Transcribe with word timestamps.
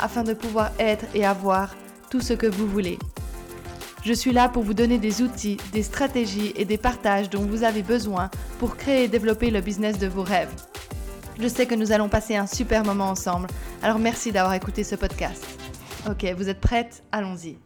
afin 0.00 0.22
de 0.22 0.34
pouvoir 0.34 0.70
être 0.78 1.04
et 1.14 1.24
avoir 1.24 1.74
tout 2.10 2.20
ce 2.20 2.32
que 2.32 2.46
vous 2.46 2.66
voulez. 2.66 2.98
Je 4.04 4.12
suis 4.12 4.32
là 4.32 4.48
pour 4.48 4.62
vous 4.62 4.74
donner 4.74 4.98
des 4.98 5.20
outils, 5.20 5.56
des 5.72 5.82
stratégies 5.82 6.52
et 6.54 6.64
des 6.64 6.78
partages 6.78 7.28
dont 7.28 7.44
vous 7.44 7.64
avez 7.64 7.82
besoin 7.82 8.30
pour 8.58 8.76
créer 8.76 9.04
et 9.04 9.08
développer 9.08 9.50
le 9.50 9.60
business 9.60 9.98
de 9.98 10.06
vos 10.06 10.22
rêves. 10.22 10.54
Je 11.40 11.48
sais 11.48 11.66
que 11.66 11.74
nous 11.74 11.92
allons 11.92 12.08
passer 12.08 12.36
un 12.36 12.46
super 12.46 12.84
moment 12.84 13.10
ensemble, 13.10 13.48
alors 13.82 13.98
merci 13.98 14.32
d'avoir 14.32 14.54
écouté 14.54 14.84
ce 14.84 14.94
podcast. 14.94 15.44
Ok, 16.08 16.24
vous 16.36 16.48
êtes 16.48 16.60
prêtes? 16.60 17.02
Allons-y. 17.10 17.65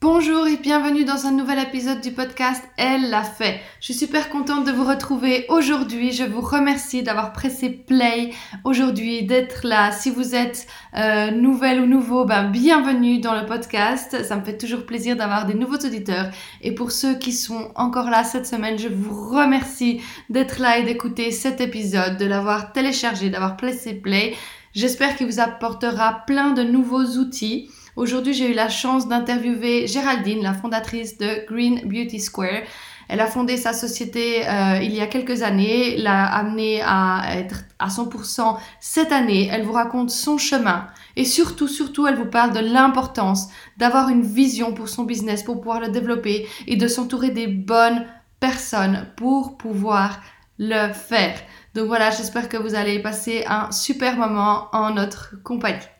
Bonjour 0.00 0.46
et 0.46 0.58
bienvenue 0.58 1.04
dans 1.04 1.26
un 1.26 1.32
nouvel 1.32 1.58
épisode 1.58 2.00
du 2.00 2.12
podcast 2.12 2.62
Elle 2.76 3.10
l'a 3.10 3.24
fait. 3.24 3.60
Je 3.80 3.86
suis 3.86 3.94
super 3.94 4.30
contente 4.30 4.64
de 4.64 4.70
vous 4.70 4.84
retrouver 4.84 5.44
aujourd'hui. 5.48 6.12
Je 6.12 6.22
vous 6.22 6.40
remercie 6.40 7.02
d'avoir 7.02 7.32
pressé 7.32 7.68
play 7.68 8.30
aujourd'hui, 8.62 9.24
d'être 9.24 9.66
là. 9.66 9.90
Si 9.90 10.10
vous 10.10 10.36
êtes 10.36 10.68
euh, 10.96 11.32
nouvelle 11.32 11.80
ou 11.80 11.86
nouveau, 11.86 12.24
ben, 12.24 12.48
bienvenue 12.48 13.18
dans 13.18 13.34
le 13.34 13.44
podcast. 13.44 14.22
Ça 14.22 14.36
me 14.36 14.44
fait 14.44 14.56
toujours 14.56 14.86
plaisir 14.86 15.16
d'avoir 15.16 15.46
des 15.46 15.54
nouveaux 15.54 15.84
auditeurs. 15.84 16.30
Et 16.62 16.76
pour 16.76 16.92
ceux 16.92 17.16
qui 17.16 17.32
sont 17.32 17.72
encore 17.74 18.08
là 18.08 18.22
cette 18.22 18.46
semaine, 18.46 18.78
je 18.78 18.86
vous 18.86 19.30
remercie 19.36 20.00
d'être 20.30 20.60
là 20.60 20.78
et 20.78 20.84
d'écouter 20.84 21.32
cet 21.32 21.60
épisode, 21.60 22.18
de 22.18 22.24
l'avoir 22.24 22.72
téléchargé, 22.72 23.30
d'avoir 23.30 23.56
pressé 23.56 23.94
play. 23.94 24.36
J'espère 24.74 25.16
qu'il 25.16 25.26
vous 25.26 25.40
apportera 25.40 26.22
plein 26.24 26.52
de 26.52 26.62
nouveaux 26.62 27.18
outils. 27.18 27.68
Aujourd'hui, 27.98 28.32
j'ai 28.32 28.52
eu 28.52 28.54
la 28.54 28.68
chance 28.68 29.08
d'interviewer 29.08 29.88
Géraldine, 29.88 30.40
la 30.40 30.54
fondatrice 30.54 31.18
de 31.18 31.44
Green 31.48 31.80
Beauty 31.84 32.20
Square. 32.20 32.62
Elle 33.08 33.18
a 33.18 33.26
fondé 33.26 33.56
sa 33.56 33.72
société 33.72 34.48
euh, 34.48 34.78
il 34.80 34.94
y 34.94 35.00
a 35.00 35.08
quelques 35.08 35.42
années, 35.42 35.96
l'a 35.96 36.26
amenée 36.26 36.80
à 36.80 37.24
être 37.34 37.64
à 37.80 37.88
100% 37.88 38.56
cette 38.78 39.10
année. 39.10 39.48
Elle 39.50 39.64
vous 39.64 39.72
raconte 39.72 40.10
son 40.10 40.38
chemin 40.38 40.86
et 41.16 41.24
surtout, 41.24 41.66
surtout, 41.66 42.06
elle 42.06 42.14
vous 42.14 42.30
parle 42.30 42.52
de 42.52 42.60
l'importance 42.60 43.48
d'avoir 43.78 44.10
une 44.10 44.22
vision 44.22 44.72
pour 44.72 44.88
son 44.88 45.02
business, 45.02 45.42
pour 45.42 45.56
pouvoir 45.56 45.80
le 45.80 45.88
développer 45.88 46.46
et 46.68 46.76
de 46.76 46.86
s'entourer 46.86 47.30
des 47.30 47.48
bonnes 47.48 48.06
personnes 48.38 49.08
pour 49.16 49.58
pouvoir 49.58 50.20
le 50.60 50.92
faire. 50.92 51.34
Donc 51.74 51.88
voilà, 51.88 52.12
j'espère 52.12 52.48
que 52.48 52.58
vous 52.58 52.76
allez 52.76 53.00
passer 53.00 53.44
un 53.48 53.72
super 53.72 54.16
moment 54.16 54.68
en 54.72 54.94
notre 54.94 55.34
compagnie. 55.42 55.97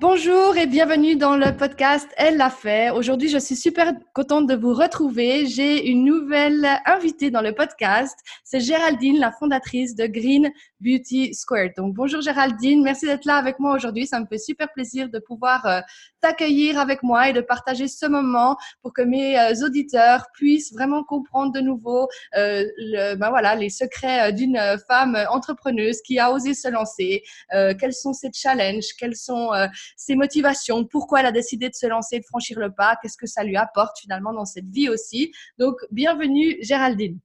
Bonjour 0.00 0.56
et 0.56 0.68
bienvenue 0.68 1.16
dans 1.16 1.34
le 1.34 1.56
podcast 1.56 2.08
Elle 2.16 2.36
l'a 2.36 2.50
fait. 2.50 2.90
Aujourd'hui, 2.90 3.28
je 3.28 3.38
suis 3.38 3.56
super 3.56 3.94
contente 4.14 4.46
de 4.46 4.54
vous 4.54 4.72
retrouver. 4.72 5.46
J'ai 5.46 5.88
une 5.88 6.04
nouvelle 6.04 6.64
invitée 6.86 7.32
dans 7.32 7.40
le 7.40 7.52
podcast. 7.52 8.16
C'est 8.44 8.60
Géraldine, 8.60 9.18
la 9.18 9.32
fondatrice 9.32 9.96
de 9.96 10.06
Green 10.06 10.52
Beauty 10.80 11.34
Square. 11.34 11.70
Donc, 11.76 11.94
bonjour 11.94 12.20
Géraldine. 12.20 12.82
Merci 12.82 13.06
d'être 13.06 13.24
là 13.24 13.36
avec 13.36 13.58
moi 13.58 13.74
aujourd'hui. 13.74 14.06
Ça 14.06 14.20
me 14.20 14.26
fait 14.26 14.38
super 14.38 14.72
plaisir 14.72 15.08
de 15.08 15.18
pouvoir 15.18 15.66
euh, 15.66 15.80
t'accueillir 16.20 16.78
avec 16.78 17.02
moi 17.02 17.28
et 17.28 17.32
de 17.32 17.40
partager 17.40 17.88
ce 17.88 18.06
moment 18.06 18.56
pour 18.82 18.92
que 18.92 19.02
mes 19.02 19.38
euh, 19.38 19.64
auditeurs 19.64 20.26
puissent 20.34 20.72
vraiment 20.72 21.02
comprendre 21.02 21.52
de 21.52 21.60
nouveau 21.60 22.08
euh, 22.36 22.64
le, 22.76 23.16
ben 23.16 23.30
voilà, 23.30 23.54
les 23.54 23.70
secrets 23.70 24.32
d'une 24.32 24.60
femme 24.86 25.18
entrepreneuse 25.30 26.00
qui 26.02 26.18
a 26.18 26.30
osé 26.32 26.54
se 26.54 26.68
lancer. 26.68 27.22
quels 27.50 27.92
sont 27.92 28.12
ses 28.12 28.30
challenges? 28.32 28.94
Quels 28.98 29.16
sont 29.16 29.50
ses 29.96 30.14
motivations, 30.14 30.84
pourquoi 30.84 31.20
elle 31.20 31.26
a 31.26 31.32
décidé 31.32 31.68
de 31.68 31.74
se 31.74 31.86
lancer, 31.86 32.18
de 32.18 32.24
franchir 32.24 32.58
le 32.58 32.72
pas, 32.72 32.96
qu'est-ce 33.00 33.16
que 33.16 33.26
ça 33.26 33.44
lui 33.44 33.56
apporte 33.56 33.98
finalement 33.98 34.32
dans 34.32 34.44
cette 34.44 34.68
vie 34.68 34.88
aussi? 34.88 35.32
Donc, 35.58 35.76
bienvenue 35.90 36.56
Géraldine. 36.60 37.18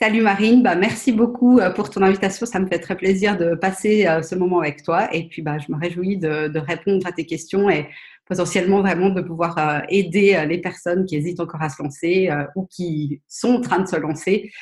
Salut 0.00 0.22
Marine, 0.22 0.62
bah, 0.62 0.76
merci 0.76 1.10
beaucoup 1.10 1.58
euh, 1.58 1.70
pour 1.70 1.90
ton 1.90 2.02
invitation. 2.02 2.46
Ça 2.46 2.60
me 2.60 2.68
fait 2.68 2.78
très 2.78 2.96
plaisir 2.96 3.36
de 3.36 3.56
passer 3.56 4.06
euh, 4.06 4.22
ce 4.22 4.36
moment 4.36 4.60
avec 4.60 4.84
toi. 4.84 5.12
Et 5.12 5.26
puis, 5.26 5.42
bah, 5.42 5.58
je 5.58 5.72
me 5.72 5.76
réjouis 5.76 6.16
de, 6.16 6.56
répondre 6.56 7.04
à 7.04 7.10
tes 7.10 7.26
questions 7.26 7.68
et 7.68 7.88
potentiellement 8.24 8.80
vraiment 8.80 9.10
de 9.10 9.22
pouvoir 9.22 9.58
euh, 9.58 9.80
aider 9.88 10.44
les 10.46 10.58
personnes 10.58 11.04
qui 11.04 11.16
hésitent 11.16 11.40
encore 11.40 11.62
à 11.62 11.68
se 11.68 11.82
lancer 11.82 12.30
ou 12.54 12.66
qui 12.66 13.22
sont 13.26 13.54
en 13.54 13.60
train 13.60 13.80
de 13.80 13.88
se 13.88 13.96
lancer, 13.96 14.52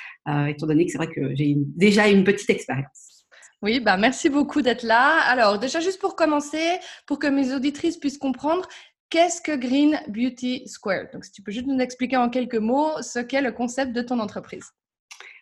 étant 0.47 0.67
donné 0.67 0.87
que 0.87 0.93
c'est 0.93 0.99
vrai 0.99 1.09
que 1.09 1.35
j'ai 1.35 1.55
déjà 1.57 2.09
une 2.09 2.25
petite 2.25 2.49
expérience. 2.49 3.27
Oui, 3.61 3.81
bah 3.81 3.99
merci 3.99 4.31
beaucoup 4.31 4.63
d'être 4.63 4.85
là. 4.85 5.21
Alors, 5.27 5.59
déjà, 5.59 5.81
juste 5.81 6.01
pour 6.01 6.17
commencer, 6.17 6.79
pour 7.07 7.19
que 7.19 7.27
mes 7.27 7.53
auditrices 7.53 7.99
puissent 7.99 8.19
comprendre, 8.19 8.67
qu'est-ce 9.11 9.43
que 9.43 9.55
Green 9.55 10.01
Beauty 10.09 10.67
Square? 10.67 11.09
Donc, 11.13 11.27
si 11.27 11.33
tu 11.33 11.43
peux 11.43 11.53
juste 11.53 11.67
nous 11.67 11.81
expliquer 11.81 12.17
en 12.17 12.31
quelques 12.31 12.55
mots 12.55 13.03
ce 13.03 13.19
qu'est 13.19 13.43
le 13.43 13.53
concept 13.53 13.93
de 13.93 14.01
ton 14.01 14.21
entreprise. 14.21 14.71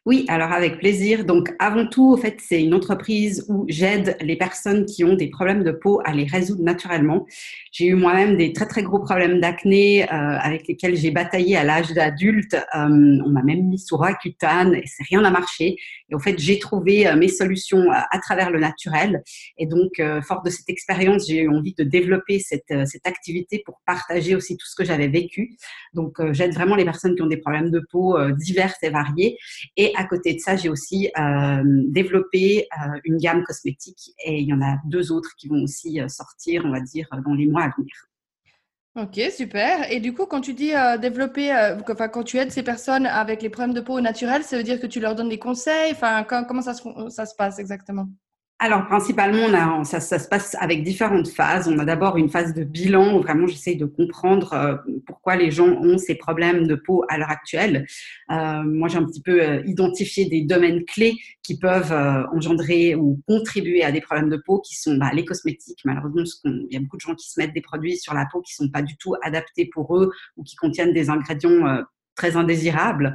Oui, 0.06 0.26
alors 0.28 0.52
avec 0.52 0.78
plaisir. 0.78 1.24
Donc 1.24 1.54
avant 1.58 1.86
tout, 1.86 2.12
en 2.12 2.18
fait, 2.18 2.36
c'est 2.38 2.62
une 2.62 2.74
entreprise 2.74 3.46
où 3.48 3.64
j'aide 3.68 4.18
les 4.20 4.36
personnes 4.36 4.84
qui 4.84 5.02
ont 5.02 5.14
des 5.14 5.28
problèmes 5.28 5.64
de 5.64 5.70
peau 5.70 6.02
à 6.04 6.12
les 6.12 6.24
résoudre 6.24 6.62
naturellement. 6.62 7.24
J'ai 7.72 7.86
eu 7.86 7.94
moi-même 7.94 8.36
des 8.36 8.52
très 8.52 8.66
très 8.66 8.82
gros 8.82 8.98
problèmes 8.98 9.40
d'acné 9.40 10.04
euh, 10.04 10.06
avec 10.12 10.68
lesquels 10.68 10.94
j'ai 10.94 11.10
bataillé 11.10 11.56
à 11.56 11.64
l'âge 11.64 11.90
d'adulte. 11.92 12.52
Euh, 12.52 13.18
on 13.24 13.30
m'a 13.30 13.42
même 13.42 13.62
mis 13.66 13.78
sous 13.78 13.96
Roaccutane 13.96 14.74
et 14.74 14.84
c'est 14.86 15.04
rien 15.08 15.22
n'a 15.22 15.30
marché. 15.30 15.76
Et 16.14 16.16
en 16.16 16.20
fait, 16.20 16.38
j'ai 16.38 16.58
trouvé 16.58 17.06
euh, 17.06 17.16
mes 17.16 17.28
solutions 17.28 17.90
à 17.90 18.18
travers 18.20 18.50
le 18.50 18.60
naturel. 18.60 19.22
Et 19.58 19.66
donc, 19.66 20.00
fort 20.22 20.42
de 20.42 20.50
cette 20.50 20.68
expérience, 20.68 21.26
j'ai 21.26 21.42
eu 21.42 21.48
envie 21.48 21.74
de 21.74 21.84
développer 21.84 22.38
cette, 22.38 22.72
cette 22.86 23.06
activité 23.06 23.62
pour 23.64 23.80
partager 23.86 24.34
aussi 24.34 24.56
tout 24.56 24.66
ce 24.66 24.74
que 24.74 24.84
j'avais 24.84 25.08
vécu. 25.08 25.56
Donc, 25.92 26.20
j'aide 26.32 26.54
vraiment 26.54 26.76
les 26.76 26.84
personnes 26.84 27.14
qui 27.14 27.22
ont 27.22 27.26
des 27.26 27.36
problèmes 27.36 27.70
de 27.70 27.82
peau 27.90 28.16
diverses 28.32 28.82
et 28.82 28.90
variés. 28.90 29.36
Et 29.76 29.92
à 29.96 30.04
côté 30.04 30.34
de 30.34 30.38
ça, 30.38 30.56
j'ai 30.56 30.68
aussi 30.68 31.10
euh, 31.18 31.62
développé 31.88 32.66
euh, 32.72 32.98
une 33.04 33.18
gamme 33.18 33.44
cosmétique 33.44 34.12
et 34.24 34.40
il 34.40 34.48
y 34.48 34.52
en 34.52 34.62
a 34.62 34.78
deux 34.86 35.12
autres 35.12 35.30
qui 35.36 35.48
vont 35.48 35.62
aussi 35.62 36.00
euh, 36.00 36.08
sortir, 36.08 36.62
on 36.64 36.70
va 36.70 36.80
dire, 36.80 37.08
dans 37.24 37.34
les 37.34 37.46
mois 37.46 37.64
à 37.64 37.70
venir. 37.76 37.92
Ok, 38.96 39.18
super. 39.36 39.90
Et 39.90 39.98
du 39.98 40.14
coup, 40.14 40.24
quand 40.26 40.40
tu 40.40 40.54
dis 40.54 40.70
développer, 41.00 41.52
enfin, 41.90 42.08
quand 42.08 42.22
tu 42.22 42.38
aides 42.38 42.52
ces 42.52 42.62
personnes 42.62 43.06
avec 43.06 43.42
les 43.42 43.50
problèmes 43.50 43.74
de 43.74 43.80
peau 43.80 44.00
naturels, 44.00 44.44
ça 44.44 44.56
veut 44.56 44.62
dire 44.62 44.80
que 44.80 44.86
tu 44.86 45.00
leur 45.00 45.16
donnes 45.16 45.28
des 45.28 45.38
conseils? 45.40 45.90
Enfin, 45.92 46.22
comment 46.22 46.62
ça 46.62 46.74
ça 47.08 47.26
se 47.26 47.34
passe 47.34 47.58
exactement? 47.58 48.06
Alors, 48.60 48.86
principalement, 48.86 49.82
ça, 49.82 50.00
se 50.00 50.28
passe 50.28 50.56
avec 50.60 50.84
différentes 50.84 51.28
phases. 51.28 51.66
On 51.66 51.78
a 51.80 51.84
d'abord 51.84 52.16
une 52.16 52.30
phase 52.30 52.54
de 52.54 52.62
bilan 52.62 53.18
où 53.18 53.20
vraiment 53.20 53.48
j'essaye 53.48 53.76
de 53.76 53.84
comprendre 53.84 54.52
euh, 54.52 54.76
pourquoi 55.06 55.34
les 55.34 55.50
gens 55.50 55.66
ont 55.66 55.98
ces 55.98 56.14
problèmes 56.14 56.68
de 56.68 56.76
peau 56.76 57.04
à 57.08 57.18
l'heure 57.18 57.30
actuelle. 57.30 57.84
Euh, 58.30 58.62
moi, 58.62 58.88
j'ai 58.88 58.98
un 58.98 59.04
petit 59.04 59.22
peu 59.22 59.42
euh, 59.42 59.60
identifié 59.66 60.26
des 60.26 60.42
domaines 60.42 60.84
clés 60.84 61.16
qui 61.42 61.58
peuvent 61.58 61.92
engendrer 62.32 62.94
ou 62.94 63.20
contribuer 63.26 63.82
à 63.82 63.90
des 63.90 64.00
problèmes 64.00 64.30
de 64.30 64.40
peau 64.46 64.60
qui 64.60 64.76
sont 64.76 64.96
bah, 64.96 65.10
les 65.12 65.24
cosmétiques. 65.24 65.80
Malheureusement, 65.84 66.22
il 66.44 66.68
y 66.70 66.76
a 66.76 66.80
beaucoup 66.80 66.96
de 66.96 67.02
gens 67.02 67.14
qui 67.16 67.28
se 67.28 67.40
mettent 67.40 67.54
des 67.54 67.60
produits 67.60 67.98
sur 67.98 68.14
la 68.14 68.24
peau 68.30 68.40
qui 68.40 68.54
ne 68.58 68.66
sont 68.66 68.70
pas 68.70 68.82
du 68.82 68.96
tout 68.96 69.14
adaptés 69.22 69.68
pour 69.74 69.96
eux 69.96 70.10
ou 70.36 70.44
qui 70.44 70.54
contiennent 70.54 70.94
des 70.94 71.10
ingrédients 71.10 71.82
très 72.14 72.36
indésirables. 72.36 73.14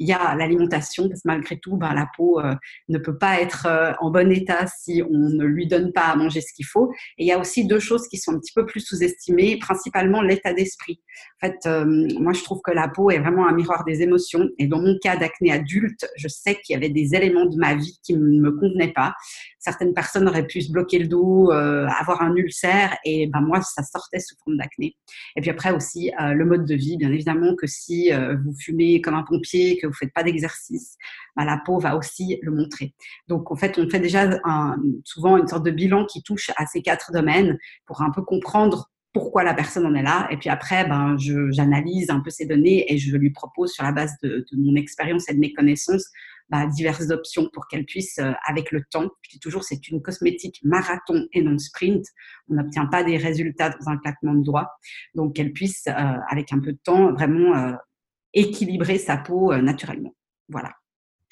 Il 0.00 0.08
y 0.08 0.12
a 0.12 0.34
l'alimentation, 0.34 1.08
parce 1.08 1.22
que 1.22 1.28
malgré 1.28 1.58
tout, 1.58 1.76
ben, 1.76 1.94
la 1.94 2.08
peau 2.16 2.40
euh, 2.40 2.54
ne 2.88 2.98
peut 2.98 3.16
pas 3.16 3.40
être 3.40 3.66
euh, 3.66 3.92
en 4.00 4.10
bon 4.10 4.32
état 4.32 4.66
si 4.66 5.02
on 5.08 5.18
ne 5.18 5.44
lui 5.44 5.68
donne 5.68 5.92
pas 5.92 6.06
à 6.06 6.16
manger 6.16 6.40
ce 6.40 6.52
qu'il 6.52 6.66
faut. 6.66 6.90
Et 7.18 7.24
il 7.24 7.26
y 7.26 7.32
a 7.32 7.38
aussi 7.38 7.66
deux 7.66 7.78
choses 7.78 8.08
qui 8.08 8.16
sont 8.16 8.32
un 8.32 8.38
petit 8.38 8.52
peu 8.52 8.66
plus 8.66 8.80
sous-estimées, 8.80 9.58
principalement 9.58 10.22
l'état 10.22 10.52
d'esprit. 10.52 11.00
En 11.42 11.46
fait, 11.46 11.58
euh, 11.66 11.84
moi, 12.18 12.32
je 12.32 12.42
trouve 12.42 12.60
que 12.64 12.72
la 12.72 12.88
peau 12.88 13.10
est 13.10 13.18
vraiment 13.18 13.46
un 13.46 13.52
miroir 13.52 13.84
des 13.84 14.02
émotions. 14.02 14.48
Et 14.58 14.66
dans 14.66 14.80
mon 14.80 14.98
cas 14.98 15.16
d'acné 15.16 15.52
adulte, 15.52 16.08
je 16.16 16.28
sais 16.28 16.56
qu'il 16.56 16.74
y 16.74 16.76
avait 16.76 16.88
des 16.88 17.14
éléments 17.14 17.46
de 17.46 17.56
ma 17.56 17.74
vie 17.74 17.98
qui 18.02 18.14
ne 18.14 18.40
me 18.40 18.52
convenaient 18.52 18.92
pas. 18.92 19.14
Certaines 19.60 19.94
personnes 19.94 20.26
auraient 20.26 20.46
pu 20.46 20.62
se 20.62 20.72
bloquer 20.72 20.98
le 20.98 21.06
dos, 21.06 21.50
avoir 21.50 22.22
un 22.22 22.34
ulcère, 22.34 22.96
et 23.04 23.26
ben 23.26 23.40
moi, 23.40 23.60
ça 23.60 23.82
sortait 23.82 24.18
sous 24.18 24.34
forme 24.42 24.56
d'acné. 24.56 24.96
Et 25.36 25.40
puis 25.40 25.50
après 25.50 25.70
aussi, 25.70 26.10
le 26.18 26.44
mode 26.44 26.64
de 26.64 26.74
vie, 26.74 26.96
bien 26.96 27.12
évidemment 27.12 27.54
que 27.54 27.66
si 27.66 28.10
vous 28.10 28.54
fumez 28.58 29.00
comme 29.00 29.14
un 29.14 29.22
pompier, 29.22 29.76
que 29.76 29.86
vous 29.86 29.92
faites 29.92 30.12
pas 30.14 30.22
d'exercice, 30.22 30.96
bah, 31.36 31.44
la 31.44 31.60
peau 31.64 31.78
va 31.78 31.96
aussi 31.96 32.38
le 32.42 32.52
montrer. 32.52 32.94
Donc 33.28 33.52
en 33.52 33.56
fait, 33.56 33.78
on 33.78 33.88
fait 33.88 34.00
déjà 34.00 34.40
souvent 35.04 35.36
une 35.36 35.46
sorte 35.46 35.64
de 35.64 35.70
bilan 35.70 36.06
qui 36.06 36.22
touche 36.22 36.50
à 36.56 36.66
ces 36.66 36.82
quatre 36.82 37.12
domaines 37.12 37.58
pour 37.86 38.02
un 38.02 38.10
peu 38.10 38.22
comprendre 38.22 38.90
pourquoi 39.12 39.42
la 39.42 39.54
personne 39.54 39.86
en 39.86 39.94
est 39.94 40.02
là. 40.02 40.28
Et 40.30 40.36
puis 40.36 40.48
après, 40.48 40.86
ben, 40.86 41.16
j'analyse 41.50 42.10
un 42.10 42.20
peu 42.20 42.30
ces 42.30 42.46
données 42.46 42.92
et 42.92 42.98
je 42.98 43.16
lui 43.16 43.30
propose 43.30 43.72
sur 43.72 43.82
la 43.82 43.92
base 43.92 44.12
de, 44.22 44.44
mon 44.56 44.76
expérience 44.76 45.28
et 45.28 45.34
de 45.34 45.40
mes 45.40 45.52
connaissances 45.52 46.06
bah, 46.50 46.66
diverses 46.66 47.10
options 47.10 47.48
pour 47.52 47.68
qu'elle 47.68 47.84
puisse, 47.84 48.18
euh, 48.18 48.32
avec 48.46 48.72
le 48.72 48.82
temps, 48.90 49.08
je 49.22 49.30
dis 49.30 49.38
toujours, 49.38 49.62
c'est 49.62 49.88
une 49.88 50.02
cosmétique 50.02 50.60
marathon 50.64 51.26
et 51.32 51.42
non 51.42 51.58
sprint. 51.58 52.04
On 52.48 52.54
n'obtient 52.54 52.86
pas 52.86 53.04
des 53.04 53.16
résultats 53.16 53.70
dans 53.70 53.88
un 53.88 53.96
claquement 53.98 54.34
de 54.34 54.42
doigts. 54.42 54.68
Donc, 55.14 55.36
qu'elle 55.36 55.52
puisse, 55.52 55.86
euh, 55.86 55.92
avec 56.28 56.52
un 56.52 56.58
peu 56.58 56.72
de 56.72 56.78
temps, 56.82 57.12
vraiment 57.12 57.56
euh, 57.56 57.72
équilibrer 58.34 58.98
sa 58.98 59.16
peau 59.16 59.54
naturellement. 59.56 60.14
Voilà. 60.48 60.72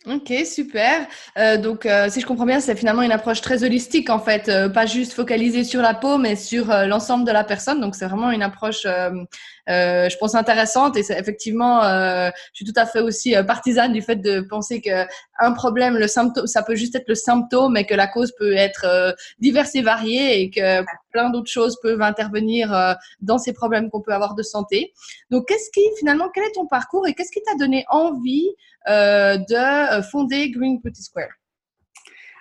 Ok, 0.07 0.33
super. 0.47 1.09
Euh, 1.37 1.59
donc, 1.59 1.85
euh, 1.85 2.09
si 2.09 2.21
je 2.21 2.27
comprends 2.27 2.47
bien, 2.47 2.61
c'est 2.61 2.77
finalement 2.77 3.03
une 3.03 3.11
approche 3.11 3.41
très 3.41 3.65
holistique, 3.65 4.11
en 4.11 4.21
fait, 4.21 4.49
euh, 4.49 4.69
pas 4.69 4.87
juste 4.87 5.13
focalisée 5.13 5.65
sur 5.65 5.83
la 5.83 5.93
peau, 5.93 6.19
mais 6.19 6.37
sur 6.37 6.69
l'ensemble 6.87 7.27
de 7.27 7.33
la 7.33 7.43
personne. 7.43 7.81
Donc, 7.81 7.97
c'est 7.97 8.07
vraiment 8.07 8.31
une 8.31 8.43
approche, 8.43 8.85
je 8.85 10.17
pense, 10.19 10.35
intéressante. 10.37 10.97
Et 10.97 11.01
effectivement, 11.11 11.83
je 11.83 12.31
suis 12.53 12.65
tout 12.65 12.73
à 12.77 12.87
fait 12.87 13.01
aussi 13.01 13.35
partisane 13.47 13.93
du 13.93 14.01
fait 14.01 14.17
de 14.17 14.41
penser 14.41 14.81
que 14.81 15.05
un 15.39 15.53
problème, 15.53 15.97
le 15.97 16.09
symptôme, 16.09 16.47
ça 16.47 16.63
peut 16.63 16.75
juste 16.75 16.95
être 16.95 17.09
le 17.09 17.15
symptôme, 17.15 17.73
mais 17.73 17.85
que 17.85 17.95
la 17.95 18.07
cause 18.07 18.33
peut 18.39 18.55
être 18.55 19.15
diverse 19.39 19.75
et 19.75 19.83
variée, 19.83 20.41
et 20.41 20.51
que 20.51 20.85
plein 21.13 21.31
d'autres 21.31 21.51
choses 21.51 21.79
peuvent 21.83 22.03
intervenir 22.03 22.97
dans 23.21 23.39
ces 23.39 23.53
problèmes 23.53 23.91
qu'on 23.91 24.01
peut 24.01 24.13
avoir 24.13 24.35
de 24.35 24.43
santé. 24.43 24.93
Donc, 25.31 25.47
qu'est-ce 25.49 25.71
qui, 25.73 25.83
finalement, 25.99 26.29
quel 26.35 26.45
est 26.45 26.53
ton 26.53 26.67
parcours 26.67 27.07
et 27.07 27.15
qu'est-ce 27.15 27.33
qui 27.33 27.43
t'a 27.43 27.55
donné 27.57 27.85
envie 27.89 28.49
euh, 28.89 29.37
de 29.37 29.99
euh, 29.99 30.03
fonder 30.03 30.51
Green 30.51 30.81
Pretty 30.81 31.03
Square? 31.03 31.29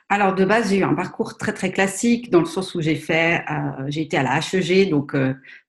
Alors 0.10 0.36
de 0.36 0.46
base, 0.46 0.70
j'ai 0.70 0.78
eu 0.78 0.84
un 0.84 0.94
parcours 0.94 1.38
très 1.38 1.54
très 1.54 1.72
classique 1.72 2.32
dans 2.32 2.40
le 2.40 2.46
sens 2.46 2.76
où 2.76 2.82
j'ai 2.82 2.96
fait, 2.96 3.44
euh, 3.52 3.86
j'ai 3.88 4.02
été 4.02 4.16
à 4.18 4.24
la 4.24 4.40
HEG, 4.40 4.90
donc 4.90 5.16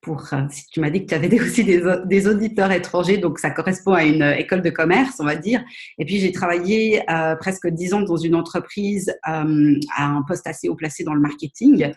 pour, 0.01 0.29
si 0.51 0.67
tu 0.71 0.81
m'as 0.81 0.91
dit 0.91 1.05
que 1.05 1.09
tu 1.09 1.15
avais 1.15 1.41
aussi 1.43 1.65
des, 1.65 2.27
auditeurs 2.29 2.71
étrangers, 2.71 3.19
donc 3.19 3.41
ça 3.41 3.51
correspond 3.51 3.95
à 3.95 4.05
une 4.05 4.23
école 4.23 4.63
de 4.63 4.71
commerce, 4.71 5.17
on 5.19 5.25
va 5.25 5.35
dire. 5.35 5.65
Et 5.99 6.05
puis 6.05 6.19
j'ai 6.19 6.31
travaillé 6.31 7.03
presque 7.41 7.67
dix 7.69 7.95
ans 7.95 8.03
dans 8.03 8.17
une 8.17 8.37
entreprise 8.37 9.13
à 9.25 9.43
un 9.43 10.23
poste 10.27 10.47
assez 10.47 10.69
haut 10.69 10.77
placé 10.77 11.03
dans 11.03 11.15
le 11.15 11.21
marketing. 11.21 11.93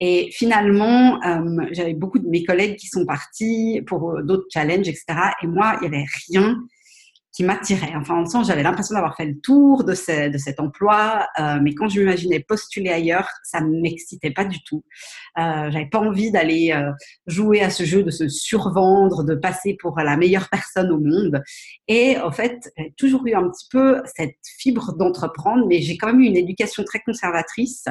Et 0.00 0.28
finalement, 0.32 1.18
j'avais 1.72 1.94
beaucoup 1.94 2.18
de 2.18 2.28
mes 2.28 2.44
collègues 2.44 2.76
qui 2.76 2.86
sont 2.86 3.04
partis 3.04 3.82
pour 3.86 4.22
d'autres 4.22 4.46
challenges, 4.52 4.88
etc. 4.88 5.04
Et 5.42 5.46
moi, 5.46 5.76
il 5.80 5.88
n'y 5.88 5.96
avait 5.96 6.06
rien 6.30 6.56
qui 7.38 7.44
m'attirait. 7.44 7.92
Enfin, 7.94 8.16
en 8.16 8.26
sens, 8.26 8.48
j'avais 8.48 8.64
l'impression 8.64 8.96
d'avoir 8.96 9.14
fait 9.14 9.26
le 9.26 9.38
tour 9.38 9.84
de, 9.84 9.94
cet 9.94 10.58
emploi, 10.58 11.24
euh, 11.38 11.60
mais 11.62 11.72
quand 11.72 11.88
je 11.88 12.00
m'imaginais 12.00 12.40
postuler 12.40 12.90
ailleurs, 12.90 13.28
ça 13.44 13.60
ne 13.60 13.80
m'excitait 13.80 14.32
pas 14.32 14.44
du 14.44 14.60
tout. 14.64 14.82
Euh, 15.38 15.70
j'avais 15.70 15.88
pas 15.88 16.00
envie 16.00 16.32
d'aller 16.32 16.72
euh, 16.72 16.90
jouer 17.28 17.60
à 17.60 17.70
ce 17.70 17.84
jeu, 17.84 18.02
de 18.02 18.10
se 18.10 18.26
survendre, 18.26 19.22
de 19.22 19.36
passer 19.36 19.76
pour 19.80 19.96
la 20.00 20.16
meilleure 20.16 20.48
personne 20.50 20.90
au 20.90 20.98
monde. 20.98 21.40
Et 21.86 22.18
en 22.18 22.32
fait, 22.32 22.72
j'ai 22.76 22.92
toujours 22.98 23.24
eu 23.24 23.34
un 23.34 23.48
petit 23.48 23.68
peu 23.70 24.02
cette 24.16 24.34
fibre 24.58 24.96
d'entreprendre, 24.96 25.64
mais 25.68 25.80
j'ai 25.80 25.96
quand 25.96 26.08
même 26.08 26.20
eu 26.20 26.26
une 26.26 26.36
éducation 26.36 26.82
très 26.82 26.98
conservatrice. 27.06 27.84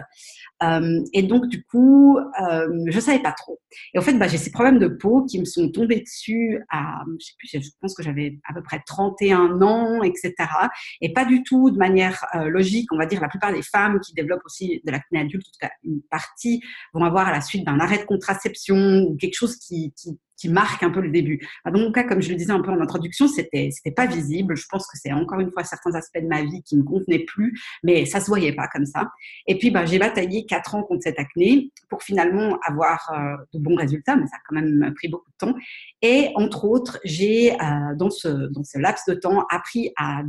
Euh, 0.63 1.03
et 1.13 1.23
donc, 1.23 1.47
du 1.47 1.63
coup, 1.63 2.17
euh, 2.17 2.67
je 2.87 2.99
savais 2.99 3.21
pas 3.21 3.31
trop. 3.31 3.59
Et 3.93 3.99
en 3.99 4.01
fait, 4.01 4.13
bah, 4.13 4.27
j'ai 4.27 4.37
ces 4.37 4.51
problèmes 4.51 4.79
de 4.79 4.87
peau 4.87 5.23
qui 5.25 5.39
me 5.39 5.45
sont 5.45 5.69
tombés 5.71 6.01
dessus 6.01 6.59
à, 6.69 7.03
je 7.19 7.25
sais 7.25 7.33
plus, 7.37 7.49
je 7.63 7.69
pense 7.79 7.93
que 7.93 8.03
j'avais 8.03 8.39
à 8.49 8.53
peu 8.53 8.63
près 8.63 8.81
31 8.85 9.36
ans, 9.37 10.03
etc. 10.03 10.33
Et 11.01 11.13
pas 11.13 11.25
du 11.25 11.43
tout 11.43 11.71
de 11.71 11.77
manière 11.77 12.25
euh, 12.35 12.49
logique. 12.49 12.91
On 12.91 12.97
va 12.97 13.05
dire, 13.05 13.21
la 13.21 13.29
plupart 13.29 13.53
des 13.53 13.61
femmes 13.61 13.99
qui 13.99 14.13
développent 14.13 14.45
aussi 14.45 14.81
de 14.85 14.91
l'acné 14.91 15.19
adulte, 15.19 15.45
en 15.47 15.51
tout 15.51 15.59
cas 15.59 15.71
une 15.83 16.01
partie, 16.09 16.61
vont 16.93 17.03
avoir 17.03 17.27
à 17.27 17.31
la 17.31 17.41
suite 17.41 17.65
d'un 17.65 17.79
arrêt 17.79 17.99
de 17.99 18.05
contraception 18.05 19.03
ou 19.07 19.15
quelque 19.17 19.35
chose 19.35 19.55
qui, 19.57 19.93
qui 20.37 20.49
marque 20.49 20.83
un 20.83 20.89
peu 20.89 21.01
le 21.01 21.09
début. 21.09 21.45
Dans 21.65 21.79
mon 21.79 21.91
cas, 21.91 22.03
comme 22.03 22.21
je 22.21 22.29
le 22.29 22.35
disais 22.35 22.51
un 22.51 22.61
peu 22.61 22.71
en 22.71 22.79
introduction, 22.79 23.27
c'était 23.27 23.69
c'était 23.71 23.91
pas 23.91 24.05
visible. 24.05 24.55
Je 24.55 24.65
pense 24.69 24.87
que 24.87 24.97
c'est 24.97 25.11
encore 25.11 25.39
une 25.39 25.51
fois 25.51 25.63
certains 25.63 25.93
aspects 25.95 26.21
de 26.21 26.27
ma 26.27 26.43
vie 26.43 26.61
qui 26.63 26.77
me 26.77 26.83
convenaient 26.83 27.25
plus, 27.25 27.59
mais 27.83 28.05
ça 28.05 28.19
se 28.19 28.27
voyait 28.27 28.53
pas 28.53 28.67
comme 28.67 28.85
ça. 28.85 29.09
Et 29.47 29.57
puis, 29.57 29.71
bah, 29.71 29.85
j'ai 29.85 29.99
bataillé 29.99 30.45
quatre 30.45 30.75
ans 30.75 30.83
contre 30.83 31.03
cette 31.03 31.19
acné 31.19 31.71
pour 31.89 32.03
finalement 32.03 32.57
avoir 32.65 33.11
euh, 33.13 33.35
de 33.53 33.59
bons 33.59 33.75
résultats, 33.75 34.15
mais 34.15 34.27
ça 34.27 34.37
a 34.37 34.39
quand 34.47 34.55
même 34.55 34.93
pris 34.95 35.09
beaucoup 35.09 35.29
de 35.29 35.37
temps. 35.37 35.55
Et 36.01 36.29
entre 36.35 36.65
autres, 36.65 36.99
j'ai 37.03 37.53
euh, 37.53 37.95
dans 37.95 38.09
ce 38.09 38.27
dans 38.27 38.63
ce 38.63 38.77
laps 38.77 39.03
de 39.07 39.13
temps 39.15 39.45
appris 39.49 39.91
à 39.97 40.21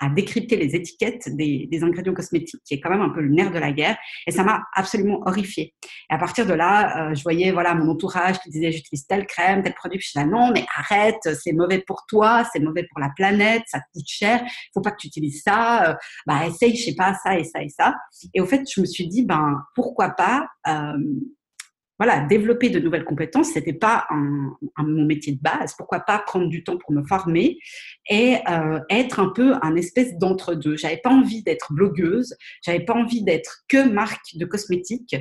à 0.00 0.08
décrypter 0.08 0.56
les 0.56 0.74
étiquettes 0.74 1.28
des, 1.34 1.68
des, 1.70 1.84
ingrédients 1.84 2.14
cosmétiques, 2.14 2.60
qui 2.64 2.74
est 2.74 2.80
quand 2.80 2.90
même 2.90 3.00
un 3.00 3.10
peu 3.10 3.20
le 3.20 3.30
nerf 3.30 3.52
de 3.52 3.58
la 3.58 3.72
guerre. 3.72 3.96
Et 4.26 4.32
ça 4.32 4.42
m'a 4.42 4.62
absolument 4.74 5.20
horrifiée. 5.26 5.74
Et 6.10 6.14
à 6.14 6.18
partir 6.18 6.46
de 6.46 6.54
là, 6.54 7.10
euh, 7.10 7.14
je 7.14 7.22
voyais 7.22 7.52
voilà 7.52 7.74
mon 7.74 7.90
entourage 7.90 8.38
qui 8.40 8.50
disait 8.50 8.72
j'utilise 8.72 9.06
telle 9.06 9.26
crème, 9.26 9.62
tel 9.62 9.74
produit. 9.74 10.00
je 10.00 10.18
disais 10.18 10.26
non, 10.26 10.50
mais 10.52 10.64
arrête, 10.76 11.28
c'est 11.42 11.52
mauvais 11.52 11.82
pour 11.86 12.04
toi, 12.08 12.44
c'est 12.52 12.60
mauvais 12.60 12.86
pour 12.90 13.00
la 13.00 13.10
planète, 13.14 13.62
ça 13.66 13.78
te 13.78 13.84
coûte 13.92 14.08
cher, 14.08 14.42
faut 14.72 14.80
pas 14.80 14.90
que 14.90 14.98
tu 15.00 15.06
utilises 15.06 15.42
ça. 15.42 15.90
Euh, 15.90 15.94
bah 16.26 16.46
essaye, 16.46 16.76
je 16.76 16.84
sais 16.84 16.94
pas 16.94 17.14
ça 17.22 17.38
et 17.38 17.44
ça 17.44 17.62
et 17.62 17.68
ça. 17.68 17.94
Et 18.34 18.40
au 18.40 18.46
fait, 18.46 18.62
je 18.70 18.80
me 18.80 18.86
suis 18.86 19.06
dit 19.06 19.24
ben 19.24 19.62
pourquoi 19.74 20.10
pas 20.10 20.46
euh, 20.68 20.92
voilà, 22.04 22.26
développer 22.26 22.68
de 22.68 22.78
nouvelles 22.78 23.04
compétences, 23.04 23.52
c'était 23.52 23.72
pas 23.72 24.06
un, 24.10 24.56
mon 24.78 25.04
métier 25.06 25.32
de 25.32 25.40
base. 25.40 25.74
Pourquoi 25.76 26.00
pas 26.00 26.18
prendre 26.18 26.48
du 26.48 26.62
temps 26.62 26.76
pour 26.76 26.92
me 26.92 27.02
former 27.06 27.58
et 28.10 28.36
euh, 28.50 28.78
être 28.90 29.20
un 29.20 29.30
peu 29.30 29.54
un 29.62 29.74
espèce 29.74 30.16
d'entre-deux. 30.18 30.76
J'avais 30.76 30.98
pas 30.98 31.10
envie 31.10 31.42
d'être 31.42 31.72
blogueuse, 31.72 32.34
j'avais 32.62 32.84
pas 32.84 32.94
envie 32.94 33.22
d'être 33.22 33.64
que 33.68 33.88
marque 33.88 34.36
de 34.36 34.44
cosmétiques. 34.44 35.16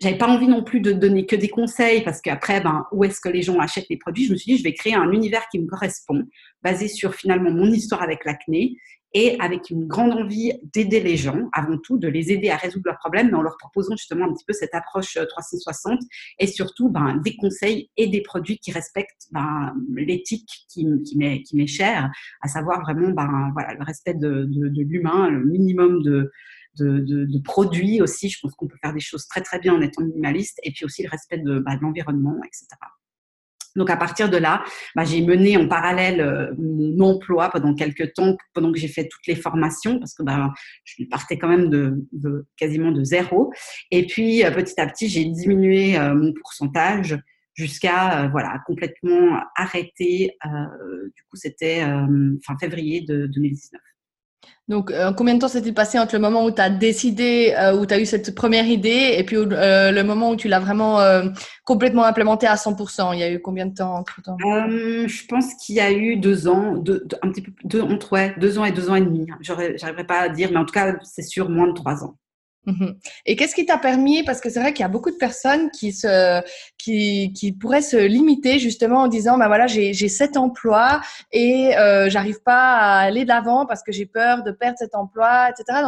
J'avais 0.00 0.18
pas 0.18 0.26
envie 0.26 0.48
non 0.48 0.64
plus 0.64 0.80
de 0.80 0.92
donner 0.92 1.24
que 1.24 1.36
des 1.36 1.48
conseils 1.48 2.02
parce 2.02 2.20
qu'après, 2.20 2.60
ben, 2.60 2.84
où 2.90 3.04
est-ce 3.04 3.20
que 3.20 3.28
les 3.28 3.42
gens 3.42 3.58
achètent 3.58 3.88
les 3.88 3.96
produits? 3.96 4.24
Je 4.24 4.32
me 4.32 4.36
suis 4.36 4.52
dit, 4.52 4.58
je 4.58 4.64
vais 4.64 4.74
créer 4.74 4.94
un 4.94 5.12
univers 5.12 5.46
qui 5.50 5.58
me 5.58 5.66
correspond, 5.66 6.24
basé 6.62 6.88
sur 6.88 7.14
finalement 7.14 7.50
mon 7.50 7.70
histoire 7.70 8.02
avec 8.02 8.24
l'acné 8.24 8.76
et 9.14 9.38
avec 9.40 9.70
une 9.70 9.86
grande 9.86 10.12
envie 10.12 10.52
d'aider 10.74 11.00
les 11.00 11.16
gens, 11.16 11.48
avant 11.52 11.78
tout, 11.78 11.98
de 11.98 12.08
les 12.08 12.32
aider 12.32 12.50
à 12.50 12.56
résoudre 12.56 12.86
leurs 12.86 12.98
problèmes, 12.98 13.28
mais 13.28 13.36
en 13.36 13.42
leur 13.42 13.56
proposant 13.56 13.96
justement 13.96 14.26
un 14.26 14.34
petit 14.34 14.44
peu 14.44 14.52
cette 14.52 14.74
approche 14.74 15.16
360 15.28 15.92
euh, 15.92 16.04
et 16.40 16.48
surtout 16.48 16.90
ben, 16.90 17.20
des 17.24 17.36
conseils 17.36 17.90
et 17.96 18.08
des 18.08 18.22
produits 18.22 18.58
qui 18.58 18.72
respectent 18.72 19.28
ben, 19.30 19.72
l'éthique 19.94 20.66
qui, 20.68 20.86
m'est 21.16 21.66
chère, 21.66 22.10
à 22.42 22.48
savoir 22.48 22.80
vraiment 22.80 23.10
ben, 23.10 23.52
le 23.78 23.84
respect 23.84 24.14
de, 24.14 24.48
l'humain, 24.82 25.30
le 25.30 25.44
minimum 25.44 26.02
de, 26.02 26.32
produits 27.44 28.02
aussi. 28.02 28.28
Je 28.28 28.40
pense 28.40 28.52
qu'on 28.54 28.66
peut 28.66 28.78
faire 28.82 28.92
des 28.92 29.00
choses 29.00 29.28
très 29.28 29.42
très 29.42 29.60
bien 29.60 29.74
en 29.74 29.80
étant 29.80 30.02
minimaliste 30.02 30.58
et 30.64 30.72
puis 30.72 30.84
aussi 30.84 31.04
le 31.04 31.08
respect 31.08 31.38
de 31.38 31.62
l'environnement, 31.80 32.36
etc. 32.44 32.66
Donc 33.76 33.90
à 33.90 33.96
partir 33.96 34.30
de 34.30 34.36
là, 34.36 34.64
bah, 34.94 35.04
j'ai 35.04 35.22
mené 35.22 35.56
en 35.56 35.68
parallèle 35.68 36.20
euh, 36.20 36.52
mon 36.58 37.00
emploi 37.00 37.50
pendant 37.50 37.74
quelques 37.74 38.12
temps, 38.14 38.36
pendant 38.52 38.72
que 38.72 38.78
j'ai 38.78 38.88
fait 38.88 39.08
toutes 39.08 39.26
les 39.26 39.34
formations, 39.34 39.98
parce 39.98 40.14
que 40.14 40.22
bah, 40.22 40.52
je 40.84 41.04
partais 41.04 41.38
quand 41.38 41.48
même 41.48 41.68
de, 41.70 42.46
quasiment 42.56 42.92
de 42.92 43.02
zéro. 43.02 43.52
Et 43.90 44.06
puis 44.06 44.44
euh, 44.44 44.50
petit 44.50 44.80
à 44.80 44.86
petit, 44.86 45.08
j'ai 45.08 45.24
diminué 45.24 45.98
euh, 45.98 46.14
mon 46.14 46.32
pourcentage 46.32 47.18
jusqu'à 47.54 48.28
voilà 48.32 48.58
complètement 48.66 49.40
arrêter. 49.54 50.36
du 51.14 51.22
coup, 51.30 51.36
c'était 51.36 51.82
fin 52.44 52.58
février 52.58 53.02
de 53.02 53.28
2019. 53.28 53.80
Donc, 54.68 54.90
euh, 54.90 55.12
combien 55.12 55.34
de 55.34 55.40
temps 55.40 55.48
s'est-il 55.48 55.74
passé 55.74 55.98
entre 55.98 56.14
le 56.14 56.20
moment 56.20 56.44
où 56.44 56.50
tu 56.50 56.60
as 56.60 56.70
décidé, 56.70 57.54
euh, 57.58 57.76
où 57.76 57.84
tu 57.84 57.92
as 57.92 58.00
eu 58.00 58.06
cette 58.06 58.34
première 58.34 58.66
idée, 58.66 59.14
et 59.18 59.24
puis 59.24 59.36
euh, 59.36 59.90
le 59.90 60.02
moment 60.02 60.30
où 60.30 60.36
tu 60.36 60.48
l'as 60.48 60.58
vraiment 60.58 61.00
complètement 61.64 62.04
implémenté 62.04 62.46
à 62.46 62.54
100% 62.54 63.12
Il 63.12 63.20
y 63.20 63.22
a 63.22 63.30
eu 63.30 63.40
combien 63.40 63.66
de 63.66 63.74
temps 63.74 63.94
entre 63.94 64.22
temps? 64.22 64.36
Je 64.38 65.26
pense 65.26 65.54
qu'il 65.54 65.74
y 65.76 65.80
a 65.80 65.92
eu 65.92 66.16
deux 66.16 66.48
ans, 66.48 66.76
deux, 66.76 67.06
un 67.22 67.30
petit 67.30 67.42
peu, 67.42 67.52
deux, 67.64 67.82
entre 67.82 68.12
ouais, 68.12 68.34
deux 68.38 68.58
ans 68.58 68.64
et 68.64 68.72
deux 68.72 68.88
ans 68.88 68.94
et 68.94 69.02
demi. 69.02 69.26
J'arriverai 69.40 70.04
pas 70.04 70.20
à 70.20 70.28
dire, 70.30 70.50
mais 70.50 70.58
en 70.58 70.64
tout 70.64 70.74
cas, 70.74 70.94
c'est 71.02 71.22
sûr, 71.22 71.50
moins 71.50 71.66
de 71.66 71.72
trois 71.72 72.02
ans. 72.02 72.16
Mhm. 72.66 72.96
Et 73.26 73.36
qu'est-ce 73.36 73.54
qui 73.54 73.66
t'a 73.66 73.78
permis, 73.78 74.22
parce 74.22 74.40
que 74.40 74.48
c'est 74.48 74.60
vrai 74.60 74.72
qu'il 74.72 74.82
y 74.82 74.86
a 74.86 74.88
beaucoup 74.88 75.10
de 75.10 75.16
personnes 75.16 75.70
qui, 75.70 75.92
se, 75.92 76.42
qui, 76.78 77.32
qui 77.34 77.52
pourraient 77.52 77.82
se 77.82 77.96
limiter 77.96 78.58
justement 78.58 79.02
en 79.02 79.08
disant, 79.08 79.36
bah 79.38 79.48
voilà, 79.48 79.66
j'ai 79.66 80.08
cet 80.08 80.36
emploi 80.36 81.00
et 81.32 81.76
euh, 81.76 82.08
j'arrive 82.08 82.42
pas 82.42 82.76
à 82.76 82.98
aller 83.00 83.24
de 83.24 83.28
l'avant 83.28 83.66
parce 83.66 83.82
que 83.82 83.92
j'ai 83.92 84.06
peur 84.06 84.42
de 84.42 84.50
perdre 84.50 84.78
cet 84.78 84.94
emploi, 84.94 85.50
etc. 85.50 85.80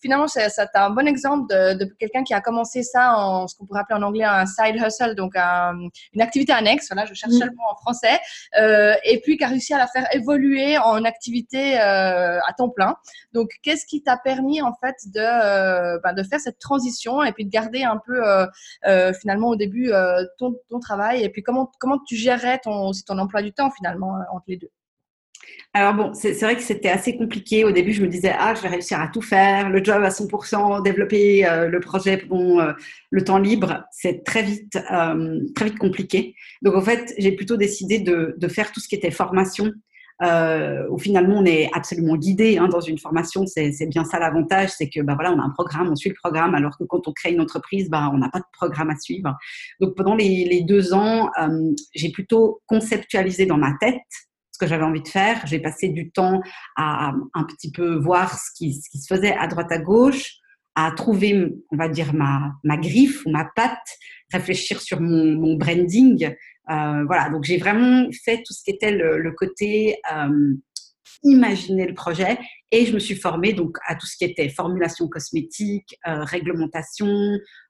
finalement, 0.00 0.28
c'est 0.28 0.48
un 0.74 0.90
bon 0.90 1.06
exemple 1.06 1.52
de, 1.52 1.74
de 1.74 1.84
quelqu'un 1.98 2.24
qui 2.24 2.34
a 2.34 2.40
commencé 2.40 2.82
ça 2.82 3.16
en 3.16 3.46
ce 3.46 3.54
qu'on 3.56 3.66
pourrait 3.66 3.80
appeler 3.80 3.98
en 3.98 4.02
anglais 4.02 4.24
un 4.24 4.46
side 4.46 4.76
hustle, 4.76 5.14
donc 5.14 5.36
une 5.36 6.22
activité 6.22 6.52
annexe. 6.52 6.88
Voilà, 6.90 7.06
je 7.06 7.14
cherche 7.14 7.32
seulement 7.32 7.70
en 7.70 7.76
français. 7.76 8.18
Euh, 8.58 8.94
et 9.04 9.20
puis 9.20 9.36
qui 9.36 9.44
a 9.44 9.48
réussi 9.48 9.74
à 9.74 9.78
la 9.78 9.86
faire 9.86 10.06
évoluer 10.12 10.78
en 10.78 11.04
activité 11.04 11.80
euh, 11.80 12.38
à 12.46 12.52
temps 12.56 12.68
plein. 12.68 12.96
Donc, 13.32 13.50
qu'est-ce 13.62 13.86
qui 13.86 14.02
t'a 14.02 14.16
permis 14.16 14.60
en 14.62 14.72
fait 14.74 14.96
de, 15.14 15.20
euh, 15.20 15.98
ben, 16.02 16.12
de 16.12 16.22
faire 16.22 16.40
cette 16.40 16.58
transition 16.58 17.22
et 17.22 17.32
puis 17.32 17.44
de 17.44 17.50
garder 17.50 17.82
un 17.84 17.98
peu 18.04 18.26
euh, 18.26 18.46
euh, 18.86 19.12
finalement 19.12 19.48
au 19.48 19.56
début 19.56 19.92
ton, 20.38 20.56
ton 20.68 20.80
travail? 20.80 21.22
Et 21.22 21.28
puis 21.28 21.42
comment 21.42 21.70
comment 21.78 21.98
tu 22.06 22.16
gérais 22.16 22.58
ton 22.58 22.88
aussi 22.88 23.04
ton 23.04 23.18
emploi 23.18 23.42
du 23.42 23.52
temps 23.52 23.70
finalement 23.70 24.14
entre 24.32 24.44
les 24.48 24.56
deux? 24.56 24.70
Alors 25.72 25.94
bon, 25.94 26.14
c'est 26.14 26.32
vrai 26.40 26.56
que 26.56 26.62
c'était 26.62 26.88
assez 26.88 27.16
compliqué. 27.16 27.64
Au 27.64 27.70
début, 27.70 27.92
je 27.92 28.02
me 28.02 28.08
disais, 28.08 28.32
ah, 28.36 28.54
je 28.54 28.62
vais 28.62 28.68
réussir 28.68 29.00
à 29.00 29.06
tout 29.06 29.22
faire, 29.22 29.70
le 29.70 29.82
job 29.84 30.02
à 30.02 30.08
100%, 30.08 30.82
développer 30.82 31.46
euh, 31.46 31.68
le 31.68 31.78
projet 31.78 32.20
euh, 32.32 32.72
le 33.10 33.24
temps 33.24 33.38
libre. 33.38 33.84
C'est 33.92 34.24
très 34.24 34.42
vite, 34.42 34.76
euh, 34.90 35.40
très 35.54 35.66
vite 35.66 35.78
compliqué. 35.78 36.34
Donc 36.62 36.74
en 36.74 36.80
fait, 36.80 37.14
j'ai 37.18 37.32
plutôt 37.32 37.56
décidé 37.56 38.00
de, 38.00 38.34
de, 38.36 38.48
faire 38.48 38.72
tout 38.72 38.80
ce 38.80 38.88
qui 38.88 38.96
était 38.96 39.12
formation. 39.12 39.70
où 40.90 40.98
finalement, 40.98 41.38
on 41.38 41.44
est 41.44 41.70
absolument 41.72 42.16
guidé 42.16 42.58
hein, 42.58 42.66
dans 42.66 42.80
une 42.80 42.98
formation. 42.98 43.46
C'est 43.46 43.86
bien 43.86 44.04
ça 44.04 44.18
l'avantage, 44.18 44.70
c'est 44.70 44.88
que 44.88 45.00
bah, 45.02 45.14
voilà, 45.14 45.32
on 45.32 45.38
a 45.38 45.44
un 45.44 45.50
programme, 45.50 45.88
on 45.88 45.94
suit 45.94 46.10
le 46.10 46.16
programme, 46.16 46.56
alors 46.56 46.76
que 46.78 46.84
quand 46.84 47.06
on 47.06 47.12
crée 47.12 47.32
une 47.32 47.40
entreprise, 47.40 47.88
bah, 47.88 48.10
on 48.12 48.18
n'a 48.18 48.28
pas 48.28 48.40
de 48.40 48.44
programme 48.52 48.90
à 48.90 48.96
suivre. 48.96 49.38
Donc 49.80 49.94
pendant 49.94 50.16
les 50.16 50.64
deux 50.66 50.94
ans, 50.94 51.30
j'ai 51.94 52.10
plutôt 52.10 52.60
conceptualisé 52.66 53.46
dans 53.46 53.56
ma 53.56 53.74
tête 53.80 54.02
que 54.60 54.66
j'avais 54.66 54.84
envie 54.84 55.02
de 55.02 55.08
faire. 55.08 55.44
J'ai 55.46 55.58
passé 55.58 55.88
du 55.88 56.10
temps 56.10 56.40
à 56.76 57.12
un 57.34 57.44
petit 57.44 57.72
peu 57.72 57.96
voir 57.96 58.38
ce 58.38 58.50
qui, 58.54 58.74
se 58.74 59.12
faisait 59.12 59.34
à 59.36 59.46
droite 59.46 59.72
à 59.72 59.78
gauche, 59.78 60.34
à 60.74 60.92
trouver, 60.92 61.52
on 61.70 61.76
va 61.76 61.88
dire, 61.88 62.14
ma, 62.14 62.52
ma 62.62 62.76
griffe 62.76 63.24
ou 63.26 63.30
ma 63.30 63.46
patte, 63.56 63.78
réfléchir 64.32 64.80
sur 64.80 65.00
mon, 65.00 65.56
branding. 65.56 66.34
Euh, 66.70 67.04
voilà, 67.06 67.30
donc 67.30 67.44
j'ai 67.44 67.56
vraiment 67.56 68.08
fait 68.24 68.42
tout 68.46 68.52
ce 68.52 68.62
qui 68.62 68.70
était 68.70 68.92
le, 68.92 69.18
le 69.18 69.32
côté 69.32 69.96
euh, 70.14 70.54
imaginer 71.22 71.86
le 71.86 71.94
projet 71.94 72.38
et 72.72 72.86
je 72.86 72.94
me 72.94 72.98
suis 72.98 73.14
formée 73.14 73.52
donc 73.52 73.76
à 73.86 73.94
tout 73.94 74.06
ce 74.06 74.16
qui 74.16 74.24
était 74.24 74.48
formulation 74.48 75.08
cosmétique, 75.08 75.96
euh, 76.06 76.24
réglementation, 76.24 77.08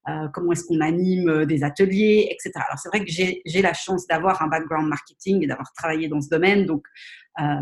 euh, 0.08 0.28
comment 0.32 0.52
est-ce 0.52 0.64
qu'on 0.64 0.80
anime 0.80 1.28
euh, 1.28 1.46
des 1.46 1.64
ateliers, 1.64 2.28
etc. 2.30 2.52
Alors 2.56 2.78
c'est 2.78 2.88
vrai 2.90 3.04
que 3.04 3.10
j'ai 3.10 3.62
la 3.62 3.72
chance 3.72 4.06
d'avoir 4.06 4.42
un 4.42 4.48
background 4.48 4.88
marketing 4.88 5.42
et 5.42 5.46
d'avoir 5.46 5.72
travaillé 5.72 6.08
dans 6.08 6.20
ce 6.20 6.28
domaine, 6.28 6.66
donc 6.66 6.86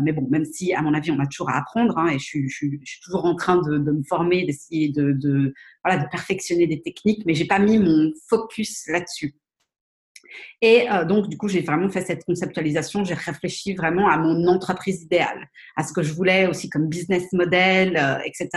mais 0.03 0.11
bon, 0.11 0.27
même 0.29 0.43
si 0.43 0.73
à 0.73 0.81
mon 0.81 0.93
avis 0.93 1.09
on 1.09 1.19
a 1.21 1.25
toujours 1.25 1.49
à 1.49 1.57
apprendre 1.57 1.97
hein, 1.97 2.09
et 2.09 2.19
je 2.19 2.25
suis, 2.25 2.49
je, 2.49 2.55
suis, 2.57 2.99
toujours 3.01 3.23
en 3.23 3.33
train 3.33 3.61
de, 3.61 3.77
de 3.77 3.91
me 3.91 4.03
former, 4.03 4.45
d'essayer 4.45 4.89
de, 4.89 5.13
de, 5.13 5.53
voilà, 5.85 6.03
de 6.03 6.09
perfectionner 6.09 6.67
des 6.67 6.81
techniques, 6.81 7.25
mais 7.25 7.33
j'ai 7.33 7.45
pas 7.45 7.59
mis 7.59 7.77
mon 7.77 8.11
focus 8.27 8.85
là-dessus. 8.87 9.35
Et 10.61 10.89
euh, 10.91 11.05
donc, 11.05 11.27
du 11.27 11.37
coup, 11.37 11.47
j'ai 11.47 11.61
vraiment 11.61 11.89
fait 11.89 12.01
cette 12.01 12.25
conceptualisation. 12.25 13.03
J'ai 13.03 13.13
réfléchi 13.13 13.73
vraiment 13.73 14.09
à 14.09 14.17
mon 14.17 14.47
entreprise 14.47 15.03
idéale, 15.03 15.49
à 15.75 15.83
ce 15.83 15.93
que 15.93 16.03
je 16.03 16.13
voulais 16.13 16.47
aussi 16.47 16.69
comme 16.69 16.87
business 16.87 17.31
model, 17.33 17.97
euh, 17.97 18.19
etc. 18.25 18.49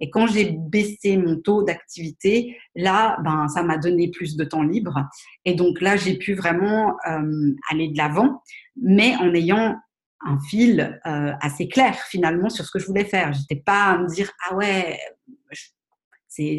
Et 0.00 0.10
quand 0.10 0.26
j'ai 0.26 0.56
baissé 0.56 1.16
mon 1.16 1.36
taux 1.40 1.62
d'activité, 1.62 2.56
là, 2.74 3.18
ben, 3.24 3.48
ça 3.48 3.62
m'a 3.62 3.78
donné 3.78 4.10
plus 4.10 4.36
de 4.36 4.44
temps 4.44 4.62
libre. 4.62 5.06
Et 5.44 5.54
donc 5.54 5.80
là, 5.80 5.96
j'ai 5.96 6.16
pu 6.16 6.34
vraiment 6.34 6.96
euh, 7.08 7.54
aller 7.70 7.88
de 7.88 7.98
l'avant, 7.98 8.42
mais 8.80 9.16
en 9.16 9.32
ayant 9.34 9.76
un 10.24 10.38
fil 10.48 11.00
assez 11.02 11.66
clair 11.66 11.96
finalement 12.08 12.48
sur 12.48 12.64
ce 12.64 12.70
que 12.70 12.78
je 12.78 12.86
voulais 12.86 13.04
faire. 13.04 13.32
J'étais 13.32 13.60
pas 13.60 13.86
à 13.86 13.98
me 13.98 14.06
dire 14.06 14.30
ah 14.48 14.54
ouais, 14.54 14.96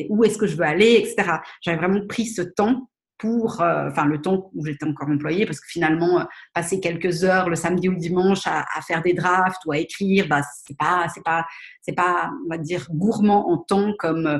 où 0.10 0.24
est-ce 0.24 0.38
que 0.38 0.48
je 0.48 0.56
veux 0.56 0.66
aller, 0.66 0.96
etc. 0.96 1.38
J'avais 1.62 1.78
vraiment 1.78 2.06
pris 2.06 2.26
ce 2.26 2.42
temps 2.42 2.90
pour, 3.18 3.62
euh, 3.62 3.90
enfin, 3.90 4.06
le 4.06 4.22
temps 4.22 4.50
où 4.54 4.66
j'étais 4.66 4.86
encore 4.86 5.10
employée, 5.10 5.46
parce 5.46 5.60
que 5.60 5.68
finalement, 5.70 6.20
euh, 6.20 6.24
passer 6.54 6.80
quelques 6.80 7.24
heures 7.24 7.50
le 7.50 7.56
samedi 7.56 7.88
ou 7.90 7.92
le 7.92 7.98
dimanche 7.98 8.46
à, 8.48 8.66
faire 8.86 9.02
des 9.02 9.14
drafts 9.14 9.66
ou 9.66 9.72
à 9.72 9.78
écrire, 9.78 10.28
bah, 10.28 10.42
c'est 10.66 10.78
pas, 10.78 11.08
c'est 11.14 11.24
pas, 11.24 11.46
c'est 11.82 11.94
pas, 11.94 12.32
on 12.46 12.50
va 12.50 12.58
dire, 12.58 12.88
gourmand 12.92 13.50
en 13.50 13.58
temps 13.58 13.94
comme 13.98 14.28
euh, 14.28 14.40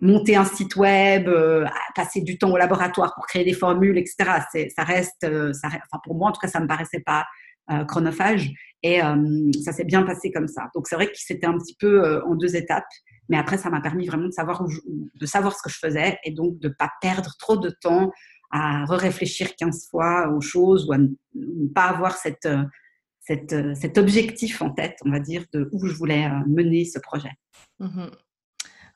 monter 0.00 0.34
un 0.34 0.46
site 0.46 0.76
web, 0.76 1.30
passer 1.94 2.22
du 2.22 2.38
temps 2.38 2.50
au 2.50 2.56
laboratoire 2.56 3.14
pour 3.14 3.26
créer 3.26 3.44
des 3.44 3.52
formules, 3.52 3.98
etc. 3.98 4.40
Ça 4.74 4.82
reste, 4.82 5.52
ça, 5.52 5.68
enfin, 5.68 6.00
pour 6.02 6.14
moi, 6.14 6.30
en 6.30 6.32
tout 6.32 6.40
cas, 6.40 6.48
ça 6.48 6.58
me 6.58 6.66
paraissait 6.66 7.02
pas 7.04 7.26
chronophage. 7.86 8.50
Et 8.82 9.00
ça 9.62 9.72
s'est 9.72 9.84
bien 9.84 10.02
passé 10.04 10.32
comme 10.32 10.48
ça. 10.48 10.70
Donc 10.74 10.88
c'est 10.88 10.94
vrai 10.94 11.08
que 11.08 11.12
c'était 11.16 11.46
un 11.46 11.58
petit 11.58 11.76
peu 11.78 12.22
en 12.24 12.34
deux 12.34 12.56
étapes. 12.56 12.86
Mais 13.30 13.38
après, 13.38 13.56
ça 13.56 13.70
m'a 13.70 13.80
permis 13.80 14.06
vraiment 14.06 14.26
de 14.26 14.32
savoir, 14.32 14.64
de 14.64 15.26
savoir 15.26 15.56
ce 15.56 15.62
que 15.62 15.70
je 15.70 15.78
faisais 15.78 16.18
et 16.24 16.32
donc 16.32 16.58
de 16.58 16.68
ne 16.68 16.74
pas 16.74 16.90
perdre 17.00 17.30
trop 17.38 17.56
de 17.56 17.70
temps 17.70 18.10
à 18.50 18.84
réfléchir 18.86 19.54
15 19.56 19.88
fois 19.88 20.28
aux 20.30 20.40
choses 20.40 20.88
ou 20.88 20.92
à 20.92 20.98
ne 20.98 21.68
pas 21.72 21.84
avoir 21.84 22.16
cette, 22.16 22.46
euh, 22.46 22.64
euh, 23.30 23.74
cet 23.74 23.98
objectif 23.98 24.60
en 24.60 24.70
tête, 24.70 24.98
on 25.04 25.10
va 25.10 25.20
dire, 25.20 25.44
de 25.52 25.68
où 25.72 25.86
je 25.86 25.94
voulais 25.94 26.26
euh, 26.26 26.44
mener 26.48 26.84
ce 26.84 26.98
projet. 26.98 27.32
Mmh 27.78 28.06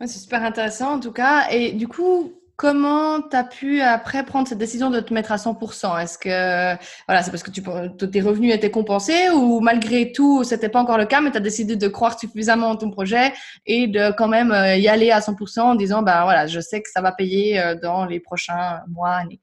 c'est 0.00 0.18
super 0.18 0.42
intéressant 0.42 0.94
en 0.94 1.00
tout 1.00 1.12
cas. 1.12 1.48
Et 1.50 1.72
du 1.72 1.86
coup, 1.88 2.34
Comment 2.56 3.20
tu 3.20 3.34
as 3.36 3.42
pu 3.42 3.80
après 3.80 4.24
prendre 4.24 4.46
cette 4.46 4.58
décision 4.58 4.88
de 4.88 5.00
te 5.00 5.12
mettre 5.12 5.32
à 5.32 5.36
100% 5.36 6.00
Est-ce 6.00 6.18
que 6.18 6.78
voilà, 7.08 7.22
c'est 7.22 7.32
parce 7.32 7.42
que 7.42 7.50
tes 7.50 8.20
revenus 8.20 8.54
étaient 8.54 8.70
compensés 8.70 9.28
ou 9.30 9.58
malgré 9.58 10.12
tout, 10.12 10.44
c'était 10.44 10.68
pas 10.68 10.80
encore 10.80 10.96
le 10.96 11.06
cas, 11.06 11.20
mais 11.20 11.32
tu 11.32 11.36
as 11.36 11.40
décidé 11.40 11.74
de 11.74 11.88
croire 11.88 12.16
suffisamment 12.16 12.70
en 12.70 12.76
ton 12.76 12.92
projet 12.92 13.32
et 13.66 13.88
de 13.88 14.16
quand 14.16 14.28
même 14.28 14.52
euh, 14.52 14.76
y 14.76 14.86
aller 14.86 15.10
à 15.10 15.18
100% 15.18 15.60
en 15.60 15.74
disant 15.74 16.02
ben 16.02 16.22
voilà, 16.22 16.46
je 16.46 16.60
sais 16.60 16.80
que 16.80 16.88
ça 16.90 17.00
va 17.00 17.10
payer 17.10 17.58
euh, 17.58 17.74
dans 17.74 18.06
les 18.06 18.20
prochains 18.20 18.82
mois, 18.88 19.14
années? 19.14 19.40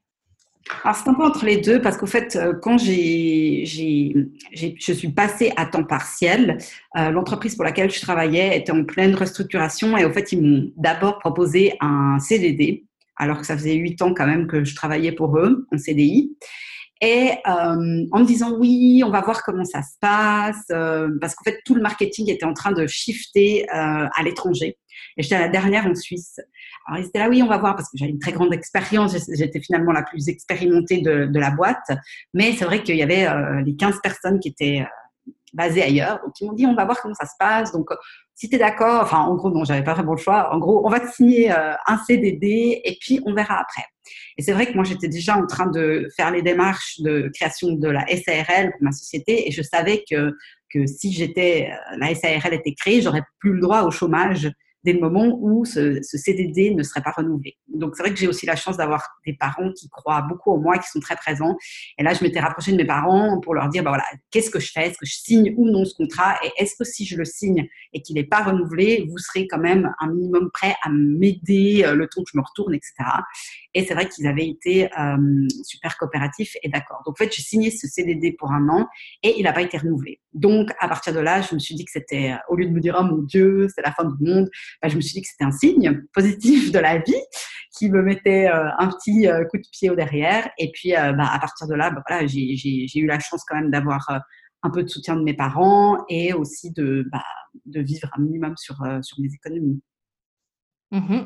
Alors, 0.86 0.96
c'est 0.96 1.10
un 1.10 1.13
peu 1.13 1.25
entre 1.25 1.44
les 1.44 1.58
deux 1.58 1.82
parce 1.82 1.98
qu'au 1.98 2.06
fait, 2.06 2.38
euh, 2.38 2.53
quand 2.62 2.77
j'ai, 2.77 3.65
je 3.65 4.94
suis 4.94 5.10
passée 5.10 5.51
à 5.58 5.65
temps 5.65 5.84
partiel, 5.84 6.60
l'entreprise 6.96 7.56
pour 7.56 7.65
laquelle 7.65 7.91
je 7.91 8.00
travaillais 8.00 8.58
était 8.58 8.72
en 8.72 8.86
pleine 8.86 9.15
restructuration 9.15 9.98
et 9.98 10.06
au 10.06 10.13
fait, 10.13 10.32
ils 10.32 10.41
m'ont 10.41 10.72
d'abord 10.77 11.20
proposé 11.20 11.75
un 11.82 12.18
CDD 12.20 12.86
alors 13.21 13.39
que 13.39 13.45
ça 13.45 13.55
faisait 13.55 13.75
huit 13.75 14.01
ans 14.01 14.13
quand 14.15 14.25
même 14.25 14.47
que 14.47 14.65
je 14.65 14.75
travaillais 14.75 15.11
pour 15.11 15.37
eux 15.37 15.67
en 15.71 15.77
CDI. 15.77 16.35
Et 17.01 17.31
euh, 17.47 18.05
en 18.11 18.19
me 18.19 18.25
disant 18.25 18.57
oui, 18.57 19.03
on 19.05 19.11
va 19.11 19.21
voir 19.21 19.43
comment 19.43 19.63
ça 19.63 19.83
se 19.83 19.93
passe, 19.99 20.65
euh, 20.71 21.07
parce 21.21 21.35
qu'en 21.35 21.43
fait 21.43 21.59
tout 21.63 21.75
le 21.75 21.81
marketing 21.81 22.29
était 22.31 22.45
en 22.45 22.53
train 22.53 22.71
de 22.71 22.87
shifter 22.87 23.67
euh, 23.69 24.07
à 24.15 24.23
l'étranger. 24.23 24.77
Et 25.17 25.23
j'étais 25.23 25.37
la 25.37 25.49
dernière 25.49 25.85
en 25.85 25.93
Suisse. 25.93 26.39
Alors 26.87 26.99
ils 26.99 27.07
étaient 27.07 27.19
là, 27.19 27.29
oui, 27.29 27.43
on 27.43 27.47
va 27.47 27.57
voir, 27.59 27.75
parce 27.75 27.89
que 27.89 27.97
j'avais 27.97 28.11
une 28.11 28.19
très 28.19 28.31
grande 28.31 28.53
expérience. 28.53 29.15
J'étais 29.35 29.61
finalement 29.61 29.91
la 29.91 30.01
plus 30.01 30.27
expérimentée 30.27 31.01
de, 31.01 31.25
de 31.25 31.39
la 31.39 31.51
boîte. 31.51 31.91
Mais 32.33 32.53
c'est 32.53 32.65
vrai 32.65 32.81
qu'il 32.81 32.95
y 32.95 33.03
avait 33.03 33.27
les 33.63 33.75
15 33.75 33.99
personnes 34.01 34.39
qui 34.39 34.49
étaient 34.49 34.85
basées 35.53 35.84
ailleurs. 35.84 36.20
Donc 36.24 36.34
ils 36.39 36.48
m'ont 36.48 36.53
dit, 36.53 36.65
on 36.65 36.75
va 36.75 36.86
voir 36.86 37.01
comment 37.01 37.13
ça 37.13 37.25
se 37.25 37.36
passe. 37.39 37.72
Donc 37.72 37.89
si 38.36 38.50
tu 38.50 38.55
es 38.55 38.60
d'accord, 38.60 39.01
enfin 39.01 39.20
en 39.20 39.36
gros 39.36 39.50
non, 39.50 39.63
j'avais 39.63 39.84
pas 39.84 39.93
vraiment 39.93 40.13
le 40.13 40.17
choix. 40.17 40.53
En 40.53 40.60
gros, 40.60 40.86
on 40.86 40.89
va 40.89 41.00
te 41.00 41.12
signer 41.12 41.51
euh, 41.51 41.74
un 41.86 41.98
CDD 41.98 42.81
et 42.84 42.98
puis 43.00 43.22
on 43.25 43.34
verra 43.34 43.60
après. 43.60 43.84
Et 44.38 44.41
c'est 44.41 44.53
vrai 44.53 44.65
que 44.65 44.74
moi 44.74 44.84
j'étais 44.84 45.08
déjà 45.08 45.38
en 45.38 45.46
train 45.46 45.67
de 45.67 46.08
faire 46.15 46.31
les 46.31 46.41
démarches 46.41 47.00
de 47.00 47.29
création 47.34 47.74
de 47.74 47.88
la 47.88 48.05
SARL 48.08 48.72
pour 48.72 48.81
ma 48.81 48.91
société 48.91 49.48
et 49.48 49.51
je 49.51 49.62
savais 49.62 50.03
que 50.10 50.34
que 50.74 50.88
si 50.88 51.12
j'étais 51.12 51.70
euh, 51.70 51.98
la 51.98 52.15
SARL 52.15 52.53
était 52.53 52.74
créée, 52.74 53.01
j'aurais 53.01 53.24
plus 53.39 53.53
le 53.53 53.60
droit 53.62 53.81
au 53.84 53.91
chômage 53.91 54.50
dès 54.83 54.93
le 54.93 55.00
moment 55.00 55.38
où 55.41 55.65
ce, 55.65 56.00
CDD 56.01 56.73
ne 56.73 56.83
serait 56.83 57.01
pas 57.01 57.11
renouvelé. 57.11 57.57
Donc 57.67 57.95
c'est 57.95 58.03
vrai 58.03 58.11
que 58.11 58.19
j'ai 58.19 58.27
aussi 58.27 58.45
la 58.45 58.55
chance 58.55 58.77
d'avoir 58.77 59.07
des 59.25 59.33
parents 59.33 59.71
qui 59.73 59.89
croient 59.89 60.21
beaucoup 60.21 60.51
en 60.51 60.57
moi, 60.57 60.77
qui 60.77 60.89
sont 60.89 61.00
très 61.00 61.15
présents. 61.15 61.55
Et 61.97 62.03
là, 62.03 62.13
je 62.13 62.23
m'étais 62.23 62.39
rapprochée 62.39 62.71
de 62.71 62.77
mes 62.77 62.85
parents 62.85 63.39
pour 63.41 63.53
leur 63.53 63.69
dire, 63.69 63.83
bah 63.83 63.91
voilà, 63.91 64.05
qu'est-ce 64.31 64.50
que 64.50 64.59
je 64.59 64.71
fais? 64.71 64.88
Est-ce 64.88 64.97
que 64.97 65.05
je 65.05 65.15
signe 65.15 65.53
ou 65.57 65.69
non 65.69 65.85
ce 65.85 65.95
contrat? 65.95 66.35
Et 66.43 66.51
est-ce 66.61 66.75
que 66.75 66.83
si 66.83 67.05
je 67.05 67.15
le 67.17 67.25
signe 67.25 67.67
et 67.93 68.01
qu'il 68.01 68.15
n'est 68.15 68.23
pas 68.23 68.43
renouvelé, 68.43 69.05
vous 69.09 69.17
serez 69.17 69.47
quand 69.47 69.59
même 69.59 69.93
un 70.00 70.11
minimum 70.11 70.50
prêt 70.51 70.75
à 70.83 70.89
m'aider 70.89 71.83
euh, 71.85 71.95
le 71.95 72.07
temps 72.07 72.23
que 72.23 72.29
je 72.33 72.38
me 72.38 72.43
retourne, 72.43 72.73
etc. 72.73 72.93
Et 73.73 73.85
c'est 73.85 73.93
vrai 73.93 74.07
qu'ils 74.09 74.27
avaient 74.27 74.47
été 74.47 74.89
euh, 75.00 75.47
super 75.63 75.97
coopératifs 75.97 76.55
et 76.63 76.69
d'accord. 76.69 77.01
Donc 77.05 77.13
en 77.13 77.23
fait, 77.23 77.33
j'ai 77.33 77.41
signé 77.41 77.71
ce 77.71 77.88
CDD 77.88 78.33
pour 78.33 78.51
un 78.51 78.67
an 78.69 78.88
et 79.23 79.35
il 79.38 79.43
n'a 79.43 79.53
pas 79.53 79.61
été 79.61 79.77
renouvelé. 79.77 80.19
Donc 80.33 80.69
à 80.79 80.88
partir 80.88 81.13
de 81.13 81.19
là, 81.19 81.41
je 81.41 81.53
me 81.53 81.59
suis 81.59 81.75
dit 81.75 81.85
que 81.85 81.91
c'était, 81.91 82.35
au 82.47 82.55
lieu 82.55 82.65
de 82.65 82.71
me 82.71 82.79
dire, 82.79 82.95
oh 83.00 83.03
mon 83.03 83.21
Dieu, 83.23 83.67
c'est 83.73 83.81
la 83.81 83.91
fin 83.91 84.05
du 84.05 84.23
monde, 84.23 84.50
bah, 84.81 84.88
je 84.88 84.95
me 84.95 85.01
suis 85.01 85.13
dit 85.13 85.21
que 85.21 85.27
c'était 85.27 85.43
un 85.43 85.51
signe 85.51 86.01
positif 86.13 86.71
de 86.71 86.79
la 86.79 87.00
vie 87.00 87.21
qui 87.77 87.89
me 87.89 88.01
mettait 88.01 88.47
euh, 88.47 88.69
un 88.77 88.88
petit 88.88 89.27
euh, 89.27 89.43
coup 89.45 89.57
de 89.57 89.67
pied 89.71 89.89
au 89.89 89.95
derrière. 89.95 90.50
Et 90.57 90.71
puis, 90.71 90.95
euh, 90.95 91.13
bah, 91.13 91.29
à 91.31 91.39
partir 91.39 91.67
de 91.67 91.75
là, 91.75 91.91
bah, 91.91 92.01
voilà, 92.07 92.27
j'ai 92.27 93.00
eu 93.00 93.05
la 93.05 93.19
chance 93.19 93.43
quand 93.47 93.55
même 93.55 93.71
d'avoir 93.71 94.07
un 94.63 94.69
peu 94.69 94.83
de 94.83 94.88
soutien 94.88 95.15
de 95.15 95.23
mes 95.23 95.33
parents 95.33 95.97
et 96.09 96.33
aussi 96.33 96.71
de, 96.71 97.05
vivre 97.65 98.09
un 98.13 98.21
minimum 98.21 98.55
sur, 98.57 98.75
sur 99.01 99.19
mes 99.19 99.33
économies. 99.33 99.81
Mmh 100.91 101.21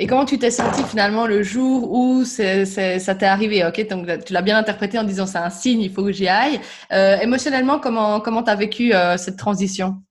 et 0.00 0.06
comment 0.06 0.24
tu 0.24 0.38
t'es 0.38 0.50
senti 0.50 0.82
finalement 0.82 1.26
le 1.26 1.42
jour 1.42 1.92
où 1.92 2.24
ça 2.24 3.14
t'est 3.14 3.26
arrivé 3.26 3.64
Ok, 3.64 3.86
donc 3.88 4.06
tu 4.24 4.32
l'as 4.32 4.42
bien 4.42 4.56
interprété 4.56 4.98
en 4.98 5.04
disant 5.04 5.26
c'est 5.26 5.38
un 5.38 5.50
signe, 5.50 5.80
il 5.80 5.92
faut 5.92 6.02
que 6.04 6.12
j'y 6.12 6.28
aille. 6.28 6.60
émotionnellement, 6.90 7.78
comment 7.78 8.20
comment 8.20 8.42
t'as 8.42 8.56
vécu 8.56 8.92
cette 9.16 9.36
transition? 9.36 10.02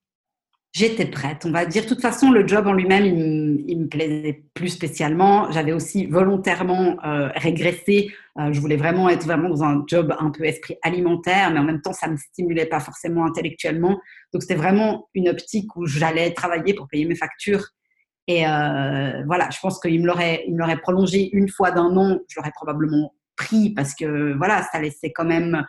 J'étais 0.71 1.07
prête, 1.07 1.45
on 1.45 1.51
va 1.51 1.65
dire. 1.65 1.83
De 1.83 1.87
toute 1.87 2.01
façon, 2.01 2.31
le 2.31 2.47
job 2.47 2.67
en 2.67 2.73
lui-même, 2.73 3.05
il, 3.05 3.79
me 3.79 3.87
plaisait 3.87 4.43
plus 4.53 4.69
spécialement. 4.69 5.51
J'avais 5.51 5.71
aussi 5.71 6.05
volontairement 6.05 6.95
euh, 7.03 7.29
régressé. 7.35 8.11
Euh, 8.39 8.53
je 8.53 8.59
voulais 8.61 8.77
vraiment 8.77 9.09
être 9.09 9.25
vraiment 9.25 9.49
dans 9.49 9.63
un 9.63 9.83
job 9.87 10.15
un 10.19 10.29
peu 10.29 10.45
esprit 10.45 10.75
alimentaire, 10.83 11.49
mais 11.51 11.59
en 11.59 11.63
même 11.63 11.81
temps, 11.81 11.93
ça 11.93 12.07
me 12.07 12.17
stimulait 12.17 12.67
pas 12.67 12.79
forcément 12.79 13.25
intellectuellement. 13.25 13.99
Donc, 14.31 14.43
c'était 14.43 14.55
vraiment 14.55 15.09
une 15.15 15.29
optique 15.29 15.75
où 15.75 15.87
j'allais 15.87 16.33
travailler 16.33 16.75
pour 16.75 16.87
payer 16.87 17.05
mes 17.05 17.15
factures. 17.15 17.69
Et 18.29 18.45
euh, 18.45 19.23
voilà, 19.25 19.49
je 19.49 19.57
pense 19.59 19.79
qu'il 19.79 19.99
me 20.01 20.05
l'aurait, 20.05 20.43
il 20.47 20.53
me 20.53 20.59
l'aurait 20.59 20.77
prolongé 20.77 21.31
une 21.35 21.49
fois 21.49 21.71
d'un 21.71 21.97
an. 21.97 22.19
Je 22.27 22.35
l'aurais 22.37 22.51
probablement 22.53 23.15
pris 23.35 23.71
parce 23.71 23.95
que 23.95 24.37
voilà, 24.37 24.61
ça 24.71 24.79
laissait 24.79 25.11
quand 25.11 25.25
même 25.25 25.65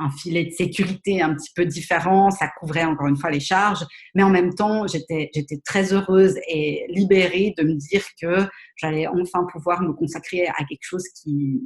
un 0.00 0.10
filet 0.10 0.46
de 0.46 0.50
sécurité 0.50 1.22
un 1.22 1.34
petit 1.34 1.50
peu 1.54 1.64
différent, 1.66 2.30
ça 2.30 2.48
couvrait 2.58 2.84
encore 2.84 3.06
une 3.06 3.16
fois 3.16 3.30
les 3.30 3.40
charges, 3.40 3.84
mais 4.14 4.22
en 4.22 4.30
même 4.30 4.54
temps, 4.54 4.86
j'étais, 4.86 5.30
très 5.64 5.92
heureuse 5.92 6.36
et 6.48 6.86
libérée 6.88 7.54
de 7.58 7.64
me 7.64 7.74
dire 7.74 8.02
que 8.20 8.48
j'allais 8.76 9.06
enfin 9.06 9.46
pouvoir 9.52 9.82
me 9.82 9.92
consacrer 9.92 10.46
à 10.48 10.64
quelque 10.64 10.82
chose 10.82 11.04
qui, 11.22 11.60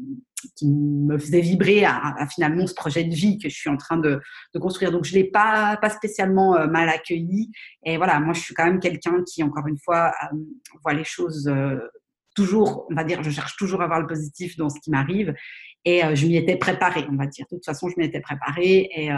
qui 0.57 0.69
me 0.69 1.17
faisait 1.19 1.41
vibrer 1.41 1.85
à, 1.85 2.27
finalement 2.33 2.67
ce 2.67 2.75
projet 2.75 3.05
de 3.05 3.15
vie 3.15 3.39
que 3.39 3.49
je 3.49 3.55
suis 3.55 3.71
en 3.71 3.77
train 3.77 3.97
de, 3.97 4.21
de 4.55 4.59
construire. 4.59 4.91
Donc, 4.91 5.05
je 5.05 5.15
l'ai 5.15 5.25
pas, 5.25 5.77
pas 5.77 5.91
spécialement 5.91 6.57
euh, 6.57 6.67
mal 6.67 6.89
accueilli. 6.89 7.51
Et 7.85 7.97
voilà, 7.97 8.21
moi, 8.21 8.35
je 8.35 8.41
suis 8.41 8.55
quand 8.55 8.65
même 8.65 8.81
quelqu'un 8.81 9.23
qui, 9.27 9.43
encore 9.43 9.67
une 9.67 9.79
fois, 9.79 10.13
euh, 10.25 10.37
voit 10.83 10.95
les 10.95 11.05
choses 11.05 11.49
euh, 11.49 11.79
toujours, 12.35 12.87
on 12.91 12.95
va 12.95 13.05
dire, 13.05 13.23
je 13.23 13.31
cherche 13.31 13.57
toujours 13.57 13.83
à 13.83 13.87
voir 13.87 14.01
le 14.01 14.07
positif 14.07 14.57
dans 14.57 14.69
ce 14.69 14.81
qui 14.81 14.91
m'arrive. 14.91 15.35
Et 15.85 16.03
je 16.15 16.27
m'y 16.27 16.37
étais 16.37 16.57
préparée, 16.57 17.05
on 17.11 17.17
va 17.17 17.27
dire. 17.27 17.47
De 17.51 17.57
toute 17.57 17.65
façon, 17.65 17.89
je 17.89 17.95
m'y 17.99 18.07
étais 18.07 18.21
préparée. 18.21 18.89
Et 18.97 19.11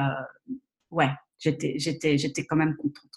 ouais, 0.90 1.10
j'étais, 1.38 1.74
j'étais, 1.78 2.18
j'étais 2.18 2.44
quand 2.44 2.56
même 2.56 2.74
contente. 2.76 3.16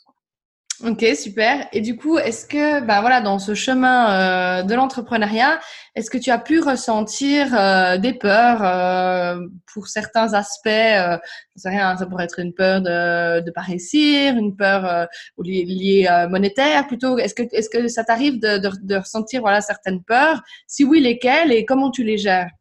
Ok, 0.85 1.05
super. 1.13 1.67
Et 1.73 1.81
du 1.81 1.97
coup, 1.97 2.17
est-ce 2.17 2.45
que, 2.45 2.79
ben 2.79 3.01
voilà, 3.01 3.19
dans 3.19 3.37
ce 3.37 3.53
chemin 3.53 4.61
euh, 4.61 4.63
de 4.63 4.73
l'entrepreneuriat, 4.73 5.59
est-ce 5.93 6.09
que 6.09 6.17
tu 6.17 6.31
as 6.31 6.37
pu 6.37 6.61
ressentir 6.61 7.53
euh, 7.53 7.97
des 7.97 8.13
peurs 8.13 8.63
euh, 8.63 9.45
pour 9.73 9.89
certains 9.89 10.33
aspects 10.33 10.67
euh, 10.67 11.17
Je 11.57 11.63
sais 11.63 11.69
rien, 11.69 11.97
ça 11.97 12.05
pourrait 12.05 12.23
être 12.23 12.39
une 12.39 12.53
peur 12.53 12.79
de 12.79 13.45
ne 13.45 13.51
pas 13.51 13.59
réussir, 13.59 14.37
une 14.37 14.55
peur 14.55 15.09
liée, 15.37 16.07
monétaire 16.29 16.87
plutôt? 16.87 17.17
Est-ce 17.17 17.35
que, 17.35 17.43
est-ce 17.51 17.69
que 17.69 17.89
ça 17.89 18.05
t'arrive 18.05 18.39
de, 18.39 18.57
de, 18.59 18.69
de 18.81 18.95
ressentir 18.95 19.41
voilà 19.41 19.59
certaines 19.59 20.01
peurs? 20.01 20.41
Si 20.65 20.85
oui, 20.85 21.01
lesquelles 21.01 21.51
et 21.51 21.65
comment 21.65 21.91
tu 21.91 22.05
les 22.05 22.17
gères? 22.17 22.51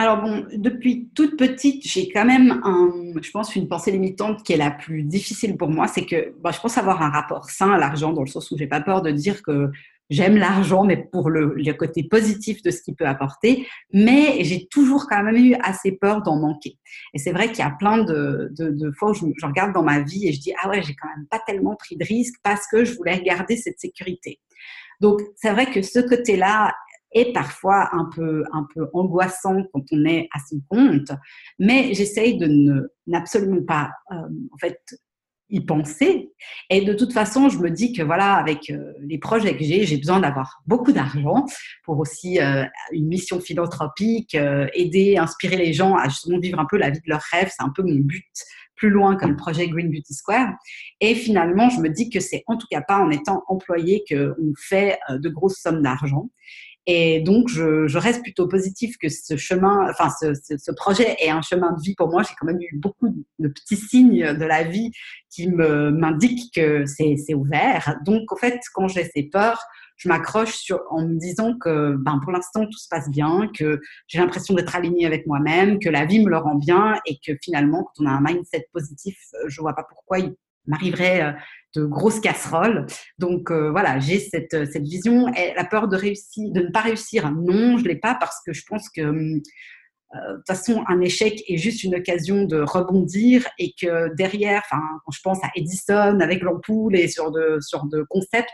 Alors 0.00 0.22
bon, 0.22 0.46
depuis 0.54 1.10
toute 1.14 1.36
petite, 1.36 1.86
j'ai 1.86 2.08
quand 2.08 2.24
même, 2.24 2.58
je 3.22 3.30
pense, 3.32 3.54
une 3.54 3.68
pensée 3.68 3.90
limitante 3.90 4.42
qui 4.42 4.54
est 4.54 4.56
la 4.56 4.70
plus 4.70 5.02
difficile 5.02 5.58
pour 5.58 5.68
moi, 5.68 5.88
c'est 5.88 6.06
que 6.06 6.32
bah, 6.40 6.52
je 6.52 6.58
pense 6.58 6.78
avoir 6.78 7.02
un 7.02 7.10
rapport 7.10 7.50
sain 7.50 7.70
à 7.70 7.76
l'argent 7.76 8.14
dans 8.14 8.22
le 8.22 8.26
sens 8.26 8.50
où 8.50 8.56
j'ai 8.56 8.66
pas 8.66 8.80
peur 8.80 9.02
de 9.02 9.10
dire 9.10 9.42
que 9.42 9.70
j'aime 10.08 10.38
l'argent, 10.38 10.84
mais 10.84 10.96
pour 10.96 11.28
le, 11.28 11.54
côté 11.74 12.02
positif 12.02 12.62
de 12.62 12.70
ce 12.70 12.80
qu'il 12.80 12.94
peut 12.94 13.04
apporter. 13.04 13.66
Mais 13.92 14.42
j'ai 14.42 14.68
toujours 14.68 15.06
quand 15.06 15.22
même 15.22 15.36
eu 15.36 15.54
assez 15.62 15.92
peur 15.92 16.22
d'en 16.22 16.36
manquer. 16.36 16.78
Et 17.12 17.18
c'est 17.18 17.32
vrai 17.32 17.48
qu'il 17.48 17.58
y 17.58 17.68
a 17.68 17.76
plein 17.78 17.98
de, 17.98 18.50
de, 18.56 18.90
fois 18.92 19.10
où 19.10 19.14
je, 19.14 19.26
je, 19.36 19.44
regarde 19.44 19.74
dans 19.74 19.82
ma 19.82 20.00
vie 20.00 20.28
et 20.28 20.32
je 20.32 20.40
dis 20.40 20.54
ah 20.62 20.70
ouais, 20.70 20.80
j'ai 20.80 20.94
quand 20.94 21.08
même 21.14 21.26
pas 21.30 21.42
tellement 21.46 21.76
pris 21.76 21.98
de 21.98 22.06
risques 22.06 22.40
parce 22.42 22.66
que 22.68 22.86
je 22.86 22.96
voulais 22.96 23.20
garder 23.20 23.58
cette 23.58 23.78
sécurité. 23.78 24.40
Donc 25.02 25.20
c'est 25.36 25.52
vrai 25.52 25.66
que 25.66 25.82
ce 25.82 26.00
côté-là 26.00 26.72
est 27.12 27.32
parfois 27.32 27.88
un 27.92 28.08
peu, 28.14 28.44
un 28.52 28.66
peu 28.74 28.88
angoissant 28.92 29.62
quand 29.72 29.84
on 29.92 30.04
est 30.04 30.28
à 30.32 30.38
son 30.48 30.60
compte, 30.68 31.10
mais 31.58 31.94
j'essaye 31.94 32.38
de 32.38 32.46
ne, 32.46 32.80
n'absolument 33.06 33.64
pas, 33.64 33.90
euh, 34.12 34.16
en 34.52 34.58
fait, 34.58 34.80
y 35.52 35.60
penser. 35.60 36.30
Et 36.70 36.82
de 36.82 36.92
toute 36.92 37.12
façon, 37.12 37.48
je 37.48 37.58
me 37.58 37.70
dis 37.70 37.92
que 37.92 38.04
voilà, 38.04 38.34
avec 38.34 38.70
euh, 38.70 38.92
les 39.00 39.18
projets 39.18 39.56
que 39.56 39.64
j'ai, 39.64 39.84
j'ai 39.84 39.96
besoin 39.96 40.20
d'avoir 40.20 40.62
beaucoup 40.64 40.92
d'argent 40.92 41.44
pour 41.84 41.98
aussi 41.98 42.40
euh, 42.40 42.64
une 42.92 43.08
mission 43.08 43.40
philanthropique, 43.40 44.36
aider, 44.74 45.16
inspirer 45.16 45.56
les 45.56 45.72
gens 45.72 45.96
à 45.96 46.08
justement 46.08 46.38
vivre 46.38 46.60
un 46.60 46.66
peu 46.70 46.76
la 46.76 46.90
vie 46.90 47.00
de 47.00 47.10
leurs 47.10 47.24
rêves. 47.32 47.50
C'est 47.50 47.64
un 47.64 47.72
peu 47.74 47.82
mon 47.82 47.98
but 47.98 48.24
plus 48.76 48.90
loin 48.90 49.18
le 49.20 49.36
projet 49.36 49.68
Green 49.68 49.90
Beauty 49.90 50.14
Square. 50.14 50.54
Et 51.00 51.14
finalement, 51.14 51.68
je 51.68 51.80
me 51.80 51.88
dis 51.88 52.08
que 52.08 52.20
c'est 52.20 52.44
en 52.46 52.56
tout 52.56 52.66
cas 52.70 52.80
pas 52.80 52.98
en 52.98 53.10
étant 53.10 53.42
employé 53.48 54.04
qu'on 54.08 54.52
fait 54.56 54.98
de 55.10 55.28
grosses 55.28 55.60
sommes 55.60 55.82
d'argent. 55.82 56.30
Et 56.86 57.20
donc, 57.20 57.48
je, 57.48 57.96
reste 57.98 58.22
plutôt 58.22 58.48
positif 58.48 58.96
que 58.98 59.08
ce 59.08 59.36
chemin, 59.36 59.86
enfin, 59.90 60.08
ce, 60.10 60.72
projet 60.72 61.16
est 61.20 61.30
un 61.30 61.42
chemin 61.42 61.72
de 61.72 61.82
vie 61.82 61.94
pour 61.94 62.08
moi. 62.08 62.22
J'ai 62.22 62.34
quand 62.38 62.46
même 62.46 62.60
eu 62.60 62.76
beaucoup 62.78 63.14
de 63.38 63.48
petits 63.48 63.76
signes 63.76 64.34
de 64.34 64.44
la 64.44 64.64
vie 64.64 64.90
qui 65.28 65.48
m'indiquent 65.48 66.52
que 66.54 66.84
c'est 66.86 67.34
ouvert. 67.34 67.96
Donc, 68.04 68.32
en 68.32 68.36
fait, 68.36 68.60
quand 68.74 68.88
j'ai 68.88 69.04
ces 69.04 69.24
peurs, 69.24 69.62
je 70.00 70.08
m'accroche 70.08 70.72
en 70.88 71.06
me 71.06 71.18
disant 71.18 71.58
que 71.58 71.94
ben, 71.98 72.18
pour 72.22 72.32
l'instant 72.32 72.64
tout 72.64 72.78
se 72.78 72.88
passe 72.88 73.10
bien, 73.10 73.50
que 73.54 73.80
j'ai 74.06 74.18
l'impression 74.18 74.54
d'être 74.54 74.74
alignée 74.74 75.04
avec 75.04 75.26
moi-même, 75.26 75.78
que 75.78 75.90
la 75.90 76.06
vie 76.06 76.24
me 76.24 76.30
le 76.30 76.38
rend 76.38 76.54
bien 76.54 76.98
et 77.04 77.18
que 77.24 77.36
finalement 77.42 77.84
quand 77.84 78.04
on 78.04 78.06
a 78.06 78.10
un 78.12 78.22
mindset 78.22 78.66
positif, 78.72 79.18
je 79.46 79.60
vois 79.60 79.74
pas 79.74 79.84
pourquoi 79.86 80.20
il 80.20 80.34
m'arriverait 80.66 81.22
euh, 81.22 81.32
de 81.76 81.84
grosses 81.84 82.20
casseroles. 82.20 82.86
Donc 83.18 83.50
euh, 83.50 83.70
voilà, 83.70 83.98
j'ai 83.98 84.18
cette, 84.18 84.54
euh, 84.54 84.66
cette 84.70 84.84
vision. 84.84 85.28
Et 85.34 85.52
la 85.54 85.64
peur 85.64 85.88
de, 85.88 85.96
réussir, 85.96 86.50
de 86.50 86.60
ne 86.60 86.70
pas 86.70 86.80
réussir, 86.80 87.30
non, 87.30 87.78
je 87.78 87.84
ne 87.84 87.88
l'ai 87.88 87.96
pas 87.96 88.14
parce 88.14 88.40
que 88.46 88.52
je 88.52 88.62
pense 88.66 88.88
que 88.88 89.02
hum, 89.02 89.40
de 90.12 90.36
toute 90.38 90.46
façon, 90.48 90.82
un 90.88 91.00
échec 91.00 91.40
est 91.46 91.56
juste 91.56 91.84
une 91.84 91.94
occasion 91.94 92.42
de 92.42 92.60
rebondir 92.60 93.46
et 93.60 93.72
que 93.80 94.12
derrière, 94.16 94.64
quand 94.68 95.12
je 95.12 95.20
pense 95.22 95.38
à 95.44 95.50
Edison 95.54 96.18
avec 96.18 96.42
l'ampoule 96.42 96.96
et 96.96 97.06
sur 97.06 97.30
de, 97.30 97.58
sur 97.60 97.84
de 97.86 98.04
concepts, 98.10 98.50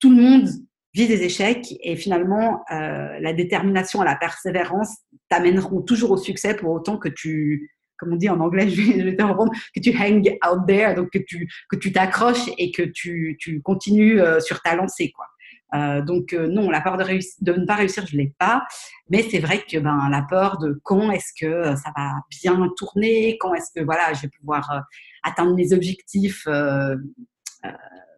tout 0.00 0.10
le 0.10 0.20
monde 0.20 0.48
vit 0.94 1.06
des 1.06 1.22
échecs 1.22 1.72
et 1.84 1.94
finalement, 1.94 2.64
la 2.68 3.32
détermination 3.32 4.02
et 4.02 4.06
la 4.06 4.16
persévérance 4.16 4.92
t'amèneront 5.28 5.82
toujours 5.82 6.10
au 6.10 6.16
succès 6.16 6.56
pour 6.56 6.72
autant 6.72 6.98
que 6.98 7.08
tu 7.08 7.77
comme 7.98 8.12
on 8.12 8.16
dit 8.16 8.28
en 8.28 8.40
anglais, 8.40 8.68
je 8.68 8.80
vais, 8.80 9.16
te 9.16 9.22
répondre, 9.22 9.52
que 9.74 9.80
tu 9.80 9.90
hang 9.96 10.36
out 10.46 10.66
there, 10.66 10.94
donc 10.94 11.10
que 11.10 11.18
tu 11.18 11.48
que 11.68 11.76
tu 11.76 11.92
t'accroches 11.92 12.48
et 12.56 12.70
que 12.70 12.82
tu, 12.82 13.36
tu 13.38 13.60
continues 13.62 14.20
euh, 14.20 14.40
sur 14.40 14.60
ta 14.62 14.74
lancée, 14.76 15.10
quoi. 15.10 15.26
Euh, 15.74 16.00
donc 16.00 16.32
euh, 16.32 16.48
non, 16.48 16.70
la 16.70 16.80
peur 16.80 16.96
de, 16.96 17.04
de 17.04 17.52
ne 17.52 17.66
pas 17.66 17.74
réussir, 17.74 18.06
je 18.06 18.16
l'ai 18.16 18.32
pas, 18.38 18.66
mais 19.10 19.22
c'est 19.22 19.38
vrai 19.38 19.62
que 19.70 19.78
ben 19.78 20.08
la 20.10 20.22
peur 20.22 20.56
de 20.58 20.80
quand 20.82 21.10
est-ce 21.10 21.32
que 21.38 21.76
ça 21.76 21.92
va 21.94 22.12
bien 22.30 22.72
tourner, 22.76 23.36
quand 23.38 23.52
est-ce 23.54 23.78
que 23.78 23.84
voilà, 23.84 24.14
je 24.14 24.22
vais 24.22 24.30
pouvoir 24.40 24.84
atteindre 25.22 25.54
mes 25.54 25.74
objectifs 25.74 26.48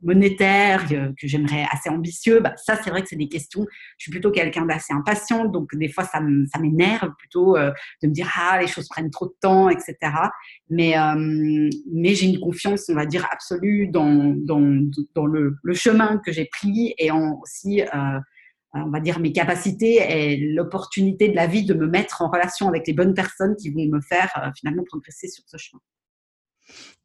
monétaire 0.02 0.86
que 0.88 1.26
j'aimerais 1.26 1.66
assez 1.70 1.90
ambitieux, 1.90 2.40
bah, 2.40 2.54
ça 2.56 2.76
c'est 2.76 2.90
vrai 2.90 3.02
que 3.02 3.08
c'est 3.08 3.16
des 3.16 3.28
questions. 3.28 3.66
Je 3.98 4.04
suis 4.04 4.10
plutôt 4.10 4.30
quelqu'un 4.30 4.66
d'assez 4.66 4.92
impatient, 4.92 5.44
donc 5.46 5.74
des 5.74 5.88
fois 5.88 6.04
ça 6.04 6.20
m'énerve 6.20 7.10
plutôt 7.18 7.56
euh, 7.56 7.70
de 8.02 8.08
me 8.08 8.12
dire 8.12 8.30
ah 8.38 8.60
les 8.60 8.66
choses 8.66 8.88
prennent 8.88 9.10
trop 9.10 9.26
de 9.26 9.34
temps, 9.40 9.68
etc. 9.68 9.96
Mais 10.68 10.98
euh, 10.98 11.68
mais 11.92 12.14
j'ai 12.14 12.26
une 12.26 12.40
confiance, 12.40 12.88
on 12.88 12.94
va 12.94 13.06
dire 13.06 13.26
absolue 13.30 13.88
dans 13.88 14.34
dans, 14.36 14.80
dans 15.14 15.26
le, 15.26 15.56
chemin 15.74 16.18
que 16.24 16.32
j'ai 16.32 16.46
pris 16.46 16.94
et 16.98 17.10
aussi 17.10 17.82
euh, 17.82 18.18
on 18.74 18.90
va 18.90 19.00
dire 19.00 19.18
mes 19.18 19.32
capacités 19.32 19.96
et 19.96 20.36
l'opportunité 20.36 21.28
de 21.28 21.36
la 21.36 21.46
vie 21.46 21.64
de 21.64 21.74
me 21.74 21.86
mettre 21.86 22.22
en 22.22 22.30
relation 22.30 22.68
avec 22.68 22.86
les 22.86 22.92
bonnes 22.92 23.14
personnes 23.14 23.56
qui 23.56 23.70
vont 23.70 23.84
me 23.86 24.00
faire 24.00 24.52
finalement 24.56 24.84
progresser 24.84 25.28
sur 25.28 25.44
ce 25.46 25.56
chemin. 25.56 25.80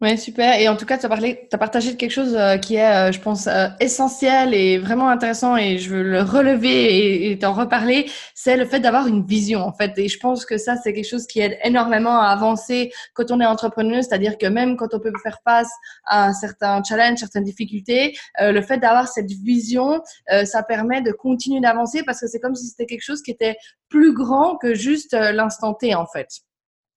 Oui, 0.02 0.18
super. 0.18 0.60
Et 0.60 0.68
en 0.68 0.76
tout 0.76 0.86
cas, 0.86 0.98
tu 0.98 1.06
as, 1.06 1.10
parlé, 1.10 1.48
as 1.54 1.58
partagé 1.58 1.96
quelque 1.96 2.12
chose 2.12 2.36
euh, 2.36 2.58
qui 2.58 2.76
est, 2.76 3.10
euh, 3.10 3.12
je 3.14 3.20
pense, 3.22 3.48
euh, 3.48 3.68
essentiel 3.80 4.54
et 4.54 4.78
vraiment 4.78 5.08
intéressant 5.08 5.56
et 5.56 5.78
je 5.78 5.90
veux 5.90 6.04
le 6.04 6.22
relever 6.22 7.32
et 7.32 7.40
t'en 7.40 7.54
reparler, 7.54 8.12
c'est 8.34 8.58
le 8.58 8.66
fait 8.66 8.82
d'avoir 8.82 9.08
une 9.08 9.26
vision, 9.26 9.62
en 9.62 9.72
fait. 9.72 9.98
Et 9.98 10.10
je 10.10 10.20
pense 10.20 10.46
que 10.46 10.58
ça, 10.58 10.76
c'est 10.76 10.92
quelque 10.92 11.08
chose 11.08 11.26
qui 11.28 11.40
aide 11.40 11.58
énormément 11.64 12.20
à 12.20 12.28
avancer 12.28 12.92
quand 13.14 13.32
on 13.32 13.40
est 13.40 13.46
entrepreneur, 13.46 14.04
c'est-à-dire 14.04 14.38
que 14.38 14.48
même 14.48 14.76
quand 14.76 14.94
on 14.94 15.00
peut 15.00 15.14
faire 15.24 15.40
face 15.46 15.72
à 16.08 16.28
un 16.28 16.34
certain 16.34 16.84
challenge, 16.84 17.20
certaines 17.20 17.46
difficultés, 17.46 18.18
le 18.40 18.62
fait 18.62 18.78
d'avoir 18.78 19.08
cette 19.08 19.32
vision, 19.32 20.02
ça 20.44 20.62
permet 20.64 21.02
de 21.02 21.12
continuer 21.12 21.62
d'avancer 21.62 22.04
parce 22.04 22.20
que 22.20 22.28
c'est 22.28 22.40
comme 22.40 22.56
si 22.56 22.68
c'était 22.68 22.86
quelque 22.86 23.04
chose 23.04 23.22
qui 23.22 23.32
était 23.32 23.56
plus 23.88 24.14
grand 24.14 24.58
que 24.58 24.74
juste 24.76 25.14
l'instant 25.14 25.74
T, 25.74 25.96
en 25.96 26.06
fait. 26.06 26.28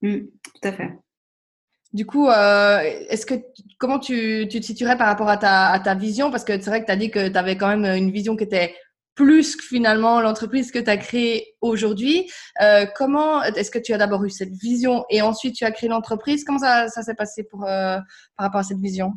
Mmh, 0.03 0.19
tout 0.43 0.69
à 0.69 0.73
fait. 0.73 0.91
Du 1.93 2.05
coup, 2.05 2.29
euh, 2.29 2.81
est-ce 3.09 3.25
que 3.25 3.35
comment 3.79 3.99
tu, 3.99 4.47
tu, 4.51 4.61
te 4.61 4.67
situerais 4.67 4.99
par 4.99 5.07
rapport 5.07 5.29
à 5.29 5.39
ta, 5.39 5.69
à 5.69 5.81
ta 5.81 5.95
vision? 5.95 6.31
Parce 6.31 6.45
que 6.45 6.53
c'est 6.53 6.69
vrai 6.69 6.83
que 6.83 6.87
tu 6.87 6.93
as 6.93 6.97
dit 6.97 7.11
que 7.11 7.29
tu 7.29 7.39
avais 7.39 7.57
quand 7.57 7.69
même 7.69 7.85
une 7.97 8.11
vision 8.11 8.37
qui 8.37 8.45
était 8.45 8.75
plus 9.15 9.57
que 9.57 9.65
finalement 9.65 10.21
l'entreprise 10.21 10.71
que 10.71 10.79
tu 10.79 10.91
as 10.91 10.97
créée 10.97 11.57
aujourd'hui. 11.61 12.31
Euh, 12.63 12.87
comment 12.95 13.43
est-ce 13.43 13.71
que 13.71 13.79
tu 13.79 13.93
as 13.93 13.99
d'abord 13.99 14.25
eu 14.25 14.31
cette 14.31 14.53
vision 14.53 15.05
et 15.11 15.23
ensuite 15.23 15.57
tu 15.57 15.65
as 15.65 15.73
créé 15.73 15.89
l'entreprise? 15.89 16.45
Comment 16.45 16.61
ça, 16.61 16.89
ça 16.89 17.03
s'est 17.03 17.17
passé 17.17 17.43
pour, 17.43 17.65
euh, 17.65 17.99
par 18.37 18.47
rapport 18.47 18.61
à 18.61 18.65
cette 18.65 18.79
vision? 18.79 19.15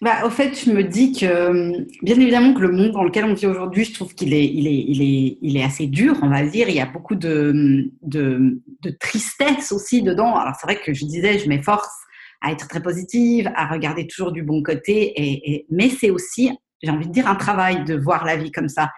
Bah, 0.00 0.26
au 0.26 0.30
fait, 0.30 0.58
je 0.64 0.70
me 0.70 0.82
dis 0.82 1.12
que, 1.12 1.86
bien 2.02 2.16
évidemment, 2.16 2.52
que 2.54 2.60
le 2.60 2.72
monde 2.72 2.92
dans 2.92 3.04
lequel 3.04 3.24
on 3.24 3.34
vit 3.34 3.46
aujourd'hui, 3.46 3.84
je 3.84 3.94
trouve 3.94 4.14
qu'il 4.14 4.34
est, 4.34 4.44
il 4.44 4.66
est, 4.66 4.84
il 4.88 5.02
est, 5.02 5.38
il 5.40 5.56
est 5.56 5.64
assez 5.64 5.86
dur, 5.86 6.16
on 6.22 6.28
va 6.28 6.44
dire. 6.44 6.68
Il 6.68 6.74
y 6.74 6.80
a 6.80 6.86
beaucoup 6.86 7.14
de, 7.14 7.90
de, 8.02 8.60
de 8.82 8.90
tristesse 8.90 9.72
aussi 9.72 10.02
dedans. 10.02 10.36
Alors, 10.36 10.54
c'est 10.60 10.66
vrai 10.66 10.80
que 10.80 10.92
je 10.92 11.04
disais, 11.06 11.38
je 11.38 11.48
m'efforce 11.48 11.94
à 12.40 12.52
être 12.52 12.68
très 12.68 12.82
positive, 12.82 13.50
à 13.54 13.66
regarder 13.66 14.06
toujours 14.06 14.32
du 14.32 14.42
bon 14.42 14.62
côté, 14.62 15.12
et, 15.16 15.66
mais 15.70 15.88
c'est 15.88 16.10
aussi 16.10 16.50
j'ai 16.82 16.90
envie 16.90 17.06
de 17.06 17.12
dire, 17.12 17.26
un 17.26 17.34
travail 17.34 17.84
de 17.84 17.94
voir 17.96 18.24
la 18.24 18.36
vie 18.36 18.52
comme 18.52 18.68
ça. 18.68 18.90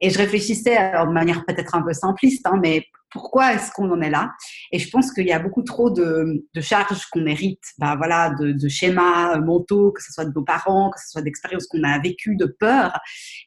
Et 0.00 0.10
je 0.10 0.18
réfléchissais, 0.18 0.76
de 0.76 1.12
manière 1.12 1.44
peut-être 1.46 1.74
un 1.74 1.82
peu 1.82 1.92
simpliste, 1.92 2.46
hein, 2.46 2.58
mais 2.62 2.84
pourquoi 3.10 3.54
est-ce 3.54 3.70
qu'on 3.72 3.90
en 3.90 4.00
est 4.00 4.10
là. 4.10 4.32
Et 4.72 4.78
je 4.78 4.88
pense 4.90 5.12
qu'il 5.12 5.26
y 5.26 5.32
a 5.32 5.38
beaucoup 5.38 5.62
trop 5.62 5.90
de, 5.90 6.44
charges 6.60 7.06
qu'on 7.06 7.22
mérite, 7.22 7.62
bah, 7.78 7.94
voilà, 7.96 8.30
de, 8.38 8.68
schémas 8.68 9.38
mentaux, 9.40 9.92
que 9.92 10.02
ce 10.02 10.12
soit 10.12 10.24
de 10.24 10.32
nos 10.34 10.44
parents, 10.44 10.90
que 10.90 11.00
ce 11.00 11.10
soit 11.10 11.22
d'expériences 11.22 11.66
qu'on 11.66 11.82
a 11.82 11.98
vécues, 11.98 12.36
de 12.36 12.46
peur. 12.46 12.98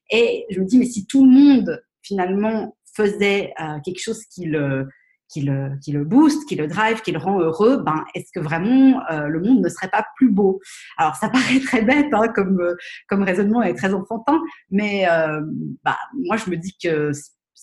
Et 0.10 0.46
je 0.50 0.60
me 0.60 0.66
dis, 0.66 0.78
mais 0.78 0.86
si 0.86 1.06
tout 1.06 1.26
le 1.26 1.32
monde, 1.32 1.84
finalement, 2.02 2.76
faisait 2.96 3.54
euh, 3.60 3.80
quelque 3.84 4.00
chose 4.00 4.24
qui 4.26 4.46
le 4.46 4.88
qui 5.34 5.42
le, 5.42 5.72
qui 5.84 5.92
le 5.92 6.06
booste, 6.06 6.48
qui 6.48 6.56
le 6.56 6.68
drive, 6.68 7.02
qui 7.02 7.12
le 7.12 7.18
rend 7.18 7.40
heureux, 7.40 7.78
ben, 7.78 8.06
est-ce 8.14 8.32
que 8.32 8.40
vraiment 8.40 9.02
euh, 9.10 9.28
le 9.28 9.42
monde 9.42 9.62
ne 9.62 9.70
serait 9.70 9.90
pas 9.90 10.06
plus 10.16 10.30
beau? 10.30 10.60
Alors, 10.98 11.16
ça 11.16 11.28
paraît 11.34 11.60
très 11.60 11.82
bête 11.82 12.14
hein, 12.14 12.28
comme, 12.36 12.62
comme 13.08 13.24
raisonnement 13.24 13.64
et 13.64 13.74
très 13.74 13.94
enfantin, 13.96 14.40
mais 14.70 15.10
euh, 15.10 15.42
bah, 15.84 15.98
moi, 16.14 16.38
je 16.38 16.52
me 16.52 16.56
dis 16.56 16.78
que 16.82 17.12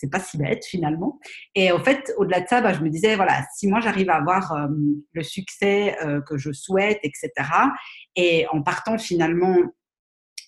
c'est 0.01 0.11
pas 0.11 0.21
si 0.21 0.39
bête 0.39 0.65
finalement. 0.65 1.19
Et 1.55 1.73
en 1.73 1.83
fait, 1.83 2.13
au-delà 2.17 2.41
de 2.41 2.49
ça, 2.49 2.61
bah, 2.61 2.73
je 2.73 2.81
me 2.81 2.89
disais, 2.89 3.17
voilà, 3.17 3.45
si 3.57 3.69
moi 3.69 3.81
j'arrive 3.81 4.11
à 4.11 4.17
avoir 4.17 4.53
euh, 4.53 4.67
le 5.13 5.23
succès 5.23 5.97
que 6.27 6.39
je 6.39 6.53
souhaite, 6.53 6.99
etc., 7.03 7.31
et 8.17 8.47
en 8.53 8.63
partant 8.63 8.99
finalement 8.99 9.57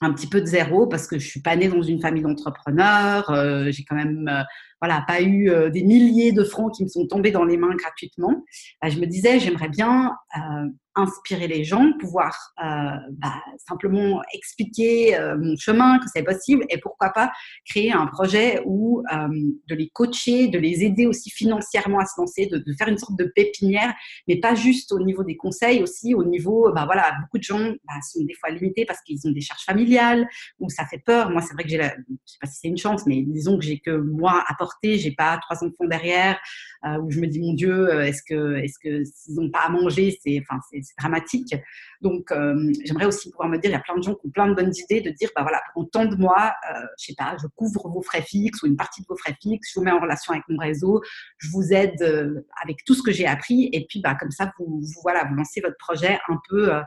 un 0.00 0.12
petit 0.12 0.28
peu 0.28 0.40
de 0.40 0.46
zéro 0.46 0.86
parce 0.86 1.06
que 1.06 1.18
je 1.18 1.26
suis 1.26 1.42
pas 1.42 1.54
née 1.54 1.68
dans 1.68 1.82
une 1.82 2.00
famille 2.00 2.22
d'entrepreneurs, 2.22 3.26
j'ai 3.70 3.84
quand 3.84 3.94
même 3.94 4.44
voilà, 4.82 5.04
pas 5.06 5.22
eu 5.22 5.48
euh, 5.48 5.70
des 5.70 5.84
milliers 5.84 6.32
de 6.32 6.42
francs 6.42 6.74
qui 6.74 6.82
me 6.82 6.88
sont 6.88 7.06
tombés 7.06 7.30
dans 7.30 7.44
les 7.44 7.56
mains 7.56 7.72
gratuitement, 7.76 8.42
bah, 8.82 8.88
je 8.88 8.98
me 8.98 9.06
disais, 9.06 9.38
j'aimerais 9.38 9.68
bien 9.68 10.10
euh, 10.36 10.66
inspirer 10.96 11.46
les 11.46 11.62
gens, 11.62 11.92
pouvoir 12.00 12.52
euh, 12.58 12.96
bah, 13.12 13.40
simplement 13.58 14.20
expliquer 14.34 15.16
mon 15.38 15.56
chemin, 15.56 16.00
que 16.00 16.06
c'est 16.12 16.24
possible, 16.24 16.66
et 16.68 16.78
pourquoi 16.78 17.10
pas 17.10 17.30
créer 17.66 17.92
un 17.92 18.06
projet 18.06 18.60
où 18.66 19.02
de 19.10 19.74
les 19.74 19.88
coacher, 19.88 20.48
de 20.48 20.58
les 20.58 20.84
aider 20.84 21.06
aussi 21.06 21.30
financièrement 21.30 22.00
à 22.00 22.04
se 22.04 22.20
lancer, 22.20 22.46
de, 22.46 22.58
de, 22.58 22.72
faire 22.76 22.88
une 22.88 22.98
sorte 22.98 23.16
de 23.16 23.24
pépinière, 23.24 23.94
mais 24.28 24.38
pas 24.38 24.54
juste 24.54 24.92
au 24.92 24.98
niveau 24.98 25.24
des 25.24 25.36
conseils, 25.36 25.82
aussi 25.82 26.12
au 26.14 26.24
niveau, 26.24 26.70
bah 26.74 26.84
voilà, 26.84 27.14
beaucoup 27.22 27.38
de 27.38 27.42
gens 27.42 27.72
bah, 27.84 27.94
sont 28.02 28.22
des 28.24 28.34
fois 28.34 28.50
limités 28.50 28.84
parce 28.84 29.00
qu'ils 29.00 29.20
ont 29.26 29.32
des 29.32 29.40
charges 29.40 29.64
familiales, 29.64 30.28
ou 30.58 30.68
ça 30.68 30.84
fait 30.84 31.02
peur. 31.04 31.30
Moi, 31.30 31.40
c'est 31.40 31.54
vrai 31.54 31.62
que 31.62 31.70
j'ai, 31.70 31.78
la, 31.78 31.88
je 31.88 32.32
sais 32.32 32.38
pas 32.40 32.48
si 32.48 32.58
c'est 32.60 32.68
une 32.68 32.76
chance, 32.76 33.06
mais 33.06 33.22
disons 33.22 33.58
que 33.58 33.64
j'ai 33.64 33.78
que 33.78 33.96
moi 33.96 34.44
à 34.46 34.54
porter, 34.58 34.71
j'ai 34.82 35.12
pas 35.12 35.38
trois 35.38 35.64
enfants 35.64 35.86
derrière, 35.86 36.38
euh, 36.84 36.98
où 36.98 37.10
je 37.10 37.20
me 37.20 37.26
dis 37.26 37.40
mon 37.40 37.54
Dieu, 37.54 37.88
est-ce 38.00 38.22
que, 38.22 38.56
est-ce 38.56 38.78
que 38.78 39.04
s'ils 39.04 39.34
n'ont 39.34 39.50
pas 39.50 39.66
à 39.66 39.68
manger, 39.68 40.18
c'est, 40.22 40.40
enfin, 40.40 40.60
c'est 40.70 40.80
dramatique. 40.98 41.54
Donc, 42.02 42.32
euh, 42.32 42.72
j'aimerais 42.84 43.06
aussi 43.06 43.30
pouvoir 43.30 43.48
me 43.48 43.58
dire, 43.58 43.70
il 43.70 43.74
y 43.74 43.76
a 43.76 43.80
plein 43.80 43.96
de 43.96 44.02
gens 44.02 44.14
qui 44.14 44.26
ont 44.26 44.30
plein 44.30 44.48
de 44.48 44.54
bonnes 44.54 44.72
idées, 44.74 45.00
de 45.00 45.10
dire, 45.10 45.30
bah 45.36 45.42
voilà, 45.42 45.62
pour 45.72 45.88
tant 45.90 46.04
de 46.04 46.16
mois, 46.16 46.52
euh, 46.70 46.80
je 46.98 47.06
sais 47.06 47.14
pas, 47.16 47.36
je 47.40 47.46
couvre 47.54 47.88
vos 47.88 48.02
frais 48.02 48.22
fixes 48.22 48.62
ou 48.62 48.66
une 48.66 48.76
partie 48.76 49.02
de 49.02 49.06
vos 49.08 49.16
frais 49.16 49.36
fixes, 49.40 49.70
je 49.72 49.78
vous 49.78 49.84
mets 49.84 49.92
en 49.92 50.00
relation 50.00 50.32
avec 50.32 50.44
mon 50.48 50.58
réseau, 50.58 51.00
je 51.38 51.48
vous 51.50 51.72
aide 51.72 52.02
euh, 52.02 52.44
avec 52.62 52.84
tout 52.84 52.94
ce 52.94 53.02
que 53.02 53.12
j'ai 53.12 53.26
appris, 53.26 53.70
et 53.72 53.86
puis 53.88 54.00
bah 54.00 54.16
comme 54.18 54.32
ça, 54.32 54.52
vous, 54.58 54.80
vous 54.80 55.00
voilà, 55.02 55.24
vous 55.24 55.34
lancez 55.34 55.60
votre 55.60 55.76
projet 55.78 56.18
un 56.28 56.38
peu 56.48 56.74
euh, 56.74 56.80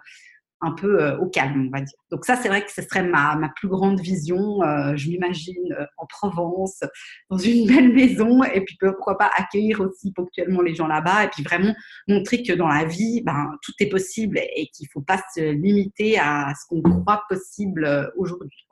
un 0.61 0.71
peu 0.71 1.01
euh, 1.01 1.17
au 1.17 1.27
calme, 1.27 1.67
on 1.67 1.77
va 1.77 1.83
dire. 1.83 1.97
Donc 2.11 2.25
ça, 2.25 2.35
c'est 2.35 2.47
vrai 2.47 2.63
que 2.63 2.71
ce 2.71 2.81
serait 2.81 3.03
ma, 3.03 3.35
ma 3.35 3.49
plus 3.49 3.67
grande 3.67 3.99
vision. 3.99 4.63
Euh, 4.63 4.95
je 4.95 5.09
m'imagine 5.09 5.73
euh, 5.79 5.85
en 5.97 6.05
Provence, 6.05 6.83
dans 7.29 7.37
une 7.37 7.67
belle 7.73 7.93
maison, 7.93 8.43
et 8.43 8.61
puis 8.61 8.77
pourquoi 8.79 9.17
pas 9.17 9.29
accueillir 9.35 9.81
aussi 9.81 10.11
ponctuellement 10.13 10.61
les 10.61 10.75
gens 10.75 10.87
là-bas, 10.87 11.25
et 11.25 11.29
puis 11.29 11.43
vraiment 11.43 11.73
montrer 12.07 12.43
que 12.43 12.53
dans 12.53 12.67
la 12.67 12.85
vie, 12.85 13.21
ben, 13.25 13.51
tout 13.61 13.73
est 13.79 13.89
possible 13.89 14.39
et 14.39 14.67
qu'il 14.67 14.85
ne 14.85 14.91
faut 14.93 15.01
pas 15.01 15.21
se 15.35 15.51
limiter 15.51 16.17
à 16.19 16.53
ce 16.59 16.67
qu'on 16.67 16.81
croit 16.81 17.23
possible 17.29 18.11
aujourd'hui. 18.17 18.65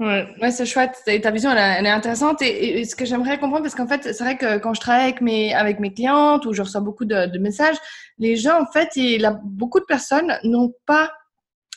Ouais, 0.00 0.26
ouais 0.40 0.50
c'est 0.50 0.66
chouette. 0.66 0.96
Ta 1.22 1.30
vision, 1.30 1.50
elle, 1.50 1.86
est 1.86 1.90
intéressante. 1.90 2.42
Et, 2.42 2.84
ce 2.84 2.96
que 2.96 3.04
j'aimerais 3.04 3.38
comprendre, 3.38 3.62
parce 3.62 3.74
qu'en 3.74 3.86
fait, 3.86 4.12
c'est 4.12 4.24
vrai 4.24 4.36
que 4.36 4.58
quand 4.58 4.74
je 4.74 4.80
travaille 4.80 5.04
avec 5.04 5.20
mes, 5.20 5.54
avec 5.54 5.78
clientes 5.94 6.46
ou 6.46 6.52
je 6.52 6.62
reçois 6.62 6.80
beaucoup 6.80 7.04
de, 7.04 7.38
messages, 7.38 7.76
les 8.18 8.36
gens, 8.36 8.60
en 8.60 8.66
fait, 8.66 8.90
beaucoup 9.44 9.80
de 9.80 9.84
personnes 9.84 10.38
n'ont 10.44 10.72
pas 10.86 11.12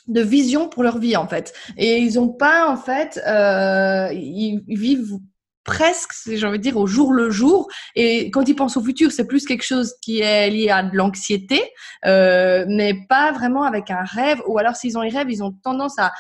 de 0.07 0.21
vision 0.21 0.69
pour 0.69 0.83
leur 0.83 0.99
vie, 0.99 1.17
en 1.17 1.27
fait. 1.27 1.53
Et 1.77 1.97
ils 1.97 2.15
n'ont 2.15 2.29
pas, 2.29 2.69
en 2.69 2.77
fait, 2.77 3.19
euh, 3.27 4.09
ils, 4.13 4.63
vivent 4.67 5.19
presque, 5.63 6.13
j'ai 6.25 6.45
envie 6.47 6.59
de 6.59 6.63
dire, 6.63 6.77
au 6.77 6.87
jour 6.87 7.11
le 7.11 7.29
jour. 7.29 7.67
Et 7.95 8.31
quand 8.31 8.47
ils 8.47 8.55
pensent 8.55 8.77
au 8.77 8.81
futur, 8.81 9.11
c'est 9.11 9.27
plus 9.27 9.45
quelque 9.45 9.65
chose 9.65 9.93
qui 10.01 10.21
est 10.21 10.49
lié 10.49 10.69
à 10.69 10.81
de 10.81 10.95
l'anxiété, 10.95 11.61
euh, 12.05 12.65
mais 12.69 12.95
pas 13.09 13.33
vraiment 13.33 13.63
avec 13.63 13.91
un 13.91 14.03
rêve. 14.03 14.41
Ou 14.47 14.57
alors, 14.57 14.77
s'ils 14.77 14.97
ont 14.97 15.01
les 15.01 15.09
rêves, 15.09 15.29
ils 15.29 15.43
ont 15.43 15.51
tendance 15.51 15.99
à 15.99 16.13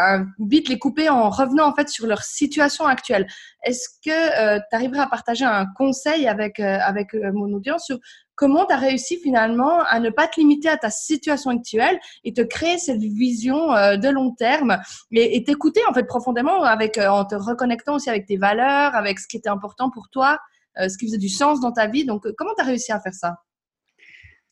euh, 0.00 0.24
vite 0.38 0.68
les 0.68 0.78
couper 0.78 1.08
en 1.08 1.30
revenant 1.30 1.68
en 1.68 1.74
fait 1.74 1.88
sur 1.88 2.06
leur 2.06 2.22
situation 2.22 2.86
actuelle. 2.86 3.26
Est-ce 3.62 3.88
que 4.04 4.10
euh, 4.10 4.60
tu 4.70 4.76
arriverais 4.76 5.00
à 5.00 5.06
partager 5.06 5.44
un 5.44 5.66
conseil 5.66 6.28
avec, 6.28 6.60
euh, 6.60 6.78
avec 6.82 7.14
euh, 7.14 7.32
mon 7.32 7.52
audience 7.52 7.86
sur 7.86 7.98
comment 8.34 8.66
tu 8.66 8.74
as 8.74 8.78
réussi 8.78 9.18
finalement 9.20 9.80
à 9.84 10.00
ne 10.00 10.10
pas 10.10 10.26
te 10.26 10.40
limiter 10.40 10.68
à 10.68 10.76
ta 10.76 10.90
situation 10.90 11.50
actuelle 11.50 11.98
et 12.24 12.32
te 12.32 12.42
créer 12.42 12.78
cette 12.78 13.00
vision 13.00 13.68
de 13.68 14.08
long 14.08 14.32
terme 14.32 14.80
et, 15.12 15.44
t'écouter 15.44 15.80
en 15.88 15.94
fait 15.94 16.02
profondément 16.02 16.64
avec, 16.64 16.98
en 16.98 17.24
te 17.24 17.36
reconnectant 17.36 17.94
aussi 17.94 18.10
avec 18.10 18.26
tes 18.26 18.36
valeurs, 18.36 18.96
avec 18.96 19.20
ce 19.20 19.28
qui 19.28 19.36
était 19.36 19.48
important 19.48 19.88
pour 19.88 20.08
toi, 20.10 20.40
ce 20.76 20.98
qui 20.98 21.06
faisait 21.06 21.18
du 21.18 21.28
sens 21.28 21.60
dans 21.60 21.70
ta 21.70 21.86
vie. 21.86 22.04
Donc, 22.04 22.26
comment 22.36 22.54
tu 22.56 22.62
as 22.62 22.66
réussi 22.66 22.90
à 22.90 22.98
faire 22.98 23.14
ça? 23.14 23.36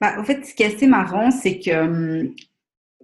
Bah, 0.01 0.15
en 0.17 0.23
fait, 0.23 0.47
ce 0.47 0.55
qui 0.55 0.63
est 0.63 0.77
assez 0.77 0.87
marrant, 0.87 1.33
c'est 1.33 1.59
que 1.59 1.71
hum, 1.73 2.35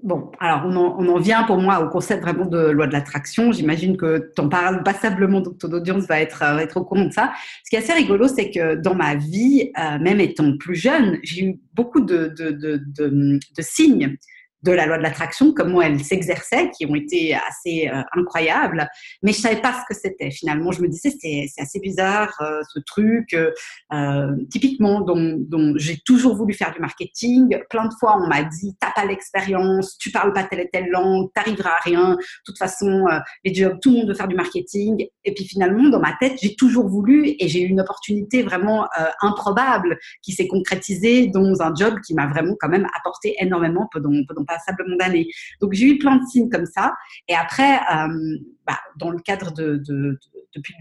Bon, 0.02 0.30
alors 0.38 0.62
on 0.64 0.76
en, 0.76 0.96
on 0.98 1.08
en, 1.08 1.18
vient 1.18 1.42
pour 1.42 1.58
moi 1.58 1.80
au 1.80 1.88
concept 1.88 2.22
vraiment 2.22 2.46
de 2.46 2.70
loi 2.70 2.86
de 2.86 2.92
l'attraction. 2.92 3.50
J'imagine 3.50 3.96
que 3.96 4.30
tu 4.34 4.40
en 4.40 4.48
parles 4.48 4.82
passablement, 4.84 5.40
donc 5.40 5.58
ton 5.58 5.72
audience 5.72 6.06
va 6.06 6.20
être, 6.20 6.38
va 6.38 6.62
être 6.62 6.76
au 6.76 6.84
courant 6.84 7.06
de 7.06 7.12
ça. 7.12 7.32
Ce 7.64 7.70
qui 7.70 7.76
est 7.76 7.80
assez 7.80 7.92
rigolo, 7.92 8.28
c'est 8.28 8.50
que 8.50 8.76
dans 8.76 8.94
ma 8.94 9.16
vie, 9.16 9.72
euh, 9.78 9.98
même 9.98 10.20
étant 10.20 10.56
plus 10.56 10.76
jeune, 10.76 11.18
j'ai 11.24 11.46
eu 11.46 11.60
beaucoup 11.74 12.00
de, 12.00 12.32
de, 12.38 12.50
de, 12.50 12.80
de 12.96 13.62
signes 13.62 14.16
de 14.62 14.72
la 14.72 14.86
loi 14.86 14.98
de 14.98 15.02
l'attraction, 15.02 15.52
comment 15.52 15.80
elle 15.80 16.02
s'exerçait, 16.02 16.70
qui 16.76 16.86
ont 16.86 16.94
été 16.94 17.34
assez 17.34 17.88
euh, 17.88 18.02
incroyables, 18.16 18.88
mais 19.22 19.32
je 19.32 19.38
savais 19.38 19.60
pas 19.60 19.72
ce 19.72 19.92
que 19.92 19.98
c'était. 19.98 20.30
Finalement, 20.30 20.72
je 20.72 20.82
me 20.82 20.88
disais 20.88 21.10
c'est 21.20 21.48
assez 21.58 21.80
bizarre 21.80 22.34
euh, 22.40 22.60
ce 22.72 22.80
truc. 22.80 23.34
Euh, 23.34 23.50
euh, 23.92 24.36
typiquement, 24.50 25.00
dont, 25.00 25.36
dont 25.38 25.74
j'ai 25.76 25.98
toujours 26.04 26.36
voulu 26.36 26.54
faire 26.54 26.72
du 26.72 26.80
marketing. 26.80 27.58
Plein 27.70 27.86
de 27.86 27.94
fois, 27.98 28.20
on 28.22 28.26
m'a 28.26 28.42
dit 28.42 28.76
t'as 28.80 28.92
pas 28.92 29.04
l'expérience, 29.04 29.96
tu 29.98 30.10
parles 30.10 30.32
pas 30.32 30.44
telle 30.44 30.60
et 30.60 30.68
telle 30.70 30.88
langue, 30.88 31.30
t'arriveras 31.34 31.70
à 31.70 31.80
rien. 31.82 32.10
De 32.10 32.16
toute 32.44 32.58
façon, 32.58 33.06
euh, 33.10 33.18
les 33.44 33.54
jobs, 33.54 33.78
tout 33.80 33.90
le 33.90 33.98
monde 33.98 34.08
veut 34.08 34.14
faire 34.14 34.28
du 34.28 34.36
marketing. 34.36 35.06
Et 35.24 35.34
puis 35.34 35.44
finalement, 35.44 35.88
dans 35.88 36.00
ma 36.00 36.14
tête, 36.20 36.38
j'ai 36.42 36.54
toujours 36.54 36.88
voulu 36.88 37.34
et 37.38 37.48
j'ai 37.48 37.62
eu 37.62 37.68
une 37.68 37.80
opportunité 37.80 38.42
vraiment 38.42 38.84
euh, 38.84 39.04
improbable 39.22 39.98
qui 40.22 40.32
s'est 40.32 40.48
concrétisée 40.48 41.28
dans 41.28 41.62
un 41.62 41.74
job 41.74 41.94
qui 42.06 42.14
m'a 42.14 42.26
vraiment 42.26 42.54
quand 42.60 42.68
même 42.68 42.86
apporté 42.98 43.36
énormément 43.40 43.88
pendant, 43.92 44.10
pendant 44.48 44.58
passablement 44.58 44.96
d'années. 44.96 45.26
Donc 45.60 45.72
j'ai 45.72 45.86
eu 45.86 45.98
plein 45.98 46.16
de 46.16 46.24
signes 46.24 46.48
comme 46.48 46.66
ça. 46.66 46.94
Et 47.28 47.34
après, 47.34 47.76
euh, 47.76 48.38
bah, 48.66 48.78
dans 48.96 49.10
le 49.10 49.18
cadre 49.18 49.52
de, 49.52 49.76
de, 49.76 49.82
de 49.86 50.18
depuis 50.54 50.74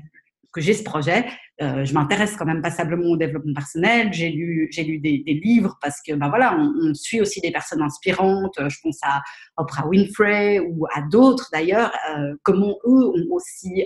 que 0.54 0.62
j'ai 0.62 0.74
ce 0.74 0.84
projet, 0.84 1.26
euh, 1.62 1.86
je 1.86 1.94
m'intéresse 1.94 2.36
quand 2.36 2.46
même 2.46 2.62
passablement 2.62 3.12
au 3.12 3.18
développement 3.18 3.54
personnel. 3.54 4.12
J'ai 4.12 4.30
lu, 4.30 4.70
j'ai 4.72 4.84
lu 4.84 4.98
des, 4.98 5.22
livres 5.44 5.78
parce 5.82 6.02
que, 6.02 6.14
bah 6.14 6.30
voilà, 6.30 6.58
on, 6.58 6.94
suit 6.96 7.22
aussi 7.22 7.42
des 7.42 7.52
personnes 7.52 7.82
inspirantes. 7.82 8.56
Je 8.58 8.78
pense 8.82 8.98
à 9.04 9.22
Oprah 9.58 9.88
Winfrey 9.88 10.60
ou 10.60 10.88
à 10.96 11.02
d'autres 11.02 11.50
d'ailleurs, 11.52 11.92
euh, 12.10 12.34
comment 12.44 12.76
eux 12.86 13.08
ont 13.08 13.26
aussi 13.30 13.86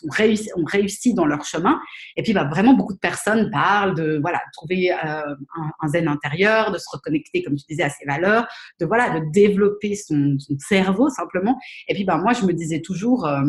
sont 0.00 0.08
réussi, 0.10 0.50
ont 0.56 0.64
réussi 0.64 1.14
dans 1.14 1.26
leur 1.26 1.44
chemin. 1.44 1.80
Et 2.16 2.22
puis, 2.22 2.32
bah, 2.32 2.44
vraiment, 2.44 2.74
beaucoup 2.74 2.94
de 2.94 2.98
personnes 2.98 3.50
parlent 3.50 3.94
de 3.94 4.18
voilà, 4.20 4.40
trouver 4.52 4.92
euh, 4.92 5.34
un, 5.80 5.88
zen 5.88 6.08
intérieur, 6.08 6.72
de 6.72 6.78
se 6.78 6.86
reconnecter, 6.92 7.42
comme 7.42 7.56
tu 7.56 7.64
disais, 7.68 7.82
à 7.82 7.90
ses 7.90 8.04
valeurs, 8.04 8.46
de 8.80 8.86
voilà, 8.86 9.20
de 9.20 9.24
développer 9.32 9.94
son, 9.94 10.36
cerveau 10.58 11.08
simplement. 11.08 11.58
Et 11.88 11.94
puis, 11.94 12.04
bah, 12.04 12.16
moi, 12.16 12.32
je 12.32 12.44
me 12.44 12.52
disais 12.52 12.80
toujours 12.80 13.26
euh, 13.26 13.42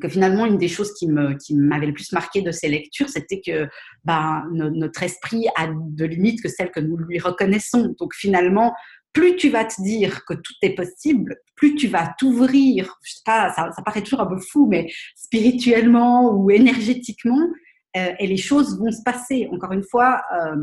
que 0.00 0.08
finalement, 0.08 0.46
une 0.46 0.58
des 0.58 0.68
choses 0.68 0.92
qui 0.94 1.06
m'avait 1.08 1.86
le 1.86 1.92
plus 1.92 2.12
marqué 2.12 2.42
de 2.42 2.50
ces 2.50 2.68
lectures, 2.68 3.08
c'était 3.08 3.40
que 3.40 3.68
no, 4.06 4.70
notre 4.70 5.02
esprit 5.02 5.46
a 5.56 5.68
de 5.68 6.04
limites 6.04 6.42
que 6.42 6.48
celles 6.48 6.70
que 6.70 6.80
nous 6.80 6.96
lui 6.96 7.18
reconnaissons. 7.18 7.94
Donc 7.98 8.14
finalement, 8.14 8.72
plus 9.12 9.36
tu 9.36 9.50
vas 9.50 9.64
te 9.64 9.80
dire 9.82 10.24
que 10.24 10.34
tout 10.34 10.54
est 10.62 10.74
possible, 10.74 11.36
plus 11.56 11.74
tu 11.74 11.88
vas 11.88 12.14
t'ouvrir, 12.18 12.98
je 13.02 13.12
sais 13.12 13.22
pas, 13.24 13.52
ça, 13.52 13.70
paraît 13.84 14.02
toujours 14.02 14.20
un 14.20 14.26
peu 14.26 14.38
fou, 14.38 14.66
mais 14.66 14.90
spirituellement 15.14 16.32
ou 16.32 16.50
énergétiquement, 16.50 17.48
euh, 17.96 18.12
et 18.18 18.26
les 18.26 18.38
choses 18.38 18.78
vont 18.78 18.90
se 18.90 19.02
passer. 19.04 19.48
Encore 19.52 19.72
une 19.72 19.84
fois, 19.84 20.22
euh, 20.34 20.56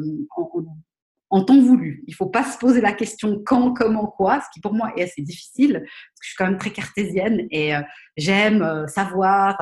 en 1.29 1.43
temps 1.43 1.62
voulu. 1.62 2.03
Il 2.07 2.12
ne 2.12 2.15
faut 2.15 2.29
pas 2.29 2.43
se 2.43 2.57
poser 2.57 2.81
la 2.81 2.91
question 2.91 3.39
quand, 3.45 3.73
comment, 3.73 4.07
quoi, 4.07 4.41
ce 4.41 4.47
qui 4.51 4.62
pour 4.62 4.73
moi 4.73 4.91
est 4.97 5.03
assez 5.03 5.21
difficile, 5.21 5.73
parce 5.73 5.83
que 5.83 6.23
je 6.23 6.27
suis 6.29 6.35
quand 6.38 6.47
même 6.47 6.57
très 6.57 6.71
cartésienne 6.71 7.47
et 7.51 7.75
euh, 7.75 7.81
j'aime 8.17 8.88
savoir, 8.88 9.62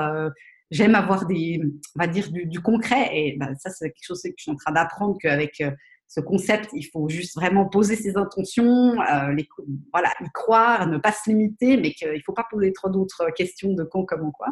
j'aime 0.72 0.96
avoir 0.96 1.26
des, 1.26 1.60
on 1.96 2.00
va 2.00 2.08
dire, 2.08 2.32
du, 2.32 2.62
concret. 2.62 3.10
Et 3.12 3.38
ben, 3.38 3.54
ça, 3.60 3.70
c'est 3.70 3.90
quelque 3.90 4.06
chose 4.06 4.22
que 4.22 4.30
je 4.38 4.44
suis 4.44 4.52
en 4.52 4.56
train 4.56 4.72
d'apprendre 4.72 5.18
qu'avec 5.22 5.62
ce 6.08 6.22
concept, 6.22 6.70
il 6.74 6.84
faut 6.84 7.10
juste 7.10 7.36
vraiment 7.36 7.68
poser 7.68 7.96
ses 7.96 8.16
intentions, 8.16 9.02
euh, 9.02 9.32
les, 9.34 9.48
voilà, 9.92 10.10
y 10.22 10.30
croire, 10.34 10.88
ne 10.88 10.98
pas 10.98 11.12
se 11.12 11.30
limiter, 11.30 11.78
mais 11.78 11.92
qu'il 11.92 12.12
ne 12.12 12.22
faut 12.26 12.34
pas 12.34 12.46
poser 12.50 12.72
trop 12.72 12.90
d'autres 12.90 13.30
questions 13.36 13.74
de 13.74 13.84
quand, 13.84 14.06
comment, 14.06 14.32
quoi. 14.32 14.48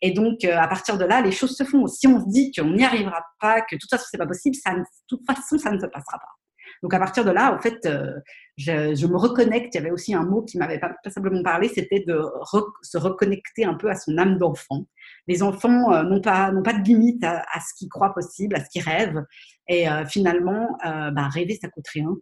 Et 0.00 0.12
donc, 0.12 0.44
euh, 0.44 0.56
à 0.56 0.68
partir 0.68 0.98
de 0.98 1.04
là, 1.04 1.20
les 1.20 1.32
choses 1.32 1.56
se 1.56 1.64
font. 1.64 1.86
Si 1.86 2.06
on 2.06 2.20
se 2.20 2.28
dit 2.28 2.52
qu'on 2.52 2.70
n'y 2.70 2.84
arrivera 2.84 3.24
pas, 3.40 3.62
que 3.62 3.74
de 3.74 3.80
toute 3.80 3.90
façon, 3.90 4.06
c'est 4.10 4.18
pas 4.18 4.26
possible, 4.26 4.54
ça, 4.54 4.74
de 4.74 4.84
toute 5.08 5.26
façon, 5.26 5.58
ça 5.58 5.70
ne 5.70 5.78
se 5.78 5.86
passera 5.86 6.18
pas. 6.18 6.41
Donc 6.82 6.94
à 6.94 6.98
partir 6.98 7.24
de 7.24 7.30
là, 7.30 7.54
en 7.54 7.60
fait, 7.60 7.88
je, 8.58 9.06
me 9.06 9.16
reconnecte. 9.16 9.74
Il 9.74 9.78
y 9.78 9.80
avait 9.80 9.90
aussi 9.90 10.14
un 10.14 10.24
mot 10.24 10.42
qui 10.42 10.58
m'avait 10.58 10.80
pas 10.80 10.92
simplement 11.08 11.42
parlé, 11.42 11.68
c'était 11.68 12.04
de 12.06 12.20
se 12.82 12.98
reconnecter 12.98 13.64
un 13.64 13.74
peu 13.74 13.88
à 13.88 13.94
son 13.94 14.18
âme 14.18 14.38
d'enfant. 14.38 14.86
Les 15.28 15.42
enfants 15.42 16.02
n'ont 16.02 16.20
pas 16.20 16.50
n'ont 16.50 16.62
pas 16.62 16.72
de 16.72 16.82
limite 16.82 17.22
à, 17.22 17.44
ce 17.60 17.74
qu'ils 17.78 17.88
croient 17.88 18.12
possible, 18.12 18.56
à 18.56 18.64
ce 18.64 18.68
qu'ils 18.68 18.82
rêvent. 18.82 19.22
Et 19.68 19.86
finalement, 20.08 20.76
bah, 20.82 21.28
rêver, 21.28 21.56
ça 21.60 21.68
coûte 21.68 21.86
rien. 21.88 22.12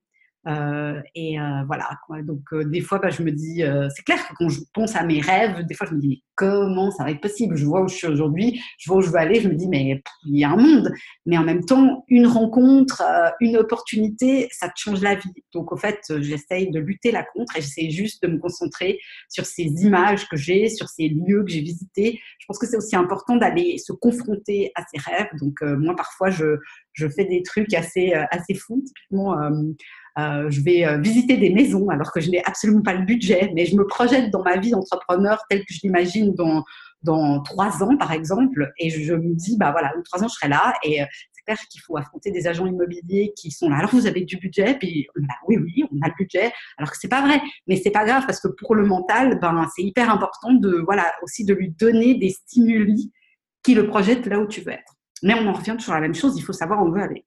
Euh, 0.46 1.00
et 1.14 1.38
euh, 1.38 1.62
voilà. 1.66 1.88
Quoi. 2.06 2.22
Donc 2.22 2.40
euh, 2.52 2.64
des 2.64 2.80
fois, 2.80 2.98
bah, 2.98 3.10
je 3.10 3.22
me 3.22 3.30
dis, 3.30 3.62
c'est 3.94 4.02
clair 4.04 4.26
que 4.26 4.34
quand 4.38 4.48
je 4.48 4.60
pense 4.72 4.96
à 4.96 5.04
mes 5.04 5.20
rêves, 5.20 5.64
des 5.66 5.74
fois 5.74 5.86
je 5.88 5.94
me 5.94 6.00
dis 6.00 6.08
mais 6.08 6.18
comment 6.34 6.90
ça 6.90 7.04
va 7.04 7.10
être 7.10 7.20
possible? 7.20 7.56
Je 7.56 7.66
vois 7.66 7.82
où 7.82 7.88
je 7.88 7.94
suis 7.94 8.06
aujourd'hui, 8.06 8.60
je 8.78 8.90
vois 8.90 8.98
où 8.98 9.02
je 9.02 9.10
veux 9.10 9.16
aller, 9.16 9.40
je 9.40 9.48
me 9.48 9.54
dis 9.54 9.68
mais 9.68 10.02
il 10.24 10.38
y 10.38 10.44
a 10.44 10.50
un 10.50 10.56
monde. 10.56 10.90
Mais 11.26 11.36
en 11.36 11.44
même 11.44 11.64
temps, 11.64 12.04
une 12.08 12.26
rencontre, 12.26 13.02
une 13.40 13.56
opportunité, 13.56 14.48
ça 14.50 14.68
te 14.68 14.74
change 14.76 15.02
la 15.02 15.14
vie. 15.14 15.32
Donc 15.52 15.72
au 15.72 15.76
fait, 15.76 16.00
j'essaye 16.20 16.70
de 16.70 16.80
lutter 16.80 17.12
la 17.12 17.22
contre 17.22 17.56
et 17.56 17.60
j'essaye 17.60 17.90
juste 17.90 18.22
de 18.22 18.28
me 18.28 18.38
concentrer 18.38 18.98
sur 19.28 19.44
ces 19.44 19.64
images 19.64 20.28
que 20.28 20.36
j'ai, 20.36 20.68
sur 20.68 20.88
ces 20.88 21.08
lieux 21.08 21.44
que 21.44 21.50
j'ai 21.50 21.60
visités. 21.60 22.20
Je 22.38 22.46
pense 22.46 22.58
que 22.58 22.66
c'est 22.66 22.76
aussi 22.76 22.96
important 22.96 23.36
d'aller 23.36 23.76
se 23.78 23.92
confronter 23.92 24.72
à 24.74 24.82
ses 24.92 25.00
rêves. 25.00 25.28
Donc 25.38 25.60
moi 25.62 25.94
parfois 25.94 26.30
je 26.30 26.56
je 26.92 27.08
fais 27.08 27.24
des 27.24 27.42
trucs 27.42 27.74
assez 27.74 28.12
assez 28.30 28.54
fous. 28.54 28.82
Typiquement 28.86 29.38
euh, 29.38 29.50
je 30.16 30.60
vais 30.62 30.84
euh, 30.84 30.98
visiter 30.98 31.36
des 31.36 31.50
maisons 31.50 31.88
alors 31.88 32.12
que 32.12 32.20
je 32.20 32.30
n'ai 32.30 32.42
absolument 32.44 32.82
pas 32.82 32.94
le 32.94 33.04
budget, 33.04 33.52
mais 33.54 33.66
je 33.66 33.76
me 33.76 33.86
projette 33.86 34.30
dans 34.30 34.42
ma 34.42 34.56
vie 34.58 34.70
d'entrepreneur 34.70 35.42
telle 35.48 35.60
que 35.60 35.72
je 35.72 35.80
l'imagine 35.82 36.34
dans, 36.34 36.64
dans 37.02 37.42
trois 37.42 37.82
ans, 37.82 37.96
par 37.96 38.12
exemple, 38.12 38.72
et 38.78 38.90
je 38.90 39.14
me 39.14 39.34
dis, 39.34 39.56
bah 39.56 39.72
voilà, 39.72 39.92
dans 39.94 40.02
trois 40.02 40.22
ans, 40.24 40.28
je 40.28 40.34
serai 40.34 40.48
là, 40.48 40.74
et 40.82 41.02
euh, 41.02 41.06
c'est 41.32 41.42
clair 41.42 41.58
qu'il 41.70 41.80
faut 41.80 41.96
affronter 41.96 42.30
des 42.30 42.46
agents 42.46 42.66
immobiliers 42.66 43.32
qui 43.36 43.50
sont 43.50 43.68
là. 43.68 43.78
Alors, 43.78 43.90
vous 43.90 44.06
avez 44.06 44.22
du 44.22 44.36
budget, 44.36 44.76
puis 44.78 45.06
bah, 45.16 45.34
oui, 45.48 45.56
oui, 45.58 45.84
on 45.90 46.04
a 46.04 46.08
le 46.08 46.14
budget, 46.18 46.52
alors 46.76 46.90
que 46.90 46.96
c'est 47.00 47.08
pas 47.08 47.22
vrai, 47.22 47.40
mais 47.66 47.76
c'est 47.76 47.90
pas 47.90 48.04
grave 48.04 48.24
parce 48.26 48.40
que 48.40 48.48
pour 48.48 48.74
le 48.74 48.84
mental, 48.84 49.38
ben, 49.40 49.66
c'est 49.74 49.82
hyper 49.82 50.10
important 50.10 50.52
de, 50.52 50.82
voilà, 50.84 51.12
aussi 51.22 51.44
de 51.44 51.54
lui 51.54 51.70
donner 51.70 52.14
des 52.14 52.30
stimuli 52.30 53.12
qui 53.62 53.74
le 53.74 53.86
projettent 53.86 54.26
là 54.26 54.38
où 54.40 54.46
tu 54.46 54.60
veux 54.60 54.72
être. 54.72 54.94
Mais 55.22 55.34
on 55.34 55.46
en 55.46 55.52
revient 55.52 55.76
toujours 55.78 55.94
à 55.94 56.00
la 56.00 56.02
même 56.02 56.14
chose, 56.14 56.34
il 56.36 56.42
faut 56.42 56.52
savoir 56.52 56.82
où 56.82 56.88
on 56.88 56.92
veut 56.92 57.02
aller. 57.02 57.24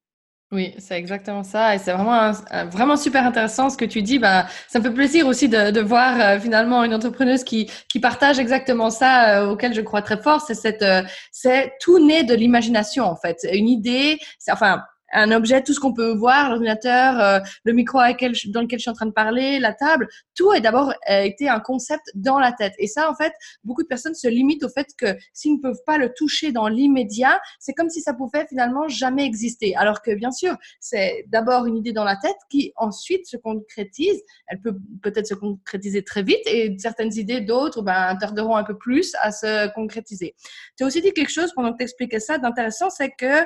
Oui, 0.53 0.75
c'est 0.77 0.99
exactement 0.99 1.41
ça. 1.41 1.73
Et 1.73 1.79
c'est 1.79 1.91
vraiment, 1.91 2.31
vraiment 2.69 2.95
super 2.95 3.25
intéressant 3.25 3.71
ce 3.71 3.77
que 3.77 3.85
tu 3.85 4.03
dis. 4.03 4.19
Bah, 4.19 4.45
ça 4.67 4.77
me 4.77 4.83
fait 4.83 4.93
plaisir 4.93 5.25
aussi 5.25 5.49
de, 5.49 5.71
de 5.71 5.81
voir 5.81 6.21
euh, 6.21 6.39
finalement 6.39 6.83
une 6.83 6.93
entrepreneuse 6.93 7.43
qui, 7.43 7.71
qui 7.89 7.99
partage 7.99 8.37
exactement 8.37 8.91
ça, 8.91 9.41
euh, 9.41 9.49
auquel 9.49 9.73
je 9.73 9.81
crois 9.81 10.03
très 10.03 10.21
fort. 10.21 10.41
C'est 10.41 10.53
cette, 10.53 10.83
euh, 10.83 11.01
c'est 11.31 11.73
tout 11.81 11.97
né 11.97 12.23
de 12.23 12.35
l'imagination 12.35 13.05
en 13.05 13.15
fait. 13.15 13.47
Une 13.51 13.67
idée, 13.67 14.19
enfin, 14.51 14.83
un 15.13 15.32
objet, 15.32 15.62
tout 15.63 15.73
ce 15.73 15.80
qu'on 15.80 15.93
peut 15.93 16.13
voir, 16.13 16.49
l'ordinateur, 16.49 17.19
euh, 17.19 17.39
le 17.63 17.73
micro 17.73 17.99
dans 17.99 18.62
lequel 18.62 18.80
je 18.80 18.82
suis 18.82 18.89
en 18.89 18.93
train 18.93 19.06
de 19.06 19.12
parler, 19.12 19.60
la 19.60 19.73
table, 19.73 20.08
tout 20.36 20.52
a 20.52 20.60
d'abord 20.60 20.93
euh, 21.10 21.21
été 21.21 21.47
un 21.49 21.60
concept 21.60 22.04
dans 22.15 22.39
la 22.39 22.52
tête. 22.52 22.73
Et 22.80 22.88
ça, 22.88 23.10
en 23.10 23.15
fait, 23.15 23.34
beaucoup 23.63 23.84
de 23.84 23.88
personnes 23.88 24.15
se 24.15 24.28
limitent 24.28 24.63
au 24.63 24.69
fait 24.69 24.88
que 24.97 25.15
s'ils 25.34 25.54
ne 25.54 25.62
peuvent 25.62 25.82
pas 25.86 25.97
le 25.97 26.13
toucher 26.13 26.52
dans 26.52 26.67
l'immédiat, 26.67 27.39
c'est 27.60 27.73
comme 27.73 27.89
si 27.89 28.02
ça 28.02 28.13
pouvait 28.13 28.45
finalement 28.47 28.88
jamais 28.88 29.26
exister. 29.26 29.76
Alors 29.76 30.02
que 30.02 30.13
bien 30.15 30.32
sûr, 30.32 30.56
c'est 30.80 31.26
d'abord 31.28 31.65
une 31.65 31.78
idée 31.78 31.93
dans 31.93 32.04
la 32.04 32.15
tête 32.15 32.38
qui 32.49 32.73
ensuite 32.76 33.28
se 33.28 33.38
concrétise. 33.38 34.21
Elle 34.47 34.62
peut 34.62 34.76
peut-être 35.02 35.28
se 35.28 35.36
concrétiser 35.36 36.04
très 36.04 36.23
vite 36.23 36.41
et 36.45 36.76
certaines 36.80 37.13
idées 37.17 37.41
d'autres 37.41 37.82
ben, 37.82 38.15
tarderont 38.19 38.56
un 38.56 38.63
peu 38.63 38.78
plus 38.78 39.13
à 39.21 39.32
se 39.32 39.71
concrétiser. 39.73 40.36
Tu 40.78 40.84
as 40.84 40.88
aussi 40.88 41.02
dit 41.02 41.13
quelque 41.13 41.32
chose 41.32 41.52
pendant 41.54 41.71
que 41.71 41.78
tu 41.78 41.84
expliquais 41.84 42.19
ça 42.19 42.38
d'intéressant, 42.38 42.89
c'est 42.89 43.12
que 43.12 43.45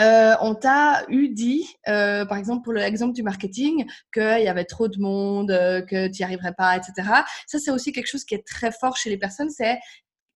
euh, 0.00 0.34
on 0.40 0.54
t'a 0.54 1.04
eu 1.08 1.28
dit, 1.28 1.66
euh, 1.88 2.24
par 2.24 2.38
exemple 2.38 2.62
pour 2.62 2.72
l'exemple 2.72 3.14
du 3.14 3.22
marketing, 3.22 3.86
qu'il 4.12 4.42
y 4.42 4.48
avait 4.48 4.64
trop 4.64 4.88
de 4.88 4.98
monde, 4.98 5.50
euh, 5.50 5.82
que 5.82 6.08
tu 6.08 6.22
n'y 6.22 6.24
arriverais 6.24 6.54
pas, 6.54 6.76
etc. 6.76 7.08
Ça, 7.46 7.58
c'est 7.58 7.70
aussi 7.70 7.92
quelque 7.92 8.08
chose 8.08 8.24
qui 8.24 8.34
est 8.34 8.46
très 8.46 8.72
fort 8.72 8.96
chez 8.96 9.10
les 9.10 9.18
personnes, 9.18 9.50
c'est 9.50 9.78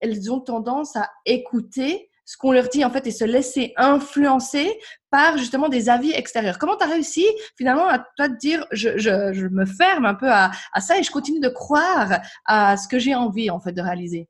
elles 0.01 0.31
ont 0.33 0.41
tendance 0.41 0.95
à 0.95 1.11
écouter 1.27 2.09
ce 2.25 2.37
qu'on 2.37 2.53
leur 2.53 2.69
dit 2.69 2.85
en 2.85 2.91
fait 2.91 3.07
et 3.07 3.11
se 3.11 3.25
laisser 3.25 3.73
influencer 3.77 4.79
par 5.11 5.39
justement 5.39 5.69
des 5.69 5.89
avis 5.89 6.13
extérieurs. 6.13 6.59
Comment 6.59 6.77
tu 6.77 6.85
as 6.85 6.89
réussi 6.89 7.25
finalement 7.57 7.89
à 7.89 7.99
toi 8.17 8.29
de 8.29 8.37
dire 8.37 8.65
je, 8.71 8.99
je, 8.99 9.47
me 9.49 9.65
ferme 9.65 10.05
un 10.05 10.15
peu 10.15 10.31
à, 10.31 10.51
à, 10.75 10.81
ça 10.81 10.99
et 10.99 11.03
je 11.03 11.11
continue 11.11 11.41
de 11.41 11.49
croire 11.49 12.21
à 12.45 12.77
ce 12.77 12.87
que 12.87 12.99
j'ai 12.99 13.15
envie 13.15 13.51
en 13.51 13.61
fait 13.61 13.73
de 13.73 13.81
réaliser? 13.81 14.29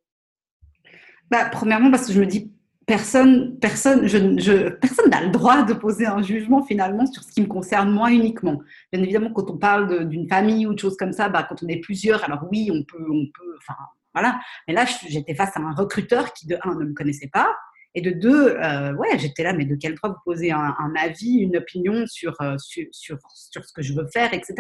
Bah, 1.29 1.47
Premièrement 1.51 1.91
parce 1.91 2.07
que 2.07 2.13
je 2.13 2.21
me 2.21 2.27
dis 2.27 2.53
personne, 2.89 3.59
personne, 3.61 4.09
je, 4.09 4.71
personne 4.71 5.11
n'a 5.11 5.23
le 5.23 5.31
droit 5.31 5.63
de 5.63 5.75
poser 5.75 6.07
un 6.07 6.23
jugement 6.23 6.65
finalement 6.65 7.05
sur 7.05 7.23
ce 7.23 7.31
qui 7.31 7.43
me 7.43 7.47
concerne 7.47 7.91
moi 7.91 8.11
uniquement. 8.11 8.61
Bien 8.93 9.03
évidemment, 9.03 9.31
quand 9.31 9.51
on 9.51 9.59
parle 9.59 10.09
d'une 10.09 10.27
famille 10.27 10.67
ou 10.67 10.73
de 10.73 10.79
choses 10.79 10.97
comme 10.97 11.13
ça, 11.13 11.29
bah, 11.29 11.47
quand 11.47 11.63
on 11.63 11.69
est 11.69 11.81
plusieurs, 11.81 12.25
alors 12.25 12.49
oui, 12.51 12.71
on 12.73 12.83
peut, 12.83 13.07
on 13.09 13.27
peut, 13.27 13.57
enfin 13.59 13.79
voilà. 14.15 14.41
Mais 14.67 14.73
là, 14.73 14.87
j'étais 15.07 15.35
face 15.35 15.55
à 15.57 15.61
un 15.61 15.75
recruteur 15.75 16.33
qui 16.33 16.47
de 16.47 16.57
un 16.65 16.75
ne 16.75 16.87
me 16.87 16.95
connaissait 16.95 17.29
pas 17.31 17.55
et 17.95 18.01
de 18.01 18.11
deux, 18.11 18.57
euh, 18.57 18.93
ouais, 18.95 19.19
j'étais 19.19 19.43
là, 19.43 19.53
mais 19.53 19.65
de 19.65 19.75
quel 19.75 19.95
droit 19.95 20.11
vous 20.11 20.21
posez 20.25 20.51
un, 20.51 20.75
avis, 20.97 21.39
une 21.39 21.57
opinion 21.57 22.07
sur, 22.07 22.41
euh, 22.41 22.57
sur, 22.59 22.85
sur, 22.93 23.19
ce 23.65 23.73
que 23.73 23.83
je 23.83 23.95
veux 23.95 24.07
faire, 24.13 24.33
etc. 24.35 24.55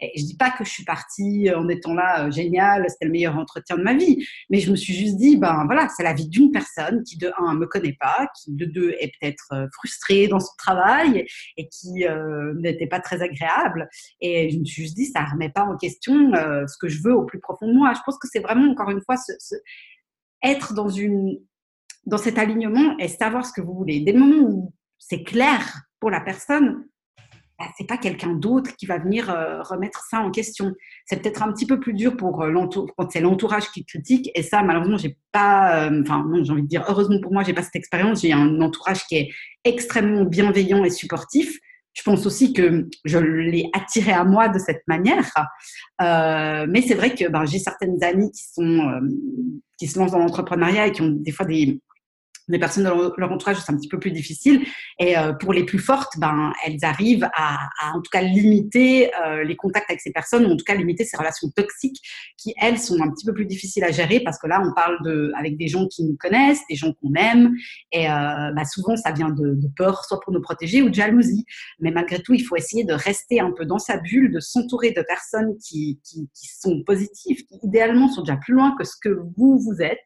Et 0.00 0.18
je 0.18 0.24
dis 0.24 0.36
pas 0.36 0.50
que 0.50 0.64
je 0.64 0.70
suis 0.70 0.84
partie 0.84 1.50
en 1.54 1.68
étant 1.68 1.94
là, 1.94 2.26
euh, 2.26 2.30
génial, 2.30 2.86
c'était 2.88 3.04
le 3.04 3.12
meilleur 3.12 3.36
entretien 3.36 3.76
de 3.76 3.82
ma 3.82 3.94
vie, 3.94 4.26
mais 4.50 4.58
je 4.58 4.70
me 4.70 4.76
suis 4.76 4.94
juste 4.94 5.16
dit, 5.16 5.36
ben 5.36 5.64
voilà, 5.66 5.88
c'est 5.96 6.02
la 6.02 6.14
vie 6.14 6.28
d'une 6.28 6.50
personne 6.50 7.02
qui 7.04 7.18
de 7.18 7.30
un 7.38 7.54
me 7.54 7.66
connaît 7.66 7.96
pas, 8.00 8.26
qui 8.40 8.52
de 8.52 8.64
deux 8.64 8.90
est 8.98 9.12
peut-être 9.20 9.68
frustrée 9.74 10.26
dans 10.28 10.40
son 10.40 10.54
travail 10.56 11.26
et 11.56 11.68
qui 11.68 12.04
n'était 12.56 12.86
pas 12.86 13.00
très 13.00 13.22
agréable. 13.22 13.88
Et 14.20 14.50
je 14.50 14.58
me 14.58 14.64
suis 14.64 14.82
juste 14.82 14.96
dit, 14.96 15.06
ça 15.06 15.24
remet 15.24 15.50
pas 15.50 15.64
en 15.64 15.76
question 15.76 16.32
ce 16.32 16.76
que 16.80 16.88
je 16.88 17.02
veux 17.02 17.14
au 17.14 17.24
plus 17.24 17.40
profond 17.40 17.68
de 17.68 17.74
moi. 17.74 17.92
Je 17.94 18.00
pense 18.04 18.18
que 18.18 18.28
c'est 18.30 18.40
vraiment 18.40 18.70
encore 18.70 18.90
une 18.90 19.02
fois 19.02 19.16
ce, 19.16 19.54
être 20.42 20.74
dans 20.74 20.88
une 20.88 21.38
dans 22.06 22.18
cet 22.18 22.38
alignement 22.38 22.96
et 22.98 23.08
savoir 23.08 23.46
ce 23.46 23.52
que 23.52 23.60
vous 23.60 23.74
voulez. 23.74 24.00
Dès 24.00 24.12
le 24.12 24.20
moment 24.20 24.48
où 24.48 24.72
c'est 24.98 25.22
clair 25.22 25.82
pour 26.00 26.10
la 26.10 26.20
personne, 26.20 26.84
bah, 27.62 27.68
c'est 27.78 27.86
pas 27.86 27.96
quelqu'un 27.96 28.34
d'autre 28.34 28.74
qui 28.76 28.86
va 28.86 28.98
venir 28.98 29.30
euh, 29.30 29.62
remettre 29.62 30.04
ça 30.10 30.18
en 30.18 30.32
question. 30.32 30.72
C'est 31.06 31.22
peut-être 31.22 31.44
un 31.44 31.52
petit 31.52 31.66
peu 31.66 31.78
plus 31.78 31.92
dur 31.92 32.16
pour 32.16 32.42
euh, 32.42 32.52
quand 32.96 33.10
c'est 33.10 33.20
l'entourage 33.20 33.70
qui 33.70 33.84
critique. 33.84 34.30
Et 34.34 34.42
ça, 34.42 34.62
malheureusement, 34.62 34.96
j'ai 34.96 35.16
pas. 35.30 35.86
Euh, 35.86 36.02
enfin, 36.02 36.28
j'ai 36.42 36.50
envie 36.50 36.62
de 36.62 36.66
dire 36.66 36.84
heureusement 36.88 37.20
pour 37.20 37.32
moi, 37.32 37.44
j'ai 37.44 37.52
pas 37.52 37.62
cette 37.62 37.76
expérience. 37.76 38.22
J'ai 38.22 38.32
un 38.32 38.60
entourage 38.60 39.04
qui 39.06 39.16
est 39.16 39.28
extrêmement 39.62 40.24
bienveillant 40.24 40.84
et 40.84 40.90
supportif. 40.90 41.56
Je 41.92 42.02
pense 42.02 42.26
aussi 42.26 42.52
que 42.52 42.88
je 43.04 43.18
l'ai 43.18 43.70
attiré 43.74 44.12
à 44.12 44.24
moi 44.24 44.48
de 44.48 44.58
cette 44.58 44.82
manière. 44.88 45.30
mais 46.00 46.82
c'est 46.82 46.94
vrai 46.94 47.14
que 47.14 47.28
ben, 47.28 47.44
j'ai 47.44 47.58
certaines 47.58 48.02
amies 48.02 48.32
qui 48.32 48.44
sont 48.50 48.90
qui 49.78 49.86
se 49.86 49.98
lancent 49.98 50.12
dans 50.12 50.18
l'entrepreneuriat 50.18 50.86
et 50.86 50.92
qui 50.92 51.02
ont 51.02 51.10
des 51.10 51.32
fois 51.32 51.44
des 51.44 51.80
les 52.48 52.58
personnes 52.58 52.84
de 52.84 53.12
leur 53.16 53.32
entourage, 53.32 53.58
c'est 53.58 53.72
un 53.72 53.76
petit 53.76 53.88
peu 53.88 53.98
plus 53.98 54.10
difficile. 54.10 54.64
Et 54.98 55.16
euh, 55.16 55.32
pour 55.32 55.52
les 55.52 55.64
plus 55.64 55.78
fortes, 55.78 56.18
ben, 56.18 56.52
elles 56.64 56.78
arrivent 56.82 57.28
à, 57.34 57.58
en 57.94 58.00
tout 58.00 58.10
cas 58.10 58.22
limiter 58.22 59.10
euh, 59.14 59.44
les 59.44 59.56
contacts 59.56 59.90
avec 59.90 60.00
ces 60.00 60.12
personnes, 60.12 60.46
ou 60.46 60.50
en 60.50 60.56
tout 60.56 60.64
cas 60.64 60.74
limiter 60.74 61.04
ces 61.04 61.16
relations 61.16 61.48
toxiques 61.50 62.00
qui, 62.36 62.54
elles, 62.60 62.78
sont 62.78 63.00
un 63.00 63.10
petit 63.10 63.24
peu 63.24 63.32
plus 63.32 63.46
difficiles 63.46 63.84
à 63.84 63.90
gérer 63.90 64.20
parce 64.20 64.38
que 64.38 64.46
là, 64.46 64.62
on 64.64 64.72
parle 64.74 64.98
de, 65.04 65.32
avec 65.38 65.56
des 65.56 65.68
gens 65.68 65.86
qui 65.86 66.04
nous 66.04 66.16
connaissent, 66.16 66.60
des 66.68 66.76
gens 66.76 66.92
qu'on 66.92 67.14
aime. 67.14 67.54
Et 67.92 68.08
euh, 68.08 68.52
bah, 68.54 68.64
souvent, 68.64 68.96
ça 68.96 69.12
vient 69.12 69.30
de, 69.30 69.58
peur, 69.76 70.04
soit 70.04 70.20
pour 70.20 70.32
nous 70.32 70.40
protéger 70.40 70.82
ou 70.82 70.88
de 70.88 70.94
jalousie. 70.94 71.44
Mais 71.80 71.90
malgré 71.90 72.20
tout, 72.20 72.34
il 72.34 72.42
faut 72.42 72.56
essayer 72.56 72.84
de 72.84 72.92
rester 72.92 73.40
un 73.40 73.52
peu 73.52 73.64
dans 73.64 73.78
sa 73.78 73.98
bulle, 73.98 74.32
de 74.32 74.40
s'entourer 74.40 74.90
de 74.90 75.02
personnes 75.02 75.56
qui, 75.58 76.00
qui, 76.04 76.28
sont 76.60 76.82
positives, 76.84 77.44
qui 77.46 77.58
idéalement 77.62 78.08
sont 78.08 78.22
déjà 78.22 78.36
plus 78.36 78.54
loin 78.54 78.74
que 78.78 78.84
ce 78.84 78.94
que 79.00 79.08
vous, 79.36 79.58
vous 79.58 79.80
êtes. 79.80 79.98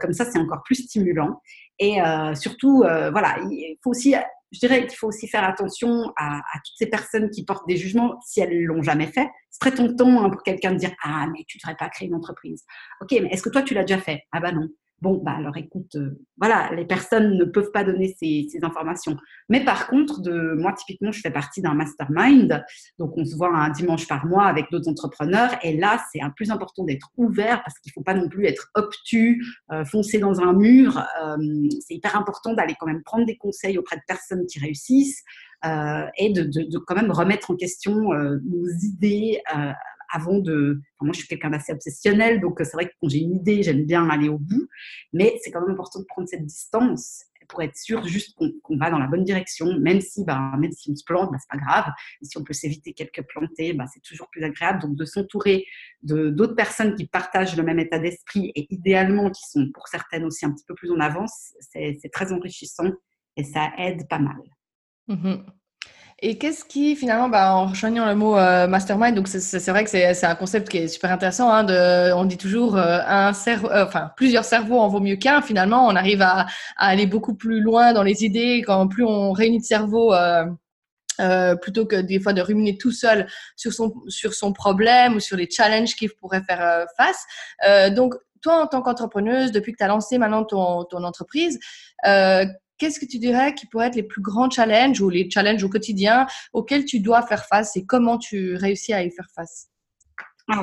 Comme 0.00 0.12
ça, 0.12 0.24
c'est 0.24 0.38
encore 0.38 0.62
plus 0.64 0.76
stimulant. 0.76 1.31
Et 1.78 2.00
euh, 2.00 2.34
surtout, 2.34 2.82
euh, 2.84 3.10
voilà, 3.10 3.38
il 3.50 3.76
faut 3.82 3.90
aussi, 3.90 4.14
je 4.52 4.58
dirais 4.58 4.86
qu'il 4.86 4.96
faut 4.96 5.08
aussi 5.08 5.28
faire 5.28 5.44
attention 5.44 6.12
à, 6.16 6.40
toutes 6.64 6.76
ces 6.76 6.86
personnes 6.86 7.30
qui 7.30 7.44
portent 7.44 7.66
des 7.66 7.76
jugements 7.76 8.18
si 8.24 8.40
elles 8.40 8.62
l'ont 8.64 8.82
jamais 8.82 9.06
fait. 9.06 9.28
C'est 9.50 9.60
très 9.60 9.74
tentant 9.74 10.24
hein, 10.24 10.30
pour 10.30 10.42
quelqu'un 10.42 10.72
de 10.72 10.78
dire 10.78 10.92
ah 11.02 11.26
mais 11.32 11.44
tu 11.46 11.58
devrais 11.58 11.76
pas 11.76 11.88
créer 11.88 12.08
une 12.08 12.14
entreprise. 12.14 12.64
Ok, 13.00 13.10
mais 13.12 13.28
est-ce 13.30 13.42
que 13.42 13.50
toi 13.50 13.62
tu 13.62 13.74
l'as 13.74 13.84
déjà 13.84 14.00
fait? 14.00 14.22
Ah 14.32 14.40
bah 14.40 14.52
non. 14.52 14.68
Bon, 15.02 15.20
bah 15.20 15.34
alors 15.36 15.56
écoute, 15.56 15.96
euh, 15.96 16.16
voilà, 16.36 16.72
les 16.76 16.84
personnes 16.84 17.36
ne 17.36 17.44
peuvent 17.44 17.72
pas 17.72 17.82
donner 17.82 18.14
ces, 18.20 18.46
informations. 18.62 19.16
Mais 19.48 19.64
par 19.64 19.88
contre, 19.88 20.20
de, 20.20 20.54
moi 20.56 20.72
typiquement, 20.74 21.10
je 21.10 21.18
fais 21.20 21.32
partie 21.32 21.60
d'un 21.60 21.74
mastermind, 21.74 22.64
donc 23.00 23.18
on 23.18 23.24
se 23.24 23.34
voit 23.34 23.52
un 23.52 23.70
dimanche 23.70 24.06
par 24.06 24.26
mois 24.26 24.44
avec 24.44 24.66
d'autres 24.70 24.88
entrepreneurs, 24.88 25.50
et 25.64 25.76
là, 25.76 26.00
c'est 26.12 26.22
un 26.22 26.30
plus 26.30 26.52
important 26.52 26.84
d'être 26.84 27.10
ouvert 27.16 27.64
parce 27.64 27.80
qu'il 27.80 27.90
ne 27.90 27.94
faut 27.94 28.04
pas 28.04 28.14
non 28.14 28.28
plus 28.28 28.46
être 28.46 28.70
obtus, 28.76 29.44
euh, 29.72 29.84
foncer 29.84 30.20
dans 30.20 30.40
un 30.40 30.52
mur. 30.52 30.96
Euh, 30.98 31.36
c'est 31.80 31.94
hyper 31.94 32.14
important 32.16 32.54
d'aller 32.54 32.76
quand 32.78 32.86
même 32.86 33.02
prendre 33.02 33.26
des 33.26 33.36
conseils 33.36 33.78
auprès 33.78 33.96
de 33.96 34.02
personnes 34.06 34.46
qui 34.46 34.60
réussissent. 34.60 35.24
et 36.18 36.32
de, 36.32 36.42
de, 36.44 36.78
quand 36.78 36.96
même 36.96 37.12
remettre 37.12 37.52
en 37.52 37.56
question 37.56 37.94
nos 38.12 38.68
idées 38.82 39.40
avant 40.12 40.38
de. 40.38 40.80
moi, 41.00 41.12
je 41.12 41.20
suis 41.20 41.28
quelqu'un 41.28 41.50
d'assez 41.50 41.72
obsessionnel, 41.72 42.40
donc 42.40 42.60
euh, 42.60 42.64
c'est 42.64 42.74
vrai 42.74 42.86
que 42.86 42.92
quand 43.00 43.08
j'ai 43.08 43.20
une 43.20 43.36
idée, 43.36 43.62
j'aime 43.62 43.84
bien 43.84 44.08
aller 44.08 44.28
au 44.28 44.38
bout, 44.38 44.68
mais 45.12 45.38
c'est 45.42 45.50
quand 45.50 45.60
même 45.62 45.72
important 45.72 46.00
de 46.00 46.04
prendre 46.04 46.28
cette 46.28 46.46
distance 46.46 47.24
pour 47.48 47.62
être 47.62 47.76
sûr 47.76 48.04
juste 48.04 48.34
qu'on 48.36 48.76
va 48.76 48.90
dans 48.90 48.98
la 48.98 49.06
bonne 49.06 49.24
direction, 49.24 49.78
même 49.78 50.00
si, 50.00 50.24
ben, 50.24 50.56
même 50.58 50.72
si 50.72 50.90
on 50.90 50.96
se 50.96 51.04
plante, 51.04 51.30
ben, 51.30 51.38
c'est 51.38 51.50
pas 51.50 51.64
grave. 51.64 51.92
Et 52.20 52.24
si 52.24 52.38
on 52.38 52.44
peut 52.44 52.52
s'éviter 52.52 52.92
quelques 52.92 53.22
plantés, 53.28 53.74
ben, 53.74 53.86
c'est 53.92 54.00
toujours 54.00 54.28
plus 54.30 54.42
agréable. 54.42 54.80
Donc, 54.80 54.96
de 54.96 55.04
s'entourer 55.04 55.64
d'autres 56.02 56.54
personnes 56.54 56.94
qui 56.94 57.06
partagent 57.06 57.56
le 57.56 57.62
même 57.62 57.78
état 57.78 57.98
d'esprit 57.98 58.52
et 58.54 58.72
idéalement 58.72 59.30
qui 59.30 59.42
sont 59.48 59.70
pour 59.72 59.88
certaines 59.88 60.24
aussi 60.24 60.46
un 60.46 60.52
petit 60.52 60.64
peu 60.66 60.74
plus 60.74 60.90
en 60.90 61.00
avance, 61.00 61.54
c'est 61.60 62.10
très 62.12 62.32
enrichissant 62.32 62.90
et 63.36 63.44
ça 63.44 63.70
aide 63.78 64.08
pas 64.08 64.18
mal. 64.18 64.40
Mmh 65.08 65.44
et 66.24 66.38
qu'est-ce 66.38 66.64
qui, 66.64 66.94
finalement, 66.94 67.28
bah, 67.28 67.52
en 67.52 67.66
rejoignant 67.66 68.06
le 68.06 68.14
mot 68.14 68.38
euh, 68.38 68.68
mastermind, 68.68 69.16
donc 69.16 69.26
c'est 69.26 69.70
vrai 69.70 69.82
que 69.82 69.90
c'est 69.90 70.24
un 70.24 70.36
concept 70.36 70.68
qui 70.68 70.78
est 70.78 70.86
super 70.86 71.10
intéressant. 71.10 71.52
Hein, 71.52 71.66
on 72.14 72.24
dit 72.24 72.38
toujours 72.38 72.76
euh, 72.76 73.00
un 73.04 73.32
cerveau, 73.32 73.68
euh, 73.70 73.86
plusieurs 74.16 74.44
cerveaux 74.44 74.78
en 74.78 74.86
vaut 74.86 75.00
mieux 75.00 75.16
qu'un. 75.16 75.42
Finalement, 75.42 75.84
on 75.84 75.96
arrive 75.96 76.22
à, 76.22 76.46
aller 76.76 77.06
beaucoup 77.06 77.34
plus 77.34 77.60
loin 77.60 77.92
dans 77.92 78.04
les 78.04 78.24
idées 78.24 78.62
quand 78.64 78.86
plus 78.86 79.04
on 79.04 79.32
réunit 79.32 79.58
de 79.58 79.64
cerveaux. 79.64 80.14
plutôt 81.60 81.86
que 81.86 81.96
des 81.96 82.20
fois 82.20 82.32
de 82.32 82.40
ruminer 82.40 82.78
tout 82.78 82.92
seul 82.92 83.26
sur 83.56 83.72
son 83.72 83.92
sur 84.08 84.32
son 84.34 84.52
problème 84.52 85.16
ou 85.16 85.20
sur 85.20 85.36
les 85.36 85.48
challenges 85.50 85.94
qu'il 85.96 86.10
pourrait 86.20 86.42
faire 86.42 86.86
face. 86.96 87.24
donc 87.94 88.14
toi, 88.42 88.62
en 88.62 88.66
tant 88.68 88.82
qu'entrepreneuse, 88.82 89.52
depuis 89.52 89.72
que 89.72 89.78
tu 89.78 89.84
as 89.84 89.88
lancé 89.88 90.18
maintenant 90.18 90.44
ton 90.44 91.04
entreprise, 91.04 91.58
qu'est-ce 92.82 92.98
que 92.98 93.06
tu 93.06 93.20
dirais 93.20 93.54
qui 93.54 93.66
pourraient 93.66 93.86
être 93.86 93.94
les 93.94 94.02
plus 94.02 94.20
grands 94.20 94.50
challenges 94.50 95.00
ou 95.00 95.08
les 95.08 95.30
challenges 95.30 95.62
au 95.62 95.68
quotidien 95.68 96.26
auxquels 96.52 96.84
tu 96.84 96.98
dois 96.98 97.22
faire 97.22 97.46
face 97.46 97.76
et 97.76 97.86
comment 97.86 98.18
tu 98.18 98.56
réussis 98.56 98.92
à 98.92 99.04
y 99.04 99.10
faire 99.12 99.28
face? 99.36 99.68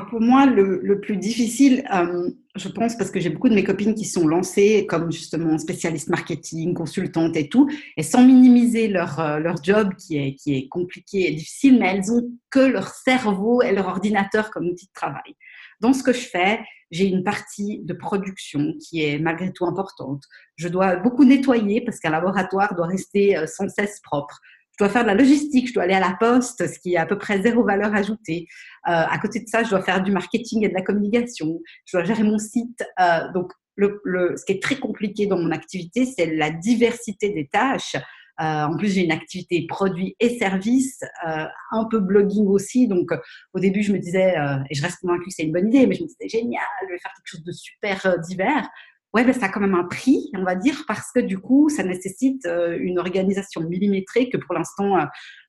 Pour 0.10 0.20
moi, 0.20 0.46
le, 0.46 1.00
plus 1.00 1.16
difficile, 1.16 1.86
euh, 1.94 2.30
je 2.56 2.68
pense, 2.68 2.98
parce 2.98 3.10
que 3.10 3.22
j'ai 3.22 3.30
beaucoup 3.30 3.48
de 3.48 3.56
mes 3.56 3.64
copines 3.64 3.96
qui 3.96 4.04
sont 4.04 4.28
lancées 4.28 4.86
comme 4.86 5.10
justement 5.14 5.58
spécialistes 5.58 6.10
marketing, 6.10 6.74
consultantes 6.74 7.38
et 7.38 7.48
tout, 7.48 7.70
et 7.96 8.04
sans 8.04 8.24
minimiser 8.26 8.90
leur, 8.90 9.22
euh, 9.22 9.40
leur 9.40 9.64
job 9.64 9.94
qui 9.96 10.18
est, 10.18 10.36
qui 10.36 10.58
est 10.58 10.68
compliqué 10.68 11.30
et 11.30 11.32
difficile, 11.32 11.80
mais 11.80 11.88
elles 11.96 12.12
ont 12.12 12.30
que 12.52 12.60
leur 12.60 12.90
cerveau 12.90 13.62
et 13.62 13.72
leur 13.72 13.88
ordinateur 13.88 14.52
comme 14.52 14.68
outil 14.68 14.88
de 14.88 14.94
travail. 14.94 15.34
Dans 15.80 15.94
ce 15.94 16.04
que 16.04 16.12
je 16.12 16.28
fais, 16.28 16.60
j'ai 16.91 17.08
une 17.08 17.23
partie 17.23 17.82
de 17.84 17.93
production 17.93 18.73
qui 18.80 19.04
est 19.04 19.19
malgré 19.19 19.52
tout 19.52 19.65
importante. 19.65 20.23
Je 20.56 20.67
dois 20.67 20.95
beaucoup 20.95 21.23
nettoyer 21.23 21.82
parce 21.82 21.99
qu'un 21.99 22.10
laboratoire 22.10 22.75
doit 22.75 22.88
rester 22.88 23.38
euh, 23.38 23.47
sans 23.47 23.69
cesse 23.69 23.99
propre. 24.02 24.39
Je 24.80 24.86
dois 24.86 24.93
faire 24.93 25.02
de 25.04 25.08
la 25.08 25.13
logistique, 25.13 25.67
je 25.67 25.73
dois 25.73 25.84
aller 25.84 25.93
à 25.93 25.99
la 25.99 26.15
poste, 26.17 26.65
ce 26.65 26.80
qui 26.80 26.93
est 26.93 26.97
à 26.97 27.06
peu 27.06 27.17
près 27.17 27.41
zéro 27.41 27.65
valeur 27.65 27.93
ajoutée. 27.93 28.47
Euh, 28.88 28.91
à 28.91 29.19
côté 29.19 29.41
de 29.41 29.47
ça, 29.47 29.63
je 29.63 29.69
dois 29.69 29.82
faire 29.82 30.02
du 30.02 30.12
marketing 30.12 30.63
et 30.63 30.69
de 30.69 30.73
la 30.73 30.82
communication. 30.82 31.60
Je 31.86 31.97
dois 31.97 32.06
gérer 32.06 32.23
mon 32.23 32.39
site. 32.39 32.82
Euh, 32.99 33.32
donc, 33.34 33.52
le, 33.75 34.02
le, 34.06 34.36
ce 34.38 34.45
qui 34.45 34.54
est 34.54 34.63
très 34.63 34.78
compliqué 34.78 35.25
dans 35.25 35.38
mon 35.38 35.52
activité, 35.52 36.06
c'est 36.06 36.34
la 36.34 36.49
diversité 36.49 37.30
des 37.30 37.47
tâches. 37.47 37.95
Euh, 38.41 38.63
en 38.63 38.78
plus, 38.78 38.93
j'ai 38.93 39.04
une 39.04 39.12
activité 39.12 39.65
produits 39.67 40.15
et 40.19 40.38
services, 40.38 41.02
euh, 41.28 41.45
un 41.71 41.86
peu 41.86 41.99
blogging 41.99 42.47
aussi. 42.47 42.88
Donc, 42.88 43.12
euh, 43.12 43.17
au 43.54 43.60
début, 43.60 43.84
je 43.84 43.91
me 43.91 43.99
disais, 43.99 44.36
et 44.69 44.75
je 44.75 44.82
reste 44.82 44.99
convaincue 45.02 45.25
que 45.25 45.34
c'est 45.36 45.43
une 45.43 45.52
bonne 45.52 45.67
idée, 45.67 45.86
mais 45.88 45.95
je 45.95 46.04
me 46.04 46.08
disais, 46.08 46.30
génial, 46.30 46.63
je 46.84 46.93
vais 46.93 46.99
faire 46.99 47.12
quelque 47.13 47.28
chose 47.28 47.43
de 47.43 47.52
super 47.52 48.17
divers. 48.19 48.67
Ouais, 49.13 49.23
ben, 49.23 49.34
ça 49.34 49.47
a 49.47 49.49
quand 49.49 49.60
même 49.60 49.75
un 49.75 49.86
prix, 49.86 50.30
on 50.36 50.43
va 50.43 50.56
dire, 50.56 50.84
parce 50.88 51.12
que 51.12 51.19
du 51.19 51.39
coup, 51.39 51.67
ça 51.69 51.84
nécessite 51.84 52.47
une 52.80 52.99
organisation 52.99 53.62
millimétrée 53.62 54.30
que 54.30 54.38
pour 54.38 54.54
l'instant, 54.54 54.97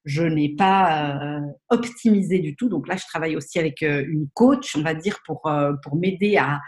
je 0.04 0.22
n'ai 0.22 0.54
pas 0.56 1.42
optimisé 1.68 2.38
du 2.38 2.56
tout. 2.56 2.70
Donc 2.70 2.88
là, 2.88 2.96
je 2.96 3.04
travaille 3.06 3.36
aussi 3.36 3.58
avec 3.58 3.82
une 3.82 4.28
coach, 4.32 4.74
on 4.76 4.82
va 4.82 4.94
dire, 4.94 5.20
pour, 5.26 5.42
pour 5.82 5.96
m'aider 5.96 6.38
à, 6.38 6.60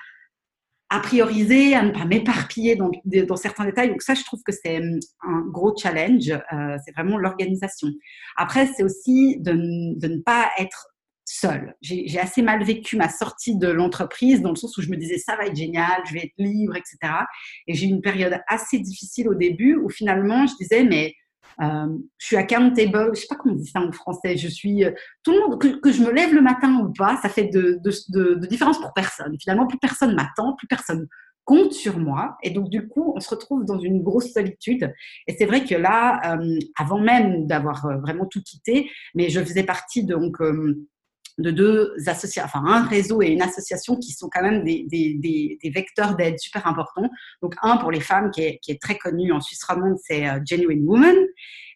à 0.93 1.01
prioriser, 1.01 1.75
à 1.75 1.83
ne 1.83 1.91
pas 1.91 2.05
m'éparpiller 2.05 2.77
dans, 2.77 3.37
certains 3.37 3.65
détails. 3.65 3.89
Donc 3.89 4.03
ça, 4.03 4.13
je 4.13 4.23
trouve 4.25 4.43
que 4.43 4.53
c'est 4.53 4.79
hum, 4.79 5.01
un 5.23 5.41
gros 5.49 5.75
challenge. 5.75 6.31
Euh, 6.31 6.77
c'est 6.85 6.93
vraiment 6.93 7.17
l'organisation. 7.17 7.89
Après, 8.37 8.67
c'est 8.67 8.83
aussi 8.83 9.39
de, 9.41 9.53
de, 9.99 10.09
ne 10.09 10.21
pas 10.21 10.51
être 10.59 10.89
seul. 11.25 11.75
J'ai 11.81 12.19
assez 12.21 12.43
mal 12.43 12.63
vécu 12.63 12.99
ma 12.99 13.09
sortie 13.09 13.57
de 13.57 13.69
l'entreprise 13.69 14.43
dans 14.43 14.51
le 14.51 14.57
sens 14.57 14.77
où 14.77 14.83
je 14.83 14.91
me 14.91 14.97
disais 14.97 15.17
ça 15.17 15.35
va 15.35 15.47
être 15.47 15.57
génial, 15.57 16.03
je 16.07 16.13
vais 16.13 16.25
être 16.25 16.35
libre, 16.37 16.77
etc. 16.77 16.99
Et 17.67 17.73
j'ai 17.73 17.87
eu 17.87 17.91
une 17.91 18.03
période 18.03 18.39
assez 18.47 18.79
difficile 18.79 19.31
au 19.31 19.35
début 19.35 19.77
où 19.77 19.89
finalement 19.89 20.47
je 20.47 20.55
disais 20.61 20.85
mais 20.85 21.15
euh, 21.61 21.99
je 22.19 22.27
suis 22.27 22.37
accountable, 22.37 23.11
je 23.15 23.21
sais 23.21 23.27
pas 23.29 23.37
comment 23.37 23.55
on 23.55 23.59
dit 23.59 23.67
ça 23.67 23.81
en 23.81 23.93
français. 23.93 24.37
Je 24.37 24.49
suis 24.49 24.85
euh, 24.85 24.93
tout 25.23 25.33
le 25.33 25.41
monde 25.41 25.59
que, 25.61 25.93
je 25.93 26.03
me 26.03 26.11
lève 26.11 26.35
le 26.35 26.41
matin 26.41 26.75
ou 26.81 26.93
pas, 26.93 27.19
ça 27.23 27.29
fait 27.29 27.49
de, 27.49 27.79
de, 27.83 28.35
de, 28.35 28.47
différence 28.47 28.81
pour 28.81 28.93
personne. 28.95 29.37
Finalement, 29.41 29.67
plus 29.67 29.79
personne 29.79 30.15
m'attend, 30.15 30.55
plus 30.55 30.67
personne 30.67 31.07
compte 31.45 31.73
sur 31.73 31.99
moi, 31.99 32.37
et 32.45 32.51
donc 32.51 32.69
du 32.69 32.87
coup, 32.87 33.13
on 33.17 33.21
se 33.21 33.29
retrouve 33.29 33.65
dans 33.65 33.79
une 33.79 34.01
grosse 34.01 34.33
solitude. 34.33 34.93
Et 35.27 35.35
c'est 35.37 35.47
vrai 35.47 35.65
que 35.65 35.75
là, 35.75 36.37
euh, 36.37 36.59
avant 36.79 37.01
même 37.01 37.47
d'avoir 37.49 37.99
vraiment 38.01 38.27
tout 38.27 38.41
quitté, 38.43 38.89
mais 39.17 39.29
je 39.29 39.41
faisais 39.41 39.65
partie 39.65 40.05
donc 40.05 40.37
de 41.39 41.51
deux 41.51 41.95
associations, 42.07 42.45
enfin 42.45 42.63
un 42.67 42.83
réseau 42.83 43.23
et 43.23 43.29
une 43.29 43.43
association 43.43 43.97
qui 43.97 44.13
sont 44.13 44.29
quand 44.33 44.43
même 44.43 44.65
des, 44.65 45.73
vecteurs 45.75 46.17
d'aide 46.17 46.39
super 46.39 46.67
importants. 46.67 47.09
Donc 47.41 47.55
un 47.63 47.77
pour 47.79 47.91
les 47.91 48.01
femmes 48.01 48.31
qui 48.31 48.43
est, 48.43 48.59
qui 48.63 48.71
est 48.71 48.81
très 48.81 48.99
connu 48.99 49.33
en 49.33 49.41
Suisse 49.41 49.65
romande, 49.65 49.97
c'est 50.03 50.29
euh, 50.29 50.41
Genuine 50.45 50.87
Woman. 50.87 51.17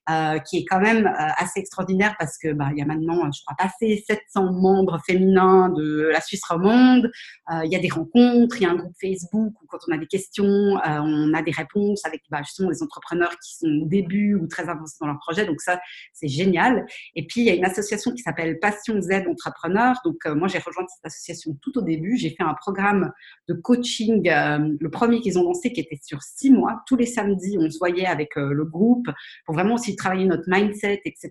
Euh, 0.09 0.39
qui 0.39 0.59
est 0.59 0.65
quand 0.65 0.79
même 0.79 1.09
euh, 1.09 1.33
assez 1.37 1.59
extraordinaire 1.59 2.15
parce 2.17 2.39
que 2.39 2.53
bah, 2.53 2.69
il 2.71 2.79
y 2.79 2.81
a 2.81 2.85
maintenant, 2.85 3.29
je 3.33 3.43
crois, 3.45 3.57
passé 3.57 4.05
700 4.07 4.53
membres 4.53 5.01
féminins 5.05 5.69
de 5.71 6.11
la 6.13 6.21
Suisse 6.21 6.45
romande. 6.49 7.11
Euh, 7.51 7.63
il 7.65 7.73
y 7.73 7.75
a 7.75 7.81
des 7.81 7.89
rencontres, 7.89 8.55
il 8.61 8.63
y 8.63 8.67
a 8.67 8.71
un 8.71 8.77
groupe 8.77 8.95
Facebook 9.01 9.55
où 9.61 9.67
quand 9.67 9.79
on 9.89 9.93
a 9.93 9.99
des 9.99 10.07
questions, 10.07 10.45
on 10.45 11.35
a 11.35 11.43
des 11.43 11.51
réponses 11.51 12.07
avec 12.07 12.23
bah, 12.31 12.41
justement 12.45 12.71
des 12.71 12.85
entrepreneurs 12.85 13.33
qui 13.41 13.57
sont 13.57 13.81
au 13.83 13.87
début 13.87 14.37
ou 14.37 14.47
très 14.47 14.69
avancés 14.69 14.95
dans 15.01 15.09
leur 15.09 15.19
projet. 15.19 15.45
Donc 15.45 15.61
ça, 15.61 15.81
c'est 16.13 16.29
génial. 16.29 16.87
Et 17.17 17.27
puis 17.27 17.41
il 17.41 17.47
y 17.47 17.51
a 17.51 17.55
une 17.55 17.65
association 17.65 18.13
qui 18.13 18.23
s'appelle 18.23 18.61
Passion 18.61 19.01
Z 19.01 19.27
Entrepreneurs. 19.29 19.97
Donc 20.05 20.25
moi, 20.27 20.47
j'ai 20.47 20.59
rejoint 20.59 20.87
cette 20.87 21.07
association 21.07 21.59
tout 21.61 21.77
au 21.79 21.83
début. 21.83 22.17
J'ai 22.17 22.31
fait 22.31 22.45
un 22.45 22.55
programme 22.55 23.11
de 23.49 23.55
coaching, 23.55 24.23
le 24.31 24.89
premier 24.89 25.21
qu'ils 25.21 25.37
ont 25.37 25.43
lancé, 25.43 25.73
qui 25.73 25.81
était 25.81 25.99
sur 26.01 26.23
six 26.23 26.53
mois. 26.53 26.85
Tous 26.87 26.95
les 26.95 27.07
samedis, 27.07 27.59
on 27.59 27.69
se 27.69 27.79
voyait 27.79 28.07
avec 28.07 28.37
le 28.37 28.65
groupe 28.65 29.09
pour 29.45 29.57
vraiment 29.57 29.75
aussi 29.75 29.96
travailler 29.97 30.27
notre 30.27 30.45
mindset, 30.47 31.03
etc. 31.05 31.31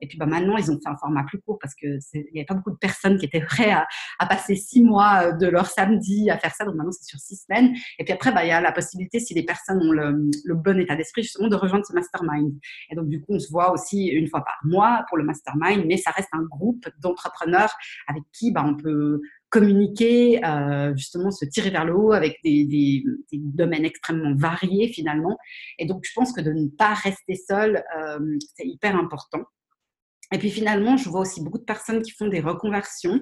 Et 0.00 0.06
puis 0.06 0.18
bah, 0.18 0.26
maintenant, 0.26 0.56
ils 0.56 0.70
ont 0.70 0.78
fait 0.82 0.88
un 0.88 0.96
format 0.96 1.24
plus 1.24 1.40
court 1.40 1.58
parce 1.60 1.74
qu'il 1.74 1.98
n'y 2.14 2.40
avait 2.40 2.44
pas 2.44 2.54
beaucoup 2.54 2.70
de 2.70 2.78
personnes 2.78 3.18
qui 3.18 3.26
étaient 3.26 3.40
prêtes 3.40 3.76
à, 4.18 4.26
passer 4.26 4.56
six 4.56 4.82
mois 4.82 5.24
euh, 5.24 5.32
de 5.32 5.46
leur 5.46 5.66
samedi 5.66 6.30
à 6.30 6.38
faire 6.38 6.54
ça. 6.54 6.64
Donc 6.64 6.74
maintenant, 6.74 6.92
c'est 6.92 7.04
sur 7.04 7.18
six 7.18 7.36
semaines. 7.36 7.74
Et 7.98 8.04
puis 8.04 8.12
après, 8.12 8.32
bah, 8.32 8.44
il 8.44 8.48
y 8.48 8.52
a 8.52 8.60
la 8.60 8.72
possibilité, 8.72 9.20
si 9.20 9.34
les 9.34 9.44
personnes 9.44 9.78
ont 9.82 9.92
le, 9.92 10.30
le 10.44 10.54
bon 10.54 10.78
état 10.78 10.96
d'esprit, 10.96 11.22
justement, 11.22 11.48
de 11.48 11.56
rejoindre 11.56 11.84
ce 11.86 11.92
mastermind. 11.92 12.52
Et 12.90 12.96
donc, 12.96 13.08
du 13.08 13.20
coup, 13.20 13.34
on 13.34 13.38
se 13.38 13.50
voit 13.50 13.72
aussi 13.72 14.06
une 14.06 14.28
fois 14.28 14.44
par 14.44 14.58
mois 14.64 15.04
pour 15.08 15.18
le 15.18 15.24
mastermind, 15.24 15.84
mais 15.86 15.96
ça 15.96 16.10
reste 16.10 16.28
un 16.32 16.42
groupe 16.42 16.86
d'entrepreneurs 16.98 17.72
avec 18.08 18.22
qui 18.32 18.52
bah, 18.52 18.64
on 18.64 18.76
peut 18.76 19.20
communiquer, 19.50 20.44
euh, 20.44 20.94
justement 20.96 21.30
se 21.30 21.44
tirer 21.44 21.70
vers 21.70 21.84
le 21.84 21.94
haut 21.94 22.12
avec 22.12 22.38
des, 22.44 22.64
des, 22.64 23.04
des, 23.32 23.38
domaines 23.38 23.84
extrêmement 23.84 24.34
variés 24.34 24.88
finalement. 24.88 25.36
Et 25.78 25.86
donc 25.86 26.04
je 26.04 26.12
pense 26.14 26.32
que 26.32 26.40
de 26.40 26.52
ne 26.52 26.68
pas 26.68 26.94
rester 26.94 27.34
seul, 27.34 27.82
euh, 27.98 28.38
c'est 28.56 28.66
hyper 28.66 28.96
important. 28.96 29.42
Et 30.32 30.38
puis 30.38 30.50
finalement, 30.50 30.96
je 30.96 31.08
vois 31.08 31.22
aussi 31.22 31.42
beaucoup 31.42 31.58
de 31.58 31.64
personnes 31.64 32.02
qui 32.02 32.12
font 32.12 32.28
des 32.28 32.40
reconversions, 32.40 33.20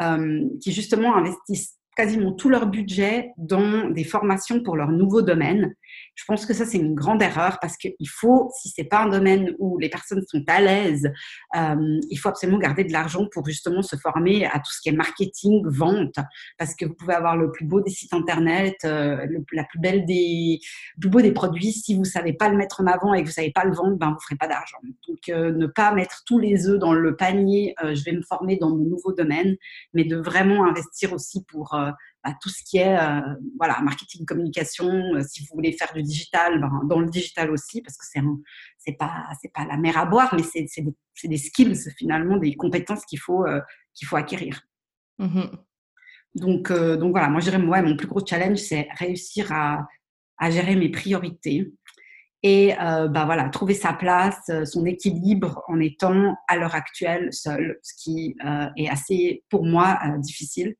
euh, 0.00 0.44
qui 0.62 0.72
justement 0.72 1.16
investissent 1.16 1.76
quasiment 1.96 2.32
tout 2.32 2.48
leur 2.48 2.66
budget 2.66 3.32
dans 3.36 3.88
des 3.90 4.04
formations 4.04 4.62
pour 4.62 4.76
leur 4.76 4.90
nouveau 4.90 5.22
domaine. 5.22 5.74
Je 6.14 6.24
pense 6.26 6.46
que 6.46 6.54
ça, 6.54 6.64
c'est 6.64 6.78
une 6.78 6.94
grande 6.94 7.22
erreur 7.22 7.58
parce 7.60 7.76
qu'il 7.76 8.08
faut, 8.08 8.50
si 8.60 8.68
c'est 8.68 8.84
pas 8.84 9.02
un 9.02 9.08
domaine 9.08 9.54
où 9.58 9.78
les 9.78 9.88
personnes 9.88 10.22
sont 10.26 10.42
à 10.46 10.60
l'aise, 10.60 11.10
euh, 11.56 12.00
il 12.10 12.16
faut 12.16 12.28
absolument 12.28 12.58
garder 12.58 12.84
de 12.84 12.92
l'argent 12.92 13.26
pour 13.32 13.46
justement 13.46 13.82
se 13.82 13.96
former 13.96 14.46
à 14.46 14.58
tout 14.58 14.70
ce 14.70 14.80
qui 14.80 14.88
est 14.88 14.92
marketing, 14.92 15.66
vente, 15.66 16.16
parce 16.58 16.74
que 16.74 16.84
vous 16.84 16.94
pouvez 16.94 17.14
avoir 17.14 17.36
le 17.36 17.50
plus 17.50 17.64
beau 17.64 17.80
des 17.80 17.90
sites 17.90 18.12
internet, 18.12 18.76
euh, 18.84 19.26
le, 19.26 19.44
la 19.52 19.64
plus 19.64 19.80
belle 19.80 20.04
des, 20.06 20.60
le 20.96 21.00
plus 21.00 21.10
beau 21.10 21.20
des 21.20 21.32
produits. 21.32 21.72
Si 21.72 21.94
vous 21.94 22.04
savez 22.04 22.32
pas 22.32 22.48
le 22.48 22.56
mettre 22.56 22.80
en 22.80 22.86
avant 22.86 23.14
et 23.14 23.22
que 23.22 23.26
vous 23.26 23.34
savez 23.34 23.52
pas 23.52 23.64
le 23.64 23.74
vendre, 23.74 23.96
ben 23.96 24.12
vous 24.12 24.20
ferez 24.20 24.36
pas 24.36 24.48
d'argent. 24.48 24.78
Donc, 25.08 25.28
euh, 25.28 25.52
ne 25.52 25.66
pas 25.66 25.92
mettre 25.92 26.22
tous 26.26 26.38
les 26.38 26.68
œufs 26.68 26.78
dans 26.78 26.92
le 26.92 27.16
panier. 27.16 27.74
Je 27.82 28.04
vais 28.04 28.12
me 28.12 28.22
former 28.22 28.56
dans 28.56 28.70
mon 28.70 28.84
nouveau 28.84 29.12
domaine, 29.12 29.56
mais 29.92 30.04
de 30.04 30.16
vraiment 30.16 30.64
investir 30.64 31.12
aussi 31.12 31.44
pour 31.44 31.76
bah, 32.24 32.34
tout 32.40 32.48
ce 32.48 32.62
qui 32.64 32.78
est 32.78 32.96
euh, 32.98 33.20
voilà 33.58 33.78
marketing 33.82 34.24
communication 34.24 34.88
euh, 35.14 35.20
si 35.22 35.42
vous 35.42 35.48
voulez 35.54 35.72
faire 35.72 35.92
du 35.92 36.02
digital 36.02 36.58
ben, 36.58 36.80
dans 36.84 36.98
le 36.98 37.10
digital 37.10 37.50
aussi 37.50 37.82
parce 37.82 37.98
que 37.98 38.04
c'est 38.10 38.20
c'est 38.78 38.96
pas 38.96 39.28
pas 39.52 39.66
la 39.66 39.76
mer 39.76 39.98
à 39.98 40.06
boire 40.06 40.34
mais 40.34 40.42
c'est 40.42 40.64
des, 40.82 41.28
des, 41.28 41.36
skills 41.36 41.92
finalement 41.98 42.38
des 42.38 42.54
compétences 42.54 43.04
qu'il 43.04 43.18
faut 43.18 43.44
qu'il 43.92 44.08
faut 44.08 44.16
acquérir. 44.16 44.62
Mmh 45.18 45.42
donc 46.36 46.72
donc 46.72 47.12
voilà 47.12 47.28
moi 47.28 47.38
je 47.38 47.48
dirais 47.48 47.62
ouais, 47.62 47.80
mon 47.80 47.96
plus 47.96 48.08
gros 48.08 48.24
challenge 48.26 48.58
c'est 48.58 48.88
réussir 48.98 49.52
à, 49.52 49.86
à 50.38 50.50
gérer 50.50 50.74
mes 50.74 50.88
priorités 50.88 51.72
et 52.42 52.74
bah 52.76 53.24
voilà, 53.24 53.48
trouver 53.50 53.74
sa 53.74 53.92
place, 53.92 54.50
son 54.64 54.84
équilibre 54.84 55.62
en 55.68 55.78
étant 55.78 56.34
à 56.48 56.56
l'heure 56.56 56.74
actuelle 56.74 57.32
seul, 57.32 57.78
ce 57.82 57.94
qui 57.96 58.34
est 58.76 58.88
assez 58.88 59.44
pour 59.48 59.64
moi 59.64 60.00
difficile 60.18 60.74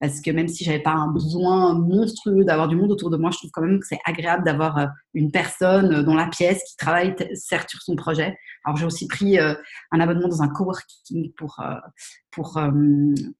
parce 0.00 0.20
que 0.20 0.30
même 0.30 0.48
si 0.48 0.64
j'avais 0.64 0.82
pas 0.82 0.92
un 0.92 1.10
besoin 1.12 1.74
monstrueux 1.74 2.44
d'avoir 2.44 2.68
du 2.68 2.76
monde 2.76 2.92
autour 2.92 3.10
de 3.10 3.16
moi, 3.16 3.30
je 3.30 3.38
trouve 3.38 3.50
quand 3.50 3.62
même 3.62 3.80
que 3.80 3.86
c'est 3.86 3.98
agréable 4.04 4.44
d'avoir 4.44 4.78
euh, 4.78 4.86
une 5.14 5.30
personne 5.30 6.02
dans 6.02 6.14
la 6.14 6.26
pièce 6.26 6.62
qui 6.68 6.76
travaille 6.76 7.14
certes 7.34 7.70
sur 7.70 7.80
son 7.82 7.96
projet. 7.96 8.36
Alors 8.64 8.76
j'ai 8.76 8.86
aussi 8.86 9.06
pris 9.06 9.38
un 9.38 10.00
abonnement 10.00 10.28
dans 10.28 10.42
un 10.42 10.48
coworking 10.48 11.32
pour 11.34 11.62
pour 12.32 12.60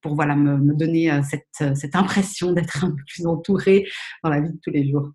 pour 0.01 0.15
voilà 0.15 0.37
me, 0.37 0.57
me 0.57 0.75
donner 0.75 1.21
cette 1.29 1.77
cette 1.77 1.97
impression 1.97 2.53
d'être 2.53 2.85
un 2.85 2.91
peu 2.91 3.03
plus 3.09 3.27
entourée 3.27 3.87
dans 4.23 4.31
la 4.31 4.41
vie 4.41 4.53
de 4.53 4.59
tous 4.63 4.71
les 4.71 4.89
jours. 4.89 5.11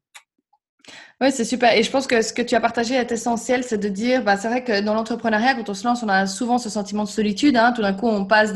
Oui, 1.22 1.32
c'est 1.32 1.46
super. 1.46 1.78
Et 1.78 1.84
je 1.84 1.92
pense 1.92 2.08
que 2.08 2.22
ce 2.24 2.34
que 2.34 2.42
tu 2.42 2.56
as 2.56 2.60
partagé 2.60 2.96
est 2.96 3.12
essentiel, 3.12 3.64
c'est 3.64 3.78
de 3.78 3.88
dire, 3.90 4.24
bah, 4.24 4.38
c'est 4.38 4.48
vrai 4.48 4.64
que 4.64 4.82
dans 4.82 4.96
l'entrepreneuriat, 4.96 5.54
quand 5.54 5.70
on 5.70 5.74
se 5.76 5.88
lance, 5.88 6.02
on 6.02 6.10
a 6.10 6.26
souvent 6.26 6.58
ce 6.58 6.68
sentiment 6.68 7.04
de 7.04 7.10
solitude. 7.10 7.56
Hein. 7.58 7.74
Tout 7.76 7.84
d'un 7.84 7.94
coup, 7.94 8.08
on 8.08 8.26
passe 8.26 8.54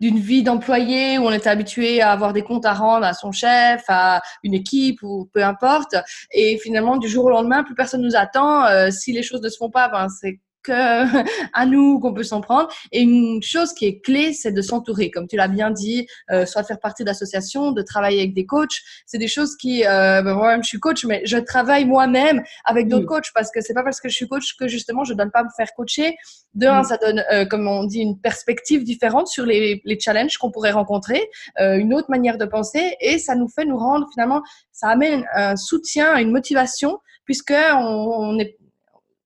d'une 0.00 0.18
vie 0.18 0.42
d'employé 0.42 1.18
où 1.18 1.26
on 1.26 1.30
était 1.30 1.48
habitué 1.48 2.00
à 2.00 2.10
avoir 2.10 2.32
des 2.32 2.42
comptes 2.42 2.66
à 2.66 2.74
rendre 2.74 3.06
à 3.06 3.14
son 3.14 3.30
chef, 3.30 3.84
à 3.88 4.20
une 4.42 4.54
équipe 4.54 5.00
ou 5.02 5.30
peu 5.32 5.44
importe. 5.44 5.94
Et 6.32 6.58
finalement, 6.58 6.96
du 6.96 7.08
jour 7.08 7.26
au 7.26 7.30
lendemain, 7.30 7.62
plus 7.62 7.76
personne 7.76 8.02
nous 8.02 8.16
attend. 8.16 8.64
Euh, 8.66 8.90
si 8.90 9.12
les 9.12 9.22
choses 9.22 9.40
ne 9.42 9.48
se 9.48 9.56
font 9.56 9.70
pas, 9.70 9.88
ben, 9.88 10.08
c'est 10.08 10.40
à 10.68 11.66
nous 11.66 11.98
qu'on 12.00 12.12
peut 12.12 12.22
s'en 12.22 12.40
prendre. 12.40 12.68
Et 12.92 13.00
une 13.00 13.42
chose 13.42 13.72
qui 13.72 13.86
est 13.86 14.00
clé, 14.00 14.32
c'est 14.32 14.52
de 14.52 14.62
s'entourer, 14.62 15.10
comme 15.10 15.26
tu 15.26 15.36
l'as 15.36 15.48
bien 15.48 15.70
dit, 15.70 16.06
euh, 16.30 16.46
soit 16.46 16.62
de 16.62 16.66
faire 16.66 16.80
partie 16.80 17.04
d'associations, 17.04 17.72
de 17.72 17.82
travailler 17.82 18.20
avec 18.20 18.34
des 18.34 18.46
coachs. 18.46 18.80
C'est 19.06 19.18
des 19.18 19.28
choses 19.28 19.56
qui, 19.56 19.84
euh, 19.84 20.22
ben, 20.22 20.34
moi-même, 20.34 20.62
je 20.62 20.68
suis 20.68 20.80
coach, 20.80 21.04
mais 21.04 21.22
je 21.24 21.38
travaille 21.38 21.84
moi-même 21.84 22.42
avec 22.64 22.88
d'autres 22.88 23.06
coachs 23.06 23.30
parce 23.34 23.50
que 23.50 23.60
c'est 23.60 23.74
pas 23.74 23.82
parce 23.82 24.00
que 24.00 24.08
je 24.08 24.14
suis 24.14 24.28
coach 24.28 24.56
que 24.56 24.68
justement 24.68 25.04
je 25.04 25.14
donne 25.14 25.30
pas 25.30 25.42
me 25.42 25.50
faire 25.56 25.68
coacher. 25.76 26.16
De 26.54 26.66
un, 26.66 26.82
ça 26.82 26.96
donne, 26.96 27.22
euh, 27.32 27.44
comme 27.44 27.66
on 27.68 27.84
dit, 27.84 28.00
une 28.00 28.20
perspective 28.20 28.84
différente 28.84 29.28
sur 29.28 29.46
les, 29.46 29.80
les 29.84 30.00
challenges 30.00 30.36
qu'on 30.38 30.50
pourrait 30.50 30.72
rencontrer, 30.72 31.28
euh, 31.60 31.76
une 31.76 31.94
autre 31.94 32.10
manière 32.10 32.38
de 32.38 32.44
penser, 32.44 32.96
et 33.00 33.18
ça 33.18 33.34
nous 33.34 33.48
fait 33.48 33.64
nous 33.64 33.78
rendre 33.78 34.06
finalement, 34.12 34.42
ça 34.72 34.88
amène 34.88 35.24
un 35.34 35.56
soutien, 35.56 36.16
une 36.16 36.30
motivation 36.30 36.98
puisque 37.24 37.52
on, 37.52 37.76
on 37.76 38.38
est 38.38 38.56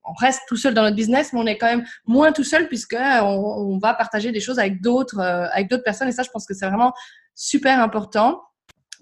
on 0.04 0.12
reste 0.12 0.42
tout 0.48 0.56
seul 0.56 0.74
dans 0.74 0.82
notre 0.82 0.96
business, 0.96 1.32
mais 1.32 1.40
on 1.40 1.46
est 1.46 1.58
quand 1.58 1.66
même 1.66 1.84
moins 2.06 2.32
tout 2.32 2.44
seul 2.44 2.68
puisque 2.68 2.96
on, 2.96 3.78
va 3.78 3.94
partager 3.94 4.32
des 4.32 4.40
choses 4.40 4.58
avec 4.58 4.80
d'autres, 4.80 5.18
euh, 5.20 5.46
avec 5.52 5.68
d'autres 5.68 5.84
personnes. 5.84 6.08
Et 6.08 6.12
ça, 6.12 6.22
je 6.22 6.30
pense 6.30 6.46
que 6.46 6.54
c'est 6.54 6.66
vraiment 6.66 6.92
super 7.34 7.80
important. 7.80 8.42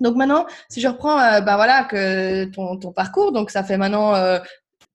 Donc 0.01 0.17
maintenant, 0.17 0.47
si 0.69 0.81
je 0.81 0.89
reprends, 0.89 1.19
euh, 1.19 1.41
bah 1.41 1.57
voilà, 1.57 1.85
que 1.85 2.45
ton, 2.47 2.93
parcours, 2.93 3.33
donc 3.33 3.51
ça 3.51 3.63
fait 3.65 3.77
maintenant 3.77 4.15
euh, 4.15 4.39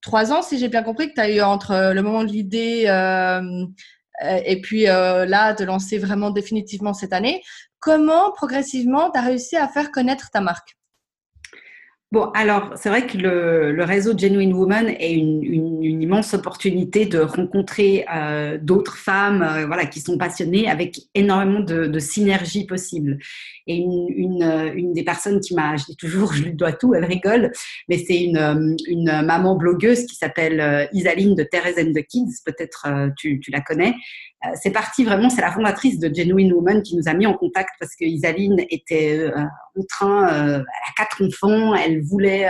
trois 0.02 0.32
ans, 0.32 0.42
si 0.42 0.58
j'ai 0.58 0.68
bien 0.68 0.84
compris, 0.84 1.10
que 1.10 1.14
tu 1.14 1.22
as 1.22 1.30
eu 1.30 1.42
entre 1.42 1.94
le 1.94 2.02
moment 2.02 2.24
de 2.24 2.30
l'idée 2.30 2.86
et 4.22 4.62
puis 4.62 4.84
là, 4.84 5.54
de 5.54 5.66
lancer 5.66 5.98
vraiment 5.98 6.32
définitivement 6.32 6.94
cette 6.94 7.14
année. 7.14 7.42
Comment 7.80 8.32
progressivement 8.32 9.12
tu 9.12 9.20
as 9.20 9.24
réussi 9.24 9.58
à 9.58 9.68
faire 9.68 9.92
connaître 9.92 10.32
ta 10.32 10.42
marque? 10.42 10.76
Bon, 12.12 12.30
alors, 12.36 12.74
c'est 12.76 12.90
vrai 12.90 13.08
que 13.08 13.18
le, 13.18 13.84
réseau 13.84 14.18
Genuine 14.18 14.54
Woman 14.54 14.88
est 14.88 15.14
une, 15.14 15.84
immense 15.84 16.34
opportunité 16.34 17.06
de 17.06 17.20
rencontrer 17.20 18.06
euh, 18.14 18.58
d'autres 18.62 18.98
femmes 18.98 19.42
euh, 19.42 19.66
voilà, 19.66 19.86
qui 19.86 20.00
sont 20.02 20.18
passionnées 20.18 20.70
avec 20.70 21.00
énormément 21.16 21.62
de, 21.62 21.88
de 21.88 22.00
synergie 22.00 22.66
possible. 22.68 23.18
Et 23.68 23.78
une, 23.78 24.08
une, 24.10 24.72
une, 24.76 24.94
des 24.94 25.04
personnes 25.04 25.40
qui 25.40 25.56
m'a, 25.56 25.76
je 25.78 25.86
dis 25.86 25.96
toujours, 25.96 26.34
je 26.34 26.44
lui 26.44 26.54
dois 26.54 26.74
tout, 26.74 26.94
elle 26.94 27.06
rigole, 27.06 27.52
mais 27.90 27.98
c'est 27.98 28.24
une, 28.24 28.76
maman 29.24 29.56
blogueuse 29.56 30.06
qui 30.06 30.16
s'appelle 30.16 30.60
euh, 30.60 30.86
Isaline 30.94 31.36
de 31.36 31.44
Thérèse 31.44 31.80
and 31.80 31.92
the 31.94 32.06
Kids, 32.06 32.42
peut-être 32.46 32.86
euh, 32.88 33.10
tu, 33.18 33.40
tu 33.40 33.50
la 33.50 33.62
connais, 33.62 33.90
euh, 33.90 34.35
c'est 34.62 34.72
parti 34.72 35.04
vraiment, 35.04 35.30
c'est 35.30 35.42
la 35.42 35.52
fondatrice 35.52 36.00
de 36.00 36.14
Genuine 36.14 36.54
Woman 36.54 36.82
qui 36.82 36.96
nous 36.96 37.08
a 37.08 37.14
mis 37.14 37.26
en 37.26 37.34
contact 37.34 37.70
parce 37.80 37.96
que 37.96 38.06
Isaline 38.06 38.64
était 38.70 39.20
euh, 39.20 39.42
en 39.78 39.84
train, 39.88 40.34
euh, 40.34 40.58
elle 40.58 40.60
a 40.60 40.94
quatre 40.98 41.24
enfants, 41.26 41.76
elle 41.76 42.02
voulait 42.02 42.48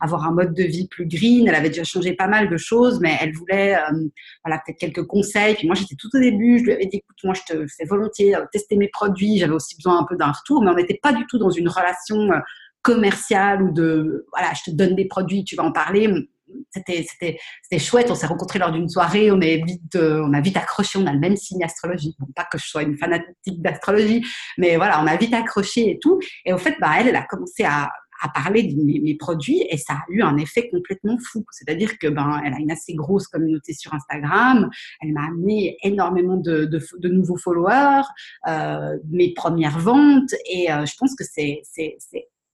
avoir 0.00 0.26
un 0.26 0.32
mode 0.32 0.54
de 0.54 0.62
vie 0.62 0.88
plus 0.88 1.06
green, 1.06 1.48
elle 1.48 1.54
avait 1.54 1.68
déjà 1.68 1.84
changé 1.84 2.14
pas 2.14 2.26
mal 2.26 2.48
de 2.48 2.56
choses, 2.56 3.00
mais 3.00 3.16
elle 3.20 3.32
voulait, 3.32 3.76
voilà, 4.44 4.62
peut-être 4.64 4.78
quelques 4.78 5.06
conseils. 5.06 5.54
Puis 5.54 5.66
moi, 5.66 5.74
j'étais 5.74 5.96
tout 5.96 6.08
au 6.14 6.20
début, 6.20 6.58
je 6.58 6.64
lui 6.64 6.72
avais 6.72 6.86
dit, 6.86 6.98
écoute, 6.98 7.16
moi, 7.24 7.34
je 7.34 7.54
te 7.54 7.66
fais 7.66 7.84
volontiers 7.84 8.36
tester 8.52 8.76
mes 8.76 8.88
produits, 8.88 9.38
j'avais 9.38 9.54
aussi 9.54 9.76
besoin 9.76 10.00
un 10.00 10.04
peu 10.04 10.16
d'un 10.16 10.32
retour, 10.32 10.62
mais 10.62 10.70
on 10.70 10.74
n'était 10.74 10.98
pas 11.02 11.12
du 11.12 11.26
tout 11.26 11.38
dans 11.38 11.50
une 11.50 11.68
relation 11.68 12.28
commerciale 12.82 13.62
ou 13.62 13.72
de, 13.72 14.26
voilà, 14.32 14.52
je 14.54 14.70
te 14.70 14.76
donne 14.76 14.94
des 14.94 15.06
produits, 15.06 15.44
tu 15.44 15.56
vas 15.56 15.64
en 15.64 15.72
parler 15.72 16.08
c'était, 16.70 17.78
chouette. 17.78 18.10
On 18.10 18.14
s'est 18.14 18.26
rencontrés 18.26 18.58
lors 18.58 18.72
d'une 18.72 18.88
soirée. 18.88 19.30
On, 19.30 19.40
est 19.40 19.62
vite, 19.64 19.94
euh, 19.96 20.22
on 20.24 20.32
a 20.32 20.40
vite 20.40 20.56
accroché. 20.56 20.98
On 20.98 21.06
a 21.06 21.12
le 21.12 21.20
même 21.20 21.36
signe 21.36 21.62
astrologique. 21.64 22.16
Bon, 22.18 22.26
pas 22.34 22.46
que 22.50 22.58
je 22.58 22.66
sois 22.66 22.82
une 22.82 22.96
fanatique 22.96 23.62
d'astrologie, 23.62 24.24
mais 24.58 24.76
voilà, 24.76 25.02
on 25.02 25.06
a 25.06 25.16
vite 25.16 25.34
accroché 25.34 25.90
et 25.90 25.98
tout. 25.98 26.18
Et 26.44 26.52
au 26.52 26.58
fait, 26.58 26.76
bah, 26.80 26.92
elle, 26.98 27.14
a 27.14 27.22
commencé 27.22 27.64
à, 27.64 27.90
à 28.20 28.28
parler 28.28 28.64
de 28.64 28.82
mes, 28.82 29.14
produits 29.16 29.64
et 29.70 29.76
ça 29.76 29.94
a 29.94 30.04
eu 30.08 30.22
un 30.22 30.36
effet 30.36 30.68
complètement 30.70 31.18
fou. 31.18 31.44
C'est-à-dire 31.50 31.98
que 31.98 32.08
ben, 32.08 32.40
elle 32.44 32.54
a 32.54 32.58
une 32.58 32.70
assez 32.70 32.94
grosse 32.94 33.26
communauté 33.28 33.72
sur 33.72 33.94
Instagram. 33.94 34.68
Elle 35.00 35.12
m'a 35.12 35.26
amené 35.26 35.76
énormément 35.82 36.36
de, 36.36 36.64
de, 36.64 37.08
nouveaux 37.08 37.36
followers, 37.36 38.02
euh, 38.48 38.96
mes 39.10 39.32
premières 39.32 39.78
ventes 39.78 40.34
et 40.50 40.70
euh, 40.70 40.84
je 40.84 40.94
pense 40.98 41.14
que 41.14 41.24
c'est 41.24 41.62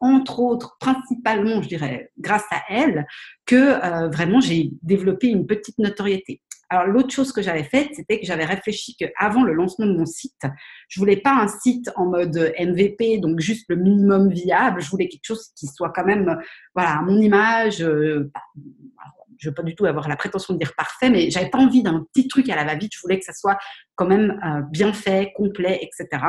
entre 0.03 0.40
autres, 0.40 0.76
principalement, 0.80 1.62
je 1.62 1.68
dirais, 1.68 2.11
grâce 2.18 2.44
à 2.50 2.62
elle, 2.68 3.07
que 3.46 3.55
euh, 3.55 4.09
vraiment 4.09 4.40
j'ai 4.40 4.70
développé 4.82 5.28
une 5.28 5.46
petite 5.46 5.78
notoriété. 5.78 6.42
Alors 6.68 6.86
l'autre 6.86 7.11
chose 7.11 7.32
que 7.32 7.42
j'avais 7.42 7.64
faite, 7.64 7.90
c'était 7.92 8.18
que 8.18 8.26
j'avais 8.26 8.46
réfléchi 8.46 8.96
qu'avant 8.96 9.44
le 9.44 9.53
lancement 9.53 9.86
de 9.86 9.94
mon 9.94 10.07
site, 10.07 10.42
je 10.88 10.98
voulais 10.98 11.18
pas 11.18 11.34
un 11.34 11.46
site 11.46 11.90
en 11.96 12.07
mode 12.07 12.53
MVP, 12.59 13.18
donc 13.18 13.40
juste 13.40 13.66
le 13.68 13.76
minimum 13.76 14.30
viable. 14.30 14.80
Je 14.80 14.88
voulais 14.88 15.07
quelque 15.09 15.26
chose 15.26 15.50
qui 15.55 15.66
soit 15.66 15.92
quand 15.94 16.05
même, 16.05 16.38
voilà, 16.74 17.03
mon 17.03 17.20
image. 17.20 17.82
Euh, 17.82 18.30
je 19.36 19.50
veux 19.50 19.55
pas 19.55 19.62
du 19.62 19.74
tout 19.74 19.84
avoir 19.84 20.09
la 20.09 20.16
prétention 20.16 20.55
de 20.55 20.59
dire 20.59 20.72
parfait, 20.74 21.11
mais 21.11 21.30
j'avais 21.30 21.50
pas 21.50 21.59
envie 21.59 21.82
d'un 21.82 22.07
petit 22.12 22.26
truc 22.26 22.48
à 22.48 22.57
la 22.57 22.64
va-vite. 22.64 22.92
Je 22.94 23.00
voulais 23.03 23.18
que 23.18 23.24
ça 23.24 23.34
soit 23.34 23.59
quand 23.94 24.07
même 24.07 24.40
euh, 24.42 24.62
bien 24.70 24.92
fait, 24.92 25.32
complet, 25.34 25.78
etc. 25.82 26.24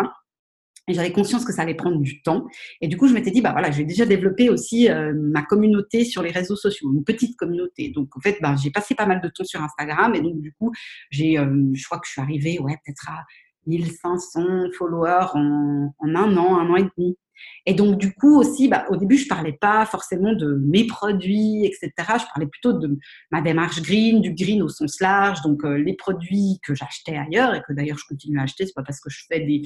Et 0.88 0.94
j'avais 0.94 1.14
conscience 1.14 1.46
que 1.46 1.54
ça 1.54 1.62
allait 1.62 1.76
prendre 1.76 2.00
du 2.00 2.22
temps. 2.22 2.46
Et 2.82 2.88
du 2.88 2.98
coup, 2.98 3.08
je 3.08 3.14
m'étais 3.14 3.32
dit, 3.32 3.42
bah 3.42 3.54
voilà, 3.54 3.72
je 3.72 3.78
vais 3.78 3.86
déjà 3.86 4.06
développer 4.06 4.50
aussi 4.50 4.90
euh, 4.90 5.14
ma 5.16 5.42
communauté 5.42 6.04
sur 6.04 6.22
les 6.22 6.32
réseaux 6.32 6.58
sociaux, 6.58 6.92
une 6.94 7.06
petite 7.06 7.38
communauté. 7.38 7.90
Donc, 7.90 8.16
en 8.18 8.20
fait, 8.20 8.38
bah, 8.42 8.56
j'ai 8.62 8.70
passé 8.70 8.94
pas 8.94 9.06
mal 9.06 9.22
de 9.22 9.30
temps 9.30 9.46
sur 9.46 9.62
Instagram. 9.62 10.14
Et 10.16 10.22
donc, 10.22 10.42
du 10.42 10.54
coup, 10.54 10.74
j'ai, 11.10 11.40
euh, 11.40 11.70
je 11.74 11.86
crois 11.86 12.00
que 12.00 12.08
je 12.08 12.12
suis 12.12 12.22
arrivée, 12.22 12.60
ouais, 12.60 12.78
peut-être 12.86 13.10
à 13.10 13.24
1500 13.68 14.72
followers 14.78 15.28
en, 15.36 15.94
en, 16.00 16.16
un 16.16 16.38
an, 16.38 16.60
un 16.60 16.70
an 16.70 16.76
et 16.76 16.88
demi. 16.98 17.18
Et 17.66 17.74
donc, 17.74 17.98
du 17.98 18.14
coup, 18.14 18.38
aussi, 18.38 18.68
bah, 18.68 18.86
au 18.90 18.98
début, 18.98 19.18
je 19.18 19.28
parlais 19.28 19.54
pas 19.54 19.86
forcément 19.86 20.34
de 20.34 20.62
mes 20.66 20.86
produits, 20.86 21.66
etc. 21.66 21.92
Je 21.98 22.26
parlais 22.34 22.48
plutôt 22.48 22.74
de 22.74 22.98
ma 23.32 23.42
démarche 23.42 23.82
green, 23.82 24.22
du 24.22 24.34
green 24.34 24.62
au 24.62 24.70
sens 24.70 25.00
large. 25.00 25.42
Donc, 25.44 25.64
euh, 25.64 25.78
les 25.78 25.96
produits 25.96 26.60
que 26.64 26.76
j'achetais 26.76 27.16
ailleurs 27.16 27.56
et 27.56 27.62
que 27.62 27.74
d'ailleurs 27.74 27.98
je 27.98 28.06
continue 28.08 28.40
à 28.40 28.44
acheter, 28.44 28.66
c'est 28.66 28.74
pas 28.76 28.84
parce 28.84 29.00
que 29.00 29.10
je 29.10 29.24
fais 29.30 29.40
des, 29.40 29.62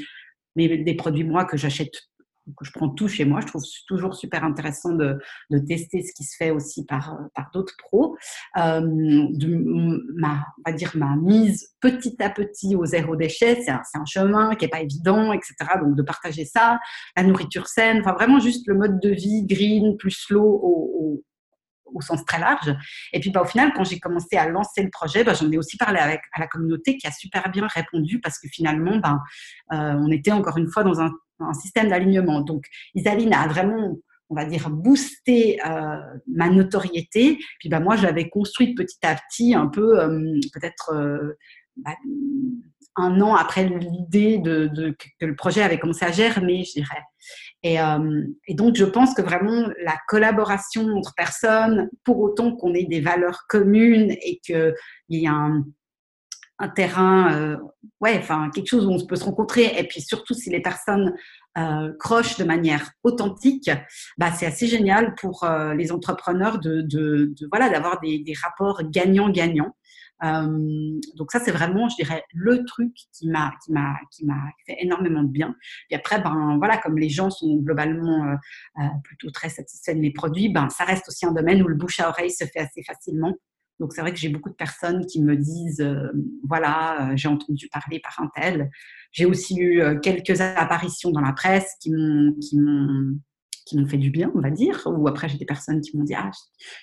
mais 0.57 0.77
des 0.77 0.95
produits 0.95 1.23
moi 1.23 1.45
que 1.45 1.55
j'achète 1.55 1.91
que 2.55 2.65
je 2.65 2.71
prends 2.71 2.89
tout 2.89 3.07
chez 3.07 3.25
moi. 3.25 3.41
Je 3.41 3.47
trouve 3.47 3.63
toujours 3.87 4.15
super 4.15 4.43
intéressant 4.43 4.93
de, 4.93 5.17
de 5.49 5.59
tester 5.59 6.01
ce 6.03 6.13
qui 6.13 6.23
se 6.23 6.35
fait 6.37 6.51
aussi 6.51 6.85
par, 6.85 7.17
par 7.35 7.49
d'autres 7.53 7.75
pros. 7.77 8.15
Euh, 8.57 8.81
ma, 10.15 10.45
dire 10.73 10.91
ma 10.95 11.15
mise 11.15 11.73
petit 11.81 12.15
à 12.21 12.29
petit 12.29 12.75
au 12.75 12.85
zéro 12.85 13.15
déchet, 13.15 13.61
c'est 13.63 13.71
un, 13.71 14.05
chemin 14.05 14.55
qui 14.55 14.65
est 14.65 14.69
pas 14.69 14.81
évident, 14.81 15.33
etc. 15.33 15.55
Donc 15.81 15.95
de 15.95 16.03
partager 16.03 16.45
ça, 16.45 16.79
la 17.15 17.23
nourriture 17.23 17.67
saine, 17.67 17.99
enfin 17.99 18.13
vraiment 18.13 18.39
juste 18.39 18.67
le 18.67 18.75
mode 18.75 18.99
de 18.99 19.09
vie 19.09 19.45
green 19.45 19.97
plus 19.97 20.11
slow 20.11 20.45
au 20.63 21.23
au 21.93 22.01
sens 22.01 22.23
très 22.25 22.39
large. 22.39 22.73
Et 23.13 23.19
puis, 23.19 23.29
bah, 23.29 23.41
au 23.41 23.45
final, 23.45 23.71
quand 23.75 23.83
j'ai 23.83 23.99
commencé 23.99 24.37
à 24.37 24.47
lancer 24.47 24.83
le 24.83 24.89
projet, 24.89 25.23
bah, 25.23 25.33
j'en 25.33 25.51
ai 25.51 25.57
aussi 25.57 25.77
parlé 25.77 25.99
avec 25.99 26.21
à 26.33 26.39
la 26.39 26.47
communauté 26.47 26.97
qui 26.97 27.07
a 27.07 27.11
super 27.11 27.49
bien 27.49 27.67
répondu 27.67 28.19
parce 28.19 28.39
que 28.39 28.47
finalement, 28.49 28.97
bah, 28.97 29.19
euh, 29.73 29.93
on 29.93 30.11
était 30.11 30.31
encore 30.31 30.57
une 30.57 30.69
fois 30.69 30.83
dans 30.83 30.99
un, 31.01 31.11
système 31.53 31.89
d'alignement. 31.89 32.41
Donc, 32.41 32.65
Isaline 32.95 33.31
a 33.31 33.47
vraiment 33.47 33.95
on 34.29 34.35
va 34.35 34.43
dire, 34.43 34.69
boosté 34.69 35.59
euh, 35.65 35.97
ma 36.27 36.49
notoriété. 36.49 37.37
Puis 37.59 37.69
bah, 37.69 37.79
moi, 37.79 37.95
j'avais 37.95 38.27
construit 38.27 38.73
petit 38.73 38.97
à 39.03 39.15
petit, 39.15 39.53
un 39.53 39.67
peu, 39.67 40.01
euh, 40.01 40.39
peut-être 40.51 40.93
bah, 41.77 41.95
un 42.97 43.21
an 43.21 43.35
après 43.35 43.65
l'idée 43.65 44.39
de, 44.39 44.95
que 45.19 45.25
le 45.25 45.35
projet 45.35 45.61
avait 45.61 45.79
commencé 45.79 46.03
à 46.03 46.11
germer, 46.11 46.63
je 46.65 46.73
dirais. 46.73 47.03
Et, 47.63 47.79
euh, 47.79 48.23
et, 48.47 48.53
donc, 48.53 48.75
je 48.75 48.85
pense 48.85 49.13
que 49.13 49.21
vraiment 49.21 49.67
la 49.83 49.95
collaboration 50.07 50.87
entre 50.95 51.13
personnes, 51.15 51.89
pour 52.03 52.19
autant 52.19 52.55
qu'on 52.55 52.73
ait 52.73 52.85
des 52.85 53.01
valeurs 53.01 53.45
communes 53.47 54.11
et 54.21 54.39
qu'il 54.43 54.73
y 55.09 55.25
ait 55.25 55.27
un, 55.27 55.63
terrain, 56.75 57.33
euh, 57.35 57.57
ouais, 58.01 58.17
enfin 58.17 58.49
quelque 58.49 58.67
chose 58.67 58.87
où 58.87 58.91
on 58.91 59.05
peut 59.05 59.15
se 59.15 59.25
rencontrer, 59.25 59.75
et 59.77 59.83
puis 59.83 60.01
surtout 60.01 60.33
si 60.33 60.49
les 60.49 60.61
personnes 60.61 61.13
euh, 61.59 61.93
crochent 61.99 62.37
de 62.37 62.43
manière 62.43 62.91
authentique, 63.03 63.69
bah 64.17 64.31
c'est 64.31 64.47
assez 64.47 64.65
génial 64.65 65.13
pour 65.15 65.47
les 65.75 65.91
entrepreneurs 65.91 66.57
de 66.57 67.31
voilà 67.51 67.69
d'avoir 67.69 67.99
des, 67.99 68.19
des, 68.19 68.33
rapports 68.33 68.81
gagnant-gagnant. 68.89 69.75
Donc 70.21 71.31
ça, 71.31 71.39
c'est 71.39 71.51
vraiment, 71.51 71.89
je 71.89 71.95
dirais, 71.95 72.23
le 72.33 72.65
truc 72.65 72.93
qui 73.13 73.27
m'a 73.29 73.53
qui 73.63 73.71
m'a 73.71 73.95
qui 74.11 74.25
m'a 74.25 74.41
fait 74.65 74.77
énormément 74.79 75.23
de 75.23 75.29
bien. 75.29 75.55
Et 75.89 75.95
après, 75.95 76.21
ben 76.21 76.57
voilà, 76.57 76.77
comme 76.77 76.97
les 76.97 77.09
gens 77.09 77.29
sont 77.29 77.57
globalement 77.57 78.35
plutôt 79.03 79.29
très 79.31 79.49
satisfaits 79.49 79.93
de 79.93 79.99
mes 79.99 80.11
produits, 80.11 80.49
ben 80.49 80.69
ça 80.69 80.85
reste 80.85 81.07
aussi 81.07 81.25
un 81.25 81.33
domaine 81.33 81.61
où 81.61 81.67
le 81.67 81.75
bouche 81.75 81.99
à 81.99 82.09
oreille 82.09 82.31
se 82.31 82.45
fait 82.45 82.59
assez 82.59 82.83
facilement. 82.83 83.35
Donc 83.79 83.93
c'est 83.93 84.01
vrai 84.01 84.11
que 84.11 84.17
j'ai 84.17 84.29
beaucoup 84.29 84.49
de 84.49 84.55
personnes 84.55 85.05
qui 85.05 85.21
me 85.21 85.35
disent, 85.35 85.81
euh, 85.81 86.09
voilà, 86.47 87.11
euh, 87.11 87.13
j'ai 87.15 87.27
entendu 87.27 87.67
parler 87.71 87.99
par 87.99 88.19
un 88.19 88.29
tel. 88.35 88.71
J'ai 89.11 89.25
aussi 89.25 89.57
eu 89.57 89.81
euh, 89.81 89.99
quelques 89.99 90.41
apparitions 90.41 91.11
dans 91.11 91.21
la 91.21 91.33
presse 91.33 91.75
qui 91.79 91.91
m'ont 91.91 92.35
qui 93.67 93.77
m'ont 93.77 93.87
fait 93.87 93.97
du 93.97 94.11
bien, 94.11 94.31
on 94.35 94.39
va 94.39 94.49
dire. 94.49 94.81
Ou 94.85 95.07
après 95.07 95.29
j'ai 95.29 95.37
des 95.37 95.45
personnes 95.45 95.81
qui 95.81 95.97
m'ont 95.97 96.03
dit, 96.03 96.15
ah, 96.15 96.31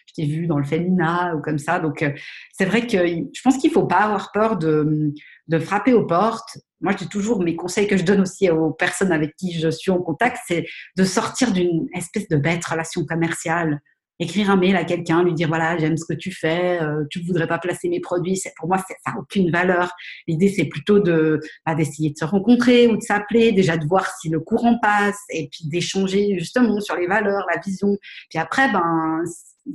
je 0.06 0.14
t'ai 0.14 0.26
vu 0.26 0.46
dans 0.46 0.58
le 0.58 0.64
féminin 0.64 1.34
ou 1.34 1.40
comme 1.40 1.58
ça. 1.58 1.80
Donc 1.80 2.04
c'est 2.52 2.64
vrai 2.64 2.86
que 2.86 3.06
je 3.06 3.40
pense 3.42 3.56
qu'il 3.58 3.70
faut 3.70 3.86
pas 3.86 4.00
avoir 4.00 4.32
peur 4.32 4.56
de 4.56 5.12
de 5.48 5.58
frapper 5.58 5.92
aux 5.92 6.06
portes. 6.06 6.58
Moi, 6.80 6.92
je 6.92 6.98
dis 6.98 7.08
toujours 7.08 7.42
mes 7.42 7.56
conseils 7.56 7.86
que 7.86 7.96
je 7.96 8.04
donne 8.04 8.20
aussi 8.20 8.50
aux 8.50 8.70
personnes 8.70 9.12
avec 9.12 9.36
qui 9.36 9.58
je 9.58 9.68
suis 9.68 9.90
en 9.90 9.98
contact, 9.98 10.38
c'est 10.46 10.64
de 10.96 11.04
sortir 11.04 11.52
d'une 11.52 11.86
espèce 11.94 12.28
de 12.28 12.36
bête 12.36 12.64
relation 12.64 13.04
commerciale 13.04 13.80
écrire 14.18 14.50
un 14.50 14.56
mail 14.56 14.76
à 14.76 14.84
quelqu'un, 14.84 15.22
lui 15.24 15.34
dire 15.34 15.48
voilà, 15.48 15.76
j'aime 15.78 15.96
ce 15.96 16.04
que 16.04 16.14
tu 16.14 16.30
fais, 16.32 16.80
euh, 16.80 17.04
tu 17.10 17.20
ne 17.20 17.26
voudrais 17.26 17.46
pas 17.46 17.58
placer 17.58 17.88
mes 17.88 18.00
produits. 18.00 18.40
Pour 18.56 18.68
moi, 18.68 18.78
ça 18.78 18.94
n'a 19.06 19.18
aucune 19.18 19.50
valeur. 19.50 19.92
L'idée, 20.26 20.48
c'est 20.48 20.66
plutôt 20.66 21.00
de 21.00 21.40
bah, 21.66 21.74
d'essayer 21.74 22.10
de 22.10 22.16
se 22.16 22.24
rencontrer 22.24 22.86
ou 22.86 22.96
de 22.96 23.02
s'appeler, 23.02 23.52
déjà 23.52 23.76
de 23.76 23.86
voir 23.86 24.06
si 24.20 24.28
le 24.28 24.40
courant 24.40 24.78
passe 24.78 25.20
et 25.30 25.48
puis 25.50 25.68
d'échanger 25.68 26.38
justement 26.38 26.80
sur 26.80 26.96
les 26.96 27.06
valeurs, 27.06 27.44
la 27.52 27.60
vision. 27.60 27.96
Puis 28.30 28.38
après, 28.38 28.70
ben, 28.72 29.22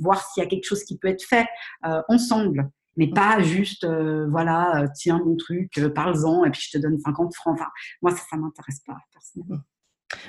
voir 0.00 0.24
s'il 0.24 0.42
y 0.42 0.46
a 0.46 0.48
quelque 0.48 0.66
chose 0.66 0.84
qui 0.84 0.96
peut 0.98 1.08
être 1.08 1.24
fait 1.24 1.46
euh, 1.86 2.02
ensemble. 2.08 2.70
Mais 2.96 3.08
pas 3.08 3.40
juste, 3.40 3.84
euh, 3.84 4.26
voilà, 4.30 4.84
tiens 4.94 5.20
mon 5.24 5.36
truc, 5.36 5.80
parle-en 5.94 6.44
et 6.44 6.50
puis 6.50 6.62
je 6.62 6.76
te 6.76 6.82
donne 6.82 6.98
50 6.98 7.34
francs. 7.34 7.54
Enfin, 7.58 7.70
moi, 8.02 8.10
ça, 8.10 8.22
ça 8.28 8.36
m'intéresse 8.36 8.80
pas, 8.86 8.96
personnellement. 9.12 9.62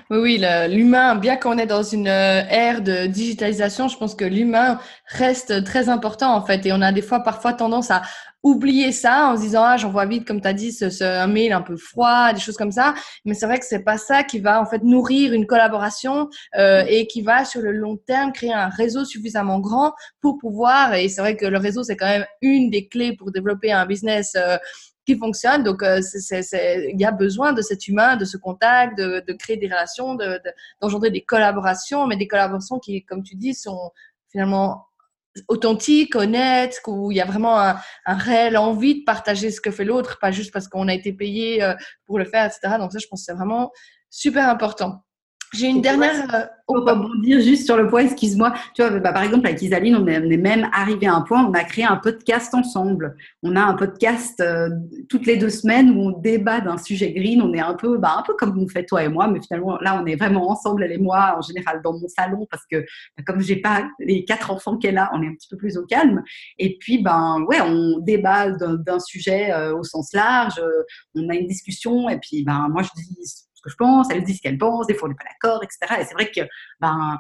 Oui, 0.10 0.18
oui, 0.18 0.46
l'humain, 0.70 1.16
bien 1.16 1.38
qu'on 1.38 1.58
est 1.58 1.66
dans 1.66 1.84
une 1.84 2.08
euh, 2.08 2.44
ère 2.50 2.82
de 2.82 3.08
digitalisation, 3.08 3.88
je 3.88 3.98
pense 3.98 4.14
que 4.14 4.26
l'humain 4.26 4.80
reste 5.08 5.64
très 5.64 5.90
important 5.90 6.36
en 6.36 6.46
fait. 6.46 6.66
Et 6.66 6.74
on 6.74 6.82
a 6.82 6.92
des 6.92 7.02
fois, 7.02 7.22
parfois, 7.22 7.54
tendance 7.54 7.90
à 7.92 8.02
oublier 8.44 8.92
ça 8.92 9.28
en 9.28 9.38
se 9.38 9.42
disant 9.42 9.64
ah 9.64 9.78
j'envoie 9.78 10.06
vite 10.06 10.26
comme 10.26 10.42
tu 10.42 10.48
as 10.48 10.54
dit 10.54 10.72
ce, 10.72 11.04
un 11.04 11.28
mail 11.28 11.54
un 11.54 11.62
peu 11.62 11.78
froid 11.78 12.34
des 12.34 12.40
choses 12.40 12.58
comme 12.58 12.72
ça 12.72 12.96
mais 13.24 13.34
c'est 13.36 13.46
vrai 13.46 13.60
que 13.60 13.66
c'est 13.66 13.84
pas 13.84 13.98
ça 13.98 14.24
qui 14.24 14.40
va 14.40 14.60
en 14.60 14.66
fait 14.66 14.84
nourrir 14.84 15.34
une 15.34 15.46
collaboration 15.46 16.28
euh, 16.58 16.84
et 16.88 17.06
qui 17.06 17.22
va 17.22 17.46
sur 17.46 17.62
le 17.62 17.72
long 17.72 17.98
terme 17.98 18.32
créer 18.32 18.54
un 18.54 18.70
réseau 18.70 19.06
suffisamment 19.06 19.60
grand 19.60 19.94
pour 20.22 20.40
pouvoir 20.40 20.96
et 20.96 21.08
c'est 21.08 21.22
vrai 21.22 21.38
que 21.38 21.46
le 21.46 21.58
réseau 21.60 21.84
c'est 21.84 21.96
quand 21.96 22.08
même 22.08 22.26
une 22.42 22.72
des 22.72 22.88
clés 22.88 23.16
pour 23.16 23.32
développer 23.32 23.72
un 23.72 23.86
business 23.86 24.34
euh, 24.36 24.58
qui 25.06 25.18
fonctionne. 25.18 25.64
Donc, 25.64 25.84
euh, 25.84 26.00
il 26.14 27.00
y 27.00 27.06
a 27.06 27.12
besoin 27.12 27.54
de 27.54 27.62
cet 27.62 27.88
humain, 27.88 28.16
de 28.16 28.26
ce 28.26 28.38
contact, 28.38 28.98
de, 28.98 29.24
de 29.26 29.34
créer 29.34 29.58
des 29.58 29.68
relations, 29.68 30.16
d'engendrer 30.82 31.10
de, 31.10 31.16
des 31.16 31.22
collaborations, 31.22 32.08
mais 32.08 32.18
des 32.18 32.28
collaborations 32.28 32.80
qui, 32.80 33.04
comme 33.06 33.24
tu 33.24 33.36
dis, 33.36 33.54
sont 33.54 33.92
finalement 34.32 34.88
authentiques, 35.48 36.16
honnêtes, 36.16 36.82
où 36.88 37.12
il 37.12 37.18
y 37.18 37.22
a 37.22 37.26
vraiment 37.26 37.60
un, 37.60 37.80
un, 38.06 38.16
réel 38.16 38.58
envie 38.58 39.00
de 39.00 39.04
partager 39.06 39.50
ce 39.50 39.62
que 39.62 39.72
fait 39.72 39.86
l'autre, 39.86 40.20
pas 40.20 40.32
juste 40.32 40.52
parce 40.52 40.68
qu'on 40.68 40.88
a 40.88 40.94
été 40.94 41.14
payé 41.14 41.64
euh, 41.64 41.74
pour 42.06 42.20
le 42.20 42.26
faire, 42.26 42.46
etc. 42.46 42.76
Donc 42.78 42.92
ça, 42.92 43.00
je 43.00 43.08
pense 43.08 43.22
que 43.22 43.26
c'est 43.26 43.34
vraiment 43.38 43.72
super 44.10 44.50
important. 44.50 45.04
J'ai 45.54 45.68
une 45.68 45.82
dernière. 45.82 46.34
Euh, 46.34 46.46
pour 46.66 46.86
rebondir 46.86 47.42
juste 47.42 47.66
sur 47.66 47.76
le 47.76 47.88
point, 47.88 48.04
excuse-moi. 48.04 48.54
Tu 48.74 48.82
vois, 48.82 48.98
bah, 49.00 49.12
par 49.12 49.24
exemple, 49.24 49.46
avec 49.46 49.62
Isaline, 49.62 49.96
on 49.96 50.08
est, 50.08 50.20
même 50.38 50.70
arrivé 50.72 51.08
à 51.08 51.16
un 51.16 51.22
point, 51.22 51.46
on 51.46 51.54
a 51.54 51.64
créé 51.66 51.84
un 51.84 51.98
podcast 51.98 52.54
ensemble. 52.54 53.18
On 53.44 53.58
a 53.58 53.62
un 53.62 53.74
podcast 53.74 54.40
euh, 54.40 54.70
toutes 55.10 55.26
les 55.26 55.36
deux 55.36 55.50
semaines 55.50 55.92
où 55.92 56.02
on 56.02 56.20
débat 56.20 56.62
d'un 56.62 56.78
sujet 56.78 57.12
green. 57.12 57.42
On 57.42 57.54
est 57.54 57.60
un 57.60 57.74
peu, 57.74 57.98
bah, 57.98 58.16
un 58.18 58.22
peu 58.22 58.34
comme 58.36 58.58
vous 58.58 58.70
faites 58.70 58.88
toi 58.88 59.04
et 59.04 59.10
moi, 59.10 59.28
mais 59.28 59.42
finalement, 59.42 59.78
là, 59.80 60.02
on 60.02 60.06
est 60.06 60.16
vraiment 60.16 60.50
ensemble, 60.50 60.84
elle 60.84 60.94
et 60.94 60.98
moi, 60.98 61.36
en 61.38 61.42
général, 61.42 61.82
dans 61.84 61.94
mon 61.94 62.08
salon, 62.08 62.48
parce 62.50 62.64
que 62.72 62.80
bah, 63.18 63.24
comme 63.26 63.42
j'ai 63.42 63.58
pas 63.58 63.84
les 64.00 64.24
quatre 64.24 64.52
enfants 64.52 64.78
qu'elle 64.78 64.98
a, 64.98 65.12
on 65.14 65.22
est 65.22 65.28
un 65.28 65.34
petit 65.34 65.50
peu 65.50 65.58
plus 65.58 65.78
au 65.78 65.86
calme. 65.86 66.24
Et 66.58 66.78
puis, 66.80 67.04
ben, 67.04 67.44
ouais, 67.50 67.60
on 67.60 68.00
débat 68.00 68.52
d'un 68.52 69.00
sujet 69.00 69.52
euh, 69.52 69.76
au 69.76 69.84
sens 69.84 70.14
large. 70.14 70.62
on 71.16 71.28
a 71.30 71.36
une 71.36 71.48
discussion, 71.48 72.08
et 72.08 72.18
puis, 72.18 72.44
ben, 72.44 72.70
moi, 72.70 72.84
je 72.84 72.90
dis 72.96 73.46
que 73.62 73.70
je 73.70 73.76
pense, 73.76 74.08
elle 74.12 74.24
dit 74.24 74.36
ce 74.36 74.42
qu'elle 74.42 74.58
pense, 74.58 74.88
des 74.88 74.94
fois 74.94 75.08
on 75.08 75.12
n'est 75.12 75.18
pas 75.18 75.30
d'accord, 75.30 75.64
etc. 75.64 76.02
Et 76.02 76.06
c'est 76.06 76.14
vrai 76.14 76.32
que 76.32 76.42
ben, 76.80 77.18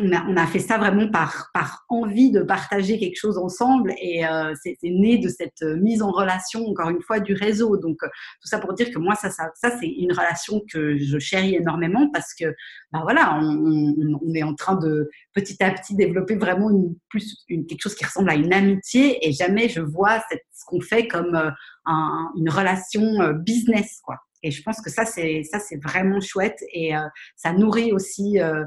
on 0.00 0.36
a, 0.36 0.46
fait 0.46 0.58
ça 0.58 0.76
vraiment 0.76 1.08
par, 1.08 1.50
par 1.54 1.84
envie 1.88 2.30
de 2.30 2.42
partager 2.42 2.98
quelque 2.98 3.16
chose 3.16 3.38
ensemble 3.38 3.94
et 4.00 4.26
euh, 4.26 4.52
c'est 4.60 4.76
né 4.82 5.18
de 5.18 5.28
cette 5.28 5.62
mise 5.62 6.02
en 6.02 6.10
relation, 6.10 6.66
encore 6.66 6.90
une 6.90 7.02
fois, 7.02 7.20
du 7.20 7.34
réseau. 7.34 7.76
Donc, 7.76 8.02
euh, 8.02 8.08
tout 8.40 8.48
ça 8.48 8.58
pour 8.58 8.74
dire 8.74 8.90
que 8.90 8.98
moi, 8.98 9.14
ça, 9.14 9.30
ça, 9.30 9.78
c'est 9.78 9.86
une 9.86 10.12
relation 10.12 10.62
que 10.72 10.98
je 10.98 11.18
chéris 11.18 11.54
énormément 11.54 12.10
parce 12.12 12.34
que, 12.34 12.46
ben 12.92 13.02
voilà, 13.02 13.38
on, 13.40 14.34
est 14.34 14.42
en 14.42 14.54
train 14.54 14.74
de 14.76 15.08
petit 15.32 15.62
à 15.62 15.70
petit 15.70 15.94
développer 15.94 16.36
vraiment 16.36 16.70
plus, 17.08 17.44
quelque 17.48 17.80
chose 17.80 17.94
qui 17.94 18.04
ressemble 18.04 18.30
à 18.30 18.34
une 18.34 18.52
amitié 18.52 19.26
et 19.26 19.32
jamais 19.32 19.68
je 19.68 19.80
vois 19.80 20.20
ce 20.30 20.64
qu'on 20.66 20.80
fait 20.80 21.06
comme 21.06 21.36
euh, 21.36 21.50
un, 21.86 22.32
une 22.36 22.50
relation 22.50 23.02
euh, 23.20 23.32
business, 23.32 24.00
quoi. 24.02 24.16
Et 24.44 24.50
je 24.50 24.62
pense 24.62 24.80
que 24.82 24.90
ça, 24.90 25.06
c'est 25.06 25.42
ça, 25.42 25.58
c'est 25.58 25.82
vraiment 25.82 26.20
chouette 26.20 26.62
et 26.72 26.94
euh, 26.94 27.00
ça 27.34 27.52
nourrit 27.54 27.92
aussi 27.92 28.38
euh, 28.38 28.62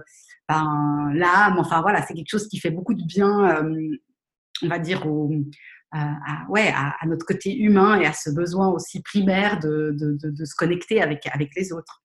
ben, 0.49 1.11
l'âme. 1.13 1.59
Enfin 1.59 1.81
voilà, 1.81 2.01
c'est 2.05 2.15
quelque 2.15 2.31
chose 2.31 2.47
qui 2.47 2.59
fait 2.59 2.71
beaucoup 2.71 2.95
de 2.95 3.03
bien, 3.03 3.63
euh, 3.63 3.95
on 4.63 4.67
va 4.67 4.79
dire 4.79 5.05
à, 5.91 6.45
ouais, 6.49 6.73
à, 6.75 7.05
notre 7.05 7.25
côté 7.27 7.55
humain 7.55 8.01
et 8.01 8.07
à 8.07 8.13
ce 8.13 8.31
besoin 8.31 8.69
aussi 8.69 9.01
primaire 9.03 9.59
de, 9.59 9.95
de, 9.97 10.17
de, 10.21 10.31
de 10.31 10.45
se 10.45 10.55
connecter 10.55 10.99
avec, 11.01 11.27
avec 11.27 11.51
les 11.55 11.71
autres. 11.71 12.03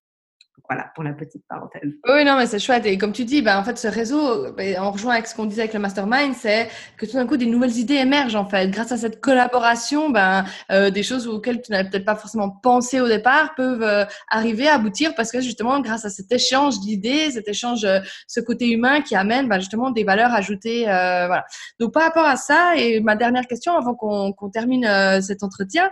Voilà 0.69 0.89
pour 0.95 1.03
la 1.03 1.11
petite 1.11 1.43
parenthèse. 1.49 1.91
Oui, 2.07 2.23
non, 2.23 2.37
mais 2.37 2.45
c'est 2.45 2.57
chouette. 2.57 2.85
Et 2.85 2.97
comme 2.97 3.11
tu 3.11 3.25
dis, 3.25 3.41
ben, 3.41 3.59
en 3.59 3.65
fait, 3.65 3.77
ce 3.77 3.89
réseau, 3.89 4.53
ben, 4.53 4.77
on 4.79 4.91
rejoint 4.91 5.15
avec 5.15 5.27
ce 5.27 5.35
qu'on 5.35 5.45
disait 5.45 5.63
avec 5.63 5.73
le 5.73 5.79
mastermind, 5.81 6.33
c'est 6.33 6.69
que 6.95 7.05
tout 7.05 7.13
d'un 7.13 7.27
coup, 7.27 7.35
des 7.35 7.47
nouvelles 7.47 7.75
idées 7.77 7.95
émergent, 7.95 8.35
en 8.35 8.45
fait. 8.45 8.69
Grâce 8.69 8.93
à 8.93 8.97
cette 8.97 9.19
collaboration, 9.19 10.09
ben, 10.09 10.45
euh, 10.71 10.89
des 10.89 11.03
choses 11.03 11.27
auxquelles 11.27 11.61
tu 11.61 11.73
n'avais 11.73 11.89
peut-être 11.89 12.05
pas 12.05 12.15
forcément 12.15 12.49
pensé 12.49 13.01
au 13.01 13.09
départ 13.09 13.55
peuvent 13.55 13.83
euh, 13.83 14.05
arriver 14.29 14.69
à 14.69 14.75
aboutir 14.75 15.15
parce 15.15 15.33
que 15.33 15.41
justement, 15.41 15.81
grâce 15.81 16.05
à 16.05 16.09
cet 16.09 16.31
échange 16.31 16.79
d'idées, 16.79 17.31
cet 17.31 17.49
échange, 17.49 17.83
euh, 17.83 17.99
ce 18.27 18.39
côté 18.39 18.69
humain 18.71 19.01
qui 19.01 19.17
amène 19.17 19.49
ben, 19.49 19.59
justement 19.59 19.91
des 19.91 20.05
valeurs 20.05 20.33
ajoutées. 20.33 20.83
voilà. 20.83 21.45
Donc, 21.77 21.93
par 21.93 22.03
rapport 22.03 22.25
à 22.25 22.37
ça, 22.37 22.77
et 22.77 23.01
ma 23.01 23.17
dernière 23.17 23.47
question 23.47 23.75
avant 23.75 23.95
qu'on 23.95 24.49
termine 24.49 24.87
cet 25.21 25.43
entretien, 25.43 25.89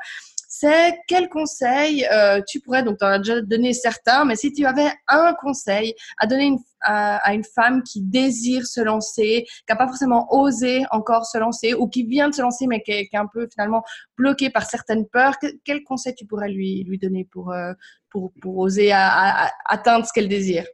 c'est 0.61 0.99
quel 1.07 1.27
conseil 1.27 2.05
euh, 2.13 2.39
tu 2.47 2.59
pourrais, 2.59 2.83
donc 2.83 2.99
tu 2.99 3.05
en 3.05 3.07
as 3.07 3.17
déjà 3.17 3.41
donné 3.41 3.73
certains, 3.73 4.25
mais 4.25 4.35
si 4.35 4.53
tu 4.53 4.63
avais 4.63 4.91
un 5.07 5.33
conseil 5.33 5.95
à 6.19 6.27
donner 6.27 6.55
à, 6.81 7.33
une 7.33 7.43
femme 7.43 7.81
qui 7.81 8.01
désire 8.01 8.67
se 8.67 8.79
lancer, 8.79 9.45
qui 9.47 9.63
n'a 9.69 9.75
pas 9.75 9.87
forcément 9.87 10.27
osé 10.31 10.83
encore 10.91 11.25
se 11.25 11.39
lancer 11.39 11.73
ou 11.73 11.87
qui 11.87 12.03
vient 12.03 12.29
de 12.29 12.35
se 12.35 12.43
lancer 12.43 12.67
mais 12.67 12.81
qui 12.83 12.91
est, 12.91 13.09
un 13.13 13.25
peu 13.25 13.47
finalement 13.51 13.83
bloquée 14.15 14.51
par 14.51 14.69
certaines 14.69 15.07
peurs, 15.07 15.33
quel 15.65 15.83
conseil 15.83 16.13
tu 16.13 16.27
pourrais 16.27 16.49
lui, 16.49 16.83
lui 16.83 16.99
donner 16.99 17.27
pour, 17.31 17.51
euh, 17.51 17.73
pour, 18.11 18.31
pour, 18.39 18.57
oser 18.59 18.91
atteindre 18.93 20.05
ce 20.05 20.13
qu'elle 20.13 20.29
désire? 20.29 20.65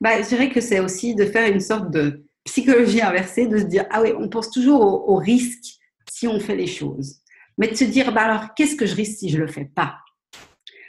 Bah, 0.00 0.22
Je 0.22 0.28
dirais 0.28 0.48
que 0.48 0.62
c'est 0.62 0.80
aussi 0.80 1.14
de 1.14 1.26
faire 1.26 1.52
une 1.52 1.60
sorte 1.60 1.90
de 1.90 2.24
psychologie 2.44 3.02
inversée, 3.02 3.46
de 3.46 3.58
se 3.58 3.64
dire, 3.64 3.84
ah 3.90 4.00
oui, 4.00 4.14
on 4.18 4.30
pense 4.30 4.50
toujours 4.50 4.80
au, 4.80 5.14
au 5.14 5.16
risque 5.16 5.78
si 6.10 6.26
on 6.26 6.40
fait 6.40 6.56
les 6.56 6.66
choses 6.66 7.20
mais 7.58 7.68
de 7.68 7.74
se 7.74 7.84
dire, 7.84 8.12
bah 8.12 8.22
alors, 8.22 8.54
qu'est-ce 8.54 8.76
que 8.76 8.86
je 8.86 8.94
risque 8.94 9.18
si 9.18 9.28
je 9.28 9.38
le 9.38 9.48
fais 9.48 9.66
pas? 9.66 9.98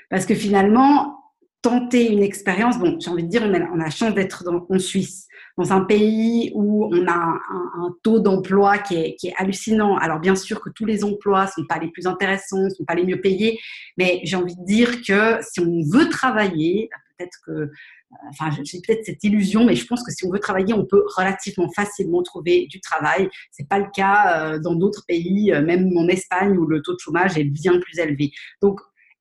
Parce 0.10 0.26
que 0.26 0.36
finalement, 0.36 1.20
tenter 1.62 2.12
une 2.12 2.24
expérience, 2.24 2.80
bon, 2.80 2.98
j'ai 3.00 3.10
envie 3.10 3.24
de 3.24 3.30
dire, 3.30 3.44
on 3.44 3.54
a, 3.54 3.84
la 3.84 3.90
chance 3.90 4.14
d'être 4.14 4.46
en 4.70 4.80
Suisse, 4.80 5.28
dans 5.58 5.74
un 5.74 5.82
pays 5.82 6.52
où 6.56 6.86
on 6.86 7.08
a 7.08 7.14
un, 7.14 7.96
taux 8.02 8.20
d'emploi 8.20 8.78
qui 8.78 8.96
est, 8.96 9.16
qui 9.16 9.28
est, 9.28 9.34
hallucinant. 9.38 9.98
Alors 9.98 10.20
bien 10.20 10.36
sûr 10.36 10.62
que 10.62 10.70
tous 10.70 10.86
les 10.86 11.04
emplois 11.04 11.48
sont 11.48 11.66
pas 11.68 11.80
les 11.80 11.90
plus 11.90 12.08
intéressants, 12.08 12.70
sont 12.70 12.86
pas 12.86 12.96
les 12.96 13.04
mieux 13.04 13.20
payés, 13.20 13.60
mais 13.98 14.22
j'ai 14.24 14.38
envie 14.38 14.56
de 14.56 14.66
dire 14.66 15.02
que 15.02 15.40
si 15.42 15.60
on 15.60 15.82
veut 15.92 16.08
travailler, 16.08 16.90
peut-être 17.18 17.40
que 17.46 17.72
enfin, 18.30 18.50
j'ai 18.64 18.80
peut-être 18.82 19.06
cette 19.06 19.24
illusion, 19.24 19.66
mais 19.66 19.76
je 19.76 19.86
pense 19.86 20.04
que 20.04 20.12
si 20.12 20.26
on 20.26 20.32
veut 20.32 20.40
travailler, 20.40 20.74
on 20.74 20.86
peut 20.86 21.04
relativement 21.16 21.70
facilement 21.72 22.24
trouver 22.24 22.68
du 22.68 22.80
travail. 22.80 23.30
C'est 23.52 23.68
pas 23.68 23.80
le 23.80 23.88
cas 23.94 24.54
euh, 24.54 24.60
dans 24.60 24.76
d'autres 24.76 25.06
pays, 25.08 25.52
euh, 25.52 25.62
même 25.62 25.96
en 25.98 26.08
Espagne 26.08 26.58
où 26.58 26.66
le 26.66 26.82
taux 26.82 26.94
de 26.94 27.00
chômage 27.00 27.38
est 27.38 27.44
bien 27.44 27.80
plus 27.80 28.00
élevé. 28.00 28.32
Donc, 28.62 28.80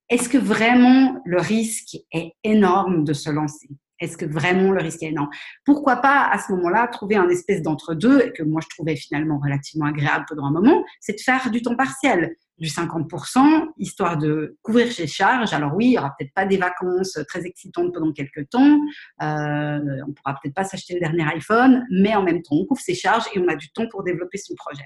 est-ce 0.09 0.29
que 0.29 0.39
vraiment 0.39 1.21
le 1.25 1.39
risque 1.39 1.97
est 2.13 2.33
énorme 2.45 3.05
de 3.05 3.13
se 3.13 3.31
lancer? 3.31 3.69
Est-ce 4.01 4.17
que 4.17 4.25
vraiment 4.25 4.71
le 4.71 4.81
risque 4.81 5.03
est 5.03 5.09
énorme? 5.09 5.31
Pourquoi 5.65 5.97
pas 5.97 6.29
à 6.31 6.39
ce 6.39 6.53
moment-là 6.53 6.87
trouver 6.87 7.17
un 7.17 7.29
espèce 7.29 7.63
d'entre-deux 7.63 8.31
que 8.31 8.43
moi 8.43 8.61
je 8.63 8.69
trouvais 8.69 8.97
finalement 8.97 9.39
relativement 9.43 9.87
agréable 9.87 10.25
pendant 10.29 10.47
un 10.47 10.53
moment, 10.53 10.85
c'est 11.01 11.15
de 11.15 11.21
faire 11.21 11.51
du 11.51 11.63
temps 11.63 11.77
partiel 11.77 12.37
du 12.59 12.69
50%, 12.69 13.69
histoire 13.79 14.19
de 14.19 14.57
couvrir 14.63 14.91
ses 14.93 15.07
charges. 15.07 15.53
Alors 15.53 15.75
oui, 15.75 15.87
il 15.87 15.91
n'y 15.91 15.99
aura 15.99 16.15
peut-être 16.19 16.35
pas 16.35 16.47
des 16.47 16.57
vacances 16.57 17.19
très 17.29 17.47
excitantes 17.47 17.93
pendant 17.95 18.13
quelques 18.13 18.49
temps, 18.51 18.79
euh, 19.23 19.79
on 20.07 20.13
pourra 20.13 20.37
peut-être 20.41 20.55
pas 20.55 20.65
s'acheter 20.65 20.95
le 20.95 21.01
dernier 21.01 21.25
iPhone, 21.35 21.87
mais 21.91 22.15
en 22.15 22.23
même 22.23 22.43
temps, 22.43 22.57
on 22.57 22.67
couvre 22.67 22.81
ses 22.81 22.95
charges 22.95 23.25
et 23.35 23.39
on 23.39 23.49
a 23.49 23.57
du 23.57 23.71
temps 23.71 23.87
pour 23.91 24.03
développer 24.03 24.39
son 24.39 24.55
projet. 24.55 24.85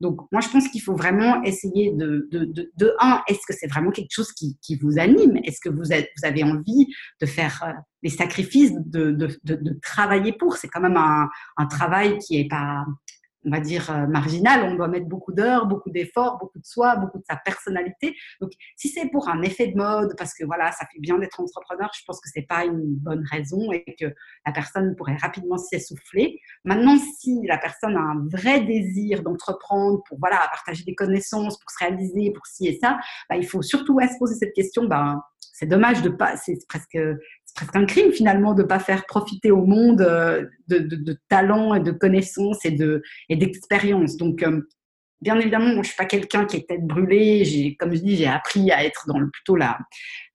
Donc, 0.00 0.20
moi, 0.32 0.40
je 0.40 0.48
pense 0.48 0.68
qu'il 0.68 0.82
faut 0.82 0.96
vraiment 0.96 1.42
essayer 1.44 1.92
de, 1.92 2.28
de, 2.30 2.44
de, 2.44 2.70
de 2.76 2.94
un, 3.00 3.22
est-ce 3.28 3.46
que 3.46 3.54
c'est 3.56 3.68
vraiment 3.68 3.90
quelque 3.90 4.10
chose 4.10 4.32
qui, 4.32 4.56
vous 4.80 4.98
anime? 4.98 5.38
Est-ce 5.44 5.60
que 5.60 5.68
vous, 5.68 5.92
avez 5.92 6.42
envie 6.42 6.88
de 7.20 7.26
faire 7.26 7.62
euh, 7.64 7.72
les 8.02 8.10
sacrifices, 8.10 8.72
de, 8.74 9.12
de, 9.12 9.78
travailler 9.82 10.32
pour? 10.32 10.56
C'est 10.56 10.68
quand 10.68 10.80
même 10.80 10.96
un, 10.96 11.28
un 11.56 11.66
travail 11.66 12.18
qui 12.18 12.40
est 12.40 12.48
pas 12.48 12.84
on 13.44 13.50
va 13.50 13.60
dire, 13.60 13.90
euh, 13.90 14.06
marginal. 14.06 14.64
On 14.64 14.74
doit 14.74 14.88
mettre 14.88 15.06
beaucoup 15.06 15.32
d'heures, 15.32 15.66
beaucoup 15.66 15.90
d'efforts, 15.90 16.38
beaucoup 16.38 16.58
de 16.58 16.64
soi, 16.64 16.96
beaucoup 16.96 17.18
de 17.18 17.24
sa 17.28 17.36
personnalité. 17.36 18.16
Donc, 18.40 18.52
si 18.76 18.88
c'est 18.88 19.08
pour 19.08 19.28
un 19.28 19.42
effet 19.42 19.68
de 19.68 19.76
mode, 19.76 20.14
parce 20.16 20.34
que 20.34 20.44
voilà, 20.44 20.72
ça 20.72 20.86
fait 20.92 21.00
bien 21.00 21.18
d'être 21.18 21.40
entrepreneur, 21.40 21.90
je 21.98 22.02
pense 22.06 22.20
que 22.20 22.28
c'est 22.32 22.46
pas 22.46 22.64
une 22.64 22.94
bonne 22.96 23.24
raison 23.30 23.72
et 23.72 23.84
que 23.98 24.06
la 24.46 24.52
personne 24.52 24.94
pourrait 24.96 25.16
rapidement 25.16 25.58
s'y 25.58 25.76
essouffler. 25.76 26.40
Maintenant, 26.64 26.96
si 27.20 27.40
la 27.46 27.58
personne 27.58 27.96
a 27.96 28.00
un 28.00 28.26
vrai 28.30 28.60
désir 28.60 29.22
d'entreprendre 29.22 30.02
pour 30.08 30.18
voilà 30.18 30.38
partager 30.50 30.84
des 30.84 30.94
connaissances, 30.94 31.58
pour 31.58 31.70
se 31.70 31.84
réaliser, 31.84 32.32
pour 32.32 32.46
ci 32.46 32.66
et 32.68 32.78
ça, 32.80 32.98
bah, 33.28 33.36
il 33.36 33.46
faut 33.46 33.62
surtout 33.62 33.98
se 34.00 34.18
poser 34.18 34.34
cette 34.34 34.54
question. 34.54 34.84
Bah, 34.84 35.16
c'est 35.52 35.66
dommage 35.66 36.02
de 36.02 36.08
pas, 36.08 36.36
c'est 36.36 36.58
presque, 36.68 36.98
presque 37.54 37.76
un 37.76 37.86
crime 37.86 38.12
finalement 38.12 38.54
de 38.54 38.62
pas 38.62 38.78
faire 38.78 39.06
profiter 39.06 39.50
au 39.50 39.64
monde 39.64 40.00
euh, 40.00 40.46
de, 40.68 40.78
de, 40.78 41.18
talents 41.28 41.74
et 41.74 41.80
de 41.80 41.90
connaissances 41.90 42.64
et 42.64 42.70
de 42.70 43.02
et 43.28 43.36
d'expériences. 43.36 44.16
Donc 44.16 44.42
euh, 44.42 44.62
Bien 45.24 45.40
évidemment, 45.40 45.72
moi, 45.72 45.82
je 45.82 45.88
suis 45.88 45.96
pas 45.96 46.04
quelqu'un 46.04 46.44
qui 46.44 46.58
est 46.58 46.68
tête 46.68 46.86
brûlée. 46.86 47.46
J'ai, 47.46 47.76
comme 47.76 47.94
je 47.94 48.02
dis, 48.02 48.14
j'ai 48.14 48.26
appris 48.26 48.70
à 48.70 48.84
être 48.84 49.04
dans 49.06 49.18
le, 49.18 49.30
plutôt 49.30 49.56
la, 49.56 49.78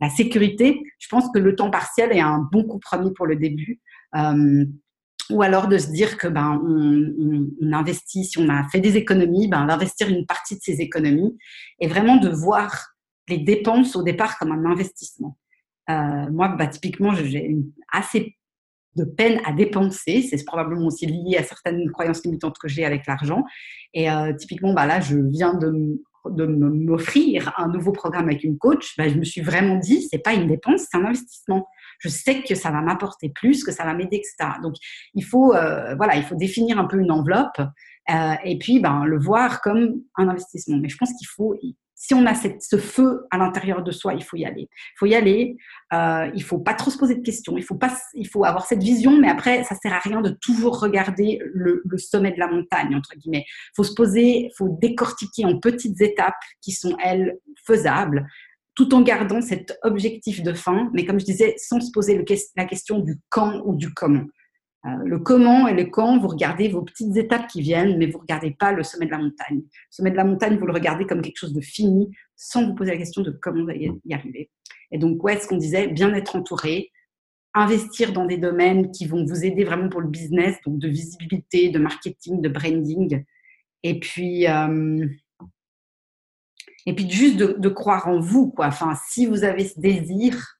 la 0.01 0.09
sécurité. 0.09 0.81
Je 0.97 1.07
pense 1.09 1.25
que 1.31 1.37
le 1.37 1.55
temps 1.55 1.69
partiel 1.69 2.11
est 2.11 2.21
un 2.21 2.39
bon 2.51 2.63
compromis 2.63 3.13
pour 3.13 3.27
le 3.27 3.35
début. 3.35 3.79
Euh, 4.15 4.65
ou 5.29 5.43
alors 5.43 5.67
de 5.67 5.77
se 5.77 5.91
dire 5.91 6.17
que 6.17 6.27
ben 6.27 6.59
on, 6.65 7.71
investit, 7.71 8.25
si 8.25 8.39
on 8.39 8.49
a 8.49 8.67
fait 8.69 8.79
des 8.79 8.97
économies, 8.97 9.47
ben 9.47 9.67
d'investir 9.67 10.09
une 10.09 10.25
partie 10.25 10.55
de 10.55 10.61
ces 10.63 10.81
économies 10.81 11.37
et 11.79 11.87
vraiment 11.87 12.17
de 12.17 12.29
voir 12.29 12.95
les 13.29 13.37
dépenses 13.37 13.95
au 13.95 14.03
départ 14.03 14.37
comme 14.37 14.51
un 14.51 14.65
investissement. 14.65 15.37
Euh, 15.89 16.29
moi, 16.31 16.49
bah, 16.49 16.67
typiquement, 16.67 17.13
j'ai 17.13 17.55
assez 17.91 18.35
de 18.95 19.03
peine 19.03 19.39
à 19.45 19.53
dépenser. 19.53 20.21
C'est 20.21 20.43
probablement 20.45 20.87
aussi 20.87 21.05
lié 21.05 21.37
à 21.37 21.43
certaines 21.43 21.89
croyances 21.91 22.23
limitantes 22.23 22.57
que 22.59 22.67
j'ai 22.67 22.85
avec 22.85 23.07
l'argent. 23.07 23.43
Et 23.93 24.11
euh, 24.11 24.33
typiquement, 24.33 24.73
bah, 24.73 24.85
là, 24.85 24.99
je 24.99 25.17
viens 25.17 25.53
de, 25.55 26.01
de 26.29 26.45
m'offrir 26.45 27.53
un 27.57 27.69
nouveau 27.69 27.91
programme 27.91 28.25
avec 28.25 28.43
une 28.43 28.57
coach. 28.57 28.95
Bah, 28.97 29.07
je 29.07 29.15
me 29.15 29.23
suis 29.23 29.41
vraiment 29.41 29.77
dit, 29.77 30.07
c'est 30.09 30.19
pas 30.19 30.33
une 30.33 30.47
dépense, 30.47 30.87
c'est 30.89 30.97
un 30.97 31.05
investissement. 31.05 31.67
Je 31.99 32.09
sais 32.09 32.43
que 32.43 32.55
ça 32.55 32.71
va 32.71 32.81
m'apporter 32.81 33.29
plus, 33.29 33.63
que 33.63 33.71
ça 33.71 33.83
va 33.83 33.93
m'aider, 33.93 34.17
etc. 34.17 34.59
Donc, 34.61 34.75
il 35.15 35.23
faut, 35.23 35.53
euh, 35.53 35.95
voilà, 35.95 36.15
il 36.15 36.23
faut 36.23 36.35
définir 36.35 36.79
un 36.79 36.85
peu 36.85 36.99
une 36.99 37.11
enveloppe 37.11 37.61
et 38.43 38.57
puis 38.57 38.79
ben, 38.79 39.05
le 39.05 39.19
voir 39.19 39.61
comme 39.61 40.01
un 40.15 40.29
investissement. 40.29 40.77
Mais 40.77 40.89
je 40.89 40.97
pense 40.97 41.13
qu'il 41.13 41.27
faut, 41.27 41.53
si 42.01 42.13
on 42.13 42.25
a 42.25 42.33
cette, 42.33 42.63
ce 42.63 42.77
feu 42.77 43.27
à 43.29 43.37
l'intérieur 43.37 43.83
de 43.83 43.91
soi, 43.91 44.13
il 44.13 44.23
faut 44.23 44.37
y 44.37 44.45
aller. 44.45 44.69
Il 44.71 44.97
faut 44.97 45.05
y 45.05 45.15
aller. 45.15 45.57
Euh, 45.91 46.31
il 46.33 46.41
faut 46.41 46.57
pas 46.57 46.73
trop 46.73 46.89
se 46.89 46.97
poser 46.97 47.15
de 47.15 47.21
questions. 47.21 47.57
Il 47.57 47.63
faut 47.63 47.75
pas, 47.75 47.93
il 48.13 48.25
faut 48.25 48.45
avoir 48.45 48.65
cette 48.65 48.81
vision, 48.81 49.19
mais 49.19 49.27
après, 49.27 49.65
ça 49.65 49.75
sert 49.75 49.91
à 49.91 49.99
rien 49.99 50.21
de 50.21 50.29
toujours 50.29 50.79
regarder 50.79 51.41
le, 51.53 51.83
sommet 51.97 52.31
de 52.31 52.39
la 52.39 52.47
montagne 52.47 52.95
entre 52.95 53.17
guillemets. 53.17 53.43
Il 53.45 53.75
faut 53.75 53.83
se 53.83 53.93
poser, 53.93 54.45
il 54.45 54.51
faut 54.57 54.77
décortiquer 54.81 55.43
en 55.43 55.59
petites 55.59 55.99
étapes 55.99 56.39
qui 56.61 56.71
sont 56.71 56.95
elles 57.03 57.37
faisables, 57.65 58.25
tout 58.75 58.95
en 58.95 59.01
gardant 59.01 59.41
cet 59.41 59.77
objectif 59.83 60.41
de 60.41 60.53
fin, 60.53 60.89
mais 60.93 61.05
comme 61.05 61.19
je 61.19 61.25
disais, 61.25 61.55
sans 61.57 61.81
se 61.81 61.91
poser 61.91 62.23
la 62.55 62.63
question 62.63 62.99
du 62.99 63.17
quand 63.27 63.61
ou 63.65 63.75
du 63.75 63.93
comment. 63.93 64.23
Euh, 64.85 65.03
le 65.03 65.19
comment 65.19 65.67
et 65.67 65.73
le 65.73 65.85
quand, 65.85 66.19
vous 66.19 66.29
regardez 66.29 66.69
vos 66.69 66.81
petites 66.81 67.15
étapes 67.17 67.47
qui 67.47 67.61
viennent, 67.61 67.97
mais 67.97 68.05
vous 68.05 68.19
regardez 68.19 68.51
pas 68.51 68.71
le 68.71 68.83
sommet 68.83 69.05
de 69.05 69.11
la 69.11 69.17
montagne. 69.17 69.57
Le 69.57 69.91
sommet 69.91 70.11
de 70.11 70.15
la 70.15 70.23
montagne, 70.23 70.57
vous 70.57 70.65
le 70.65 70.73
regardez 70.73 71.05
comme 71.05 71.21
quelque 71.21 71.37
chose 71.37 71.53
de 71.53 71.61
fini, 71.61 72.09
sans 72.35 72.65
vous 72.65 72.75
poser 72.75 72.91
la 72.91 72.97
question 72.97 73.21
de 73.21 73.31
comment 73.31 73.63
vous 73.63 73.69
allez 73.69 73.91
y 74.05 74.13
arriver. 74.13 74.49
Et 74.91 74.97
donc, 74.97 75.21
ouais, 75.23 75.37
ce 75.37 75.47
qu'on 75.47 75.57
disait, 75.57 75.87
bien 75.87 76.13
être 76.13 76.35
entouré, 76.35 76.91
investir 77.53 78.13
dans 78.13 78.25
des 78.25 78.37
domaines 78.37 78.91
qui 78.91 79.05
vont 79.05 79.25
vous 79.25 79.43
aider 79.43 79.65
vraiment 79.65 79.89
pour 79.89 80.01
le 80.01 80.07
business, 80.07 80.55
donc 80.65 80.79
de 80.79 80.87
visibilité, 80.87 81.69
de 81.69 81.79
marketing, 81.79 82.41
de 82.41 82.49
branding, 82.49 83.23
et 83.83 83.99
puis 83.99 84.47
euh, 84.47 85.05
et 86.85 86.93
puis 86.93 87.09
juste 87.09 87.37
de, 87.37 87.55
de, 87.57 87.69
croire 87.69 88.07
en 88.07 88.19
vous, 88.19 88.49
quoi. 88.49 88.67
Enfin, 88.67 88.97
si 89.09 89.25
vous 89.25 89.43
avez 89.43 89.67
ce 89.67 89.79
désir 89.79 90.59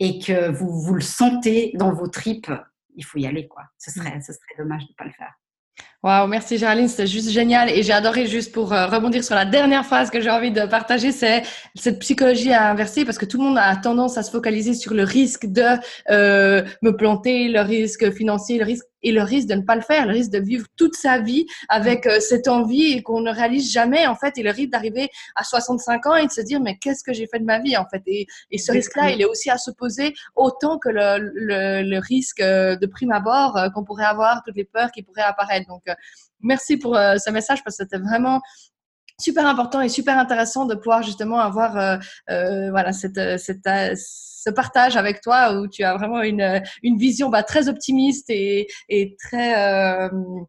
et 0.00 0.18
que 0.18 0.50
vous, 0.50 0.80
vous 0.80 0.94
le 0.94 1.00
sentez 1.00 1.72
dans 1.74 1.92
vos 1.92 2.08
tripes, 2.08 2.50
il 2.96 3.04
faut 3.04 3.18
y 3.18 3.26
aller, 3.26 3.46
quoi. 3.46 3.62
Ce 3.78 3.90
serait, 3.90 4.20
ce 4.20 4.32
serait 4.32 4.56
dommage 4.58 4.82
de 4.82 4.90
ne 4.90 4.94
pas 4.94 5.04
le 5.04 5.12
faire. 5.12 5.32
Waouh, 6.02 6.28
merci 6.28 6.56
Géraldine, 6.56 6.88
c'était 6.88 7.06
juste 7.06 7.30
génial 7.30 7.68
et 7.68 7.82
j'ai 7.82 7.92
adoré 7.92 8.26
juste 8.26 8.52
pour 8.52 8.72
euh, 8.72 8.86
rebondir 8.86 9.24
sur 9.24 9.34
la 9.34 9.44
dernière 9.44 9.84
phrase 9.84 10.08
que 10.08 10.20
j'ai 10.20 10.30
envie 10.30 10.52
de 10.52 10.64
partager, 10.64 11.10
c'est 11.10 11.42
cette 11.74 11.98
psychologie 11.98 12.52
à 12.52 12.70
inverser 12.70 13.04
parce 13.04 13.18
que 13.18 13.24
tout 13.24 13.38
le 13.38 13.44
monde 13.44 13.58
a 13.58 13.74
tendance 13.76 14.16
à 14.16 14.22
se 14.22 14.30
focaliser 14.30 14.74
sur 14.74 14.94
le 14.94 15.02
risque 15.02 15.46
de 15.46 15.64
euh, 16.10 16.64
me 16.82 16.96
planter, 16.96 17.48
le 17.48 17.60
risque 17.60 18.10
financier, 18.12 18.58
le 18.58 18.64
risque 18.64 18.86
et 19.06 19.12
le 19.12 19.22
risque 19.22 19.46
de 19.46 19.54
ne 19.54 19.62
pas 19.62 19.76
le 19.76 19.82
faire, 19.82 20.04
le 20.04 20.12
risque 20.12 20.32
de 20.32 20.40
vivre 20.40 20.66
toute 20.76 20.96
sa 20.96 21.20
vie 21.20 21.46
avec 21.68 22.06
euh, 22.06 22.18
cette 22.18 22.48
envie 22.48 22.92
et 22.92 23.02
qu'on 23.04 23.20
ne 23.20 23.30
réalise 23.30 23.70
jamais 23.70 24.04
en 24.08 24.16
fait, 24.16 24.36
et 24.36 24.42
le 24.42 24.50
risque 24.50 24.70
d'arriver 24.70 25.08
à 25.36 25.44
65 25.44 26.06
ans 26.06 26.16
et 26.16 26.26
de 26.26 26.32
se 26.32 26.40
dire 26.40 26.60
mais 26.60 26.76
qu'est-ce 26.78 27.04
que 27.04 27.12
j'ai 27.12 27.28
fait 27.28 27.38
de 27.38 27.44
ma 27.44 27.60
vie 27.60 27.76
en 27.76 27.86
fait? 27.88 28.02
Et, 28.06 28.26
et 28.50 28.58
ce 28.58 28.72
risque-là, 28.72 29.12
il 29.12 29.22
est 29.22 29.24
aussi 29.24 29.48
à 29.48 29.58
se 29.58 29.70
poser 29.70 30.12
autant 30.34 30.78
que 30.78 30.88
le, 30.88 31.30
le, 31.34 31.88
le 31.88 31.98
risque 32.00 32.40
euh, 32.40 32.74
de 32.74 32.86
prime 32.86 33.12
abord 33.12 33.56
euh, 33.56 33.68
qu'on 33.70 33.84
pourrait 33.84 34.04
avoir, 34.04 34.42
toutes 34.44 34.56
les 34.56 34.64
peurs 34.64 34.90
qui 34.90 35.04
pourraient 35.04 35.22
apparaître. 35.22 35.68
Donc 35.68 35.84
merci 36.40 36.76
pour 36.76 36.94
ce 36.94 37.30
message 37.30 37.62
parce 37.62 37.76
que 37.76 37.84
c'était 37.84 38.02
vraiment 38.02 38.40
super 39.18 39.46
important 39.46 39.80
et 39.80 39.88
super 39.88 40.18
intéressant 40.18 40.66
de 40.66 40.74
pouvoir 40.74 41.02
justement 41.02 41.38
avoir 41.38 41.76
euh, 41.76 41.96
euh, 42.30 42.70
voilà 42.70 42.92
cette, 42.92 43.38
cette, 43.38 43.68
ce 43.96 44.50
partage 44.50 44.96
avec 44.96 45.20
toi 45.20 45.54
où 45.54 45.66
tu 45.66 45.82
as 45.82 45.96
vraiment 45.96 46.22
une, 46.22 46.62
une 46.82 46.96
vision 46.96 47.28
bah, 47.28 47.42
très 47.42 47.68
optimiste 47.68 48.30
et, 48.30 48.68
et 48.88 49.16
très 49.16 49.56
euh, 49.56 50.08
euh, 50.08 50.44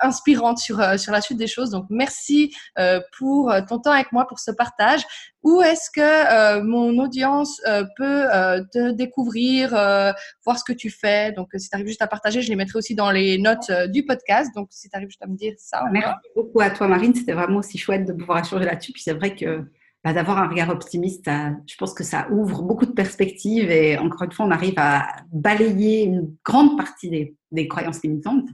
inspirante 0.00 0.58
sur, 0.58 0.80
euh, 0.80 0.96
sur 0.96 1.12
la 1.12 1.20
suite 1.20 1.38
des 1.38 1.46
choses. 1.46 1.70
Donc, 1.70 1.86
merci 1.90 2.54
euh, 2.78 3.00
pour 3.16 3.52
ton 3.68 3.78
temps 3.78 3.92
avec 3.92 4.12
moi, 4.12 4.26
pour 4.26 4.38
ce 4.38 4.50
partage. 4.50 5.02
Où 5.42 5.62
est-ce 5.62 5.90
que 5.90 6.60
mon 6.62 6.98
audience 6.98 7.60
peut 7.96 8.26
te 8.72 8.90
découvrir, 8.90 9.70
voir 9.70 10.58
ce 10.58 10.64
que 10.64 10.72
tu 10.72 10.90
fais? 10.90 11.32
Donc, 11.32 11.48
si 11.56 11.70
tu 11.70 11.76
arrives 11.76 11.86
juste 11.86 12.02
à 12.02 12.08
partager, 12.08 12.42
je 12.42 12.48
les 12.50 12.56
mettrai 12.56 12.76
aussi 12.78 12.96
dans 12.96 13.12
les 13.12 13.38
notes 13.38 13.70
du 13.88 14.04
podcast. 14.04 14.50
Donc, 14.54 14.68
si 14.72 14.90
tu 14.90 15.00
juste 15.00 15.22
à 15.22 15.26
me 15.28 15.36
dire 15.36 15.54
ça. 15.56 15.84
Merci 15.92 16.28
beaucoup 16.34 16.60
à 16.60 16.70
toi, 16.70 16.88
Marine. 16.88 17.14
C'était 17.14 17.32
vraiment 17.32 17.58
aussi 17.58 17.78
chouette 17.78 18.04
de 18.04 18.12
pouvoir 18.12 18.40
échanger 18.40 18.64
là-dessus. 18.64 18.92
Puis 18.92 19.02
c'est 19.02 19.14
vrai 19.14 19.36
que 19.36 19.64
bah, 20.08 20.14
d'avoir 20.14 20.38
un 20.38 20.48
regard 20.48 20.70
optimiste, 20.70 21.30
je 21.66 21.76
pense 21.76 21.92
que 21.92 22.02
ça 22.02 22.28
ouvre 22.30 22.62
beaucoup 22.62 22.86
de 22.86 22.92
perspectives 22.92 23.70
et 23.70 23.98
encore 23.98 24.22
une 24.22 24.32
fois, 24.32 24.46
on 24.46 24.50
arrive 24.50 24.72
à 24.78 25.06
balayer 25.30 26.04
une 26.04 26.34
grande 26.42 26.78
partie 26.78 27.10
des, 27.10 27.36
des 27.52 27.68
croyances 27.68 28.02
limitantes. 28.02 28.48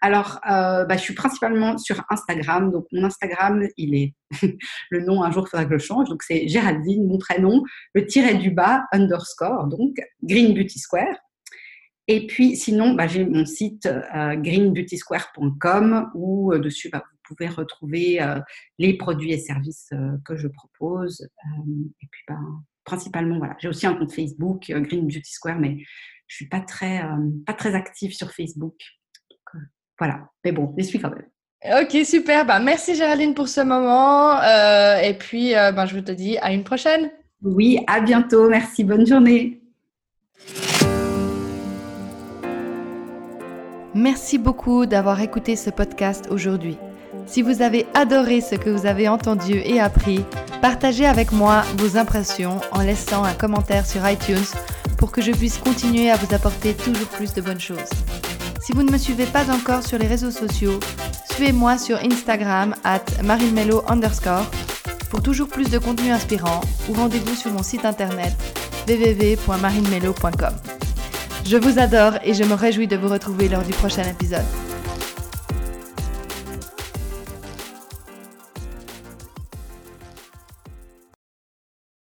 Alors, 0.00 0.40
euh, 0.50 0.84
bah, 0.84 0.96
je 0.96 1.02
suis 1.02 1.14
principalement 1.14 1.78
sur 1.78 2.02
Instagram. 2.10 2.72
Donc, 2.72 2.86
mon 2.90 3.04
Instagram, 3.04 3.68
il 3.76 3.94
est 3.94 4.14
le 4.90 5.04
nom, 5.04 5.22
un 5.22 5.30
jour, 5.30 5.44
il 5.46 5.50
faudra 5.50 5.64
que 5.64 5.70
je 5.70 5.74
le 5.74 5.78
change. 5.78 6.08
Donc, 6.08 6.24
c'est 6.24 6.48
Géraldine, 6.48 7.06
mon 7.06 7.18
prénom, 7.18 7.62
le 7.94 8.04
tiret 8.04 8.34
du 8.34 8.50
bas, 8.50 8.82
underscore, 8.90 9.68
donc 9.68 9.94
Green 10.24 10.54
Beauty 10.54 10.80
Square. 10.80 11.14
Et 12.08 12.26
puis, 12.26 12.56
sinon, 12.56 12.94
bah, 12.94 13.06
j'ai 13.06 13.24
mon 13.24 13.44
site 13.44 13.86
euh, 13.86 14.34
greenbeautysquare.com 14.34 16.10
où 16.14 16.52
euh, 16.52 16.58
dessus, 16.58 16.88
bah, 16.88 17.04
pouvez 17.26 17.48
retrouver 17.48 18.22
euh, 18.22 18.40
les 18.78 18.96
produits 18.96 19.32
et 19.32 19.38
services 19.38 19.90
euh, 19.92 20.16
que 20.24 20.36
je 20.36 20.48
propose. 20.48 21.22
Euh, 21.22 21.72
et 22.02 22.06
puis, 22.10 22.22
ben, 22.28 22.62
principalement, 22.84 23.38
voilà. 23.38 23.56
J'ai 23.58 23.68
aussi 23.68 23.86
un 23.86 23.94
compte 23.94 24.12
Facebook, 24.12 24.70
Green 24.70 25.06
Beauty 25.06 25.32
Square, 25.32 25.58
mais 25.58 25.78
je 26.26 26.36
suis 26.36 26.48
pas 26.48 26.60
très, 26.60 27.02
pas 27.46 27.54
très 27.54 27.74
active 27.74 28.12
sur 28.12 28.32
Facebook. 28.32 28.76
voilà. 29.98 30.28
Mais 30.44 30.52
bon, 30.52 30.74
je 30.76 30.84
suis 30.84 30.98
quand 30.98 31.10
même. 31.10 31.26
Ok, 31.82 32.04
super. 32.04 32.46
Ben, 32.46 32.60
merci 32.60 32.94
Géraldine 32.94 33.34
pour 33.34 33.48
ce 33.48 33.60
moment. 33.60 34.40
et 35.02 35.14
puis, 35.14 35.52
ben, 35.52 35.86
je 35.86 35.98
te 35.98 36.12
dis 36.12 36.38
à 36.38 36.52
une 36.52 36.64
prochaine. 36.64 37.10
Oui, 37.42 37.78
à 37.86 38.00
bientôt. 38.00 38.48
Merci. 38.48 38.84
Bonne 38.84 39.06
journée. 39.06 39.60
Merci 43.96 44.36
beaucoup 44.36 44.84
d'avoir 44.84 45.22
écouté 45.22 45.56
ce 45.56 45.70
podcast 45.70 46.28
aujourd'hui. 46.30 46.76
Si 47.26 47.42
vous 47.42 47.62
avez 47.62 47.86
adoré 47.94 48.40
ce 48.40 48.54
que 48.54 48.70
vous 48.70 48.86
avez 48.86 49.08
entendu 49.08 49.54
et 49.64 49.80
appris, 49.80 50.24
partagez 50.62 51.06
avec 51.06 51.32
moi 51.32 51.62
vos 51.78 51.96
impressions 51.96 52.60
en 52.72 52.82
laissant 52.82 53.24
un 53.24 53.34
commentaire 53.34 53.86
sur 53.86 54.08
iTunes 54.08 54.44
pour 54.96 55.12
que 55.12 55.22
je 55.22 55.32
puisse 55.32 55.58
continuer 55.58 56.10
à 56.10 56.16
vous 56.16 56.34
apporter 56.34 56.74
toujours 56.74 57.08
plus 57.08 57.32
de 57.34 57.40
bonnes 57.40 57.60
choses. 57.60 57.90
Si 58.60 58.72
vous 58.72 58.82
ne 58.82 58.90
me 58.90 58.98
suivez 58.98 59.26
pas 59.26 59.50
encore 59.50 59.86
sur 59.86 59.98
les 59.98 60.06
réseaux 60.06 60.30
sociaux, 60.30 60.80
suivez-moi 61.30 61.78
sur 61.78 61.98
Instagram 61.98 62.74
at 62.84 63.04
underscore 63.88 64.46
pour 65.10 65.22
toujours 65.22 65.48
plus 65.48 65.70
de 65.70 65.78
contenu 65.78 66.10
inspirant 66.10 66.60
ou 66.88 66.94
rendez-vous 66.94 67.34
sur 67.34 67.52
mon 67.52 67.62
site 67.62 67.84
internet 67.84 68.34
www.marinemelo.com. 68.88 70.54
Je 71.44 71.56
vous 71.56 71.78
adore 71.78 72.14
et 72.24 72.34
je 72.34 72.42
me 72.42 72.54
réjouis 72.54 72.88
de 72.88 72.96
vous 72.96 73.08
retrouver 73.08 73.48
lors 73.48 73.62
du 73.62 73.72
prochain 73.72 74.02
épisode. 74.02 74.44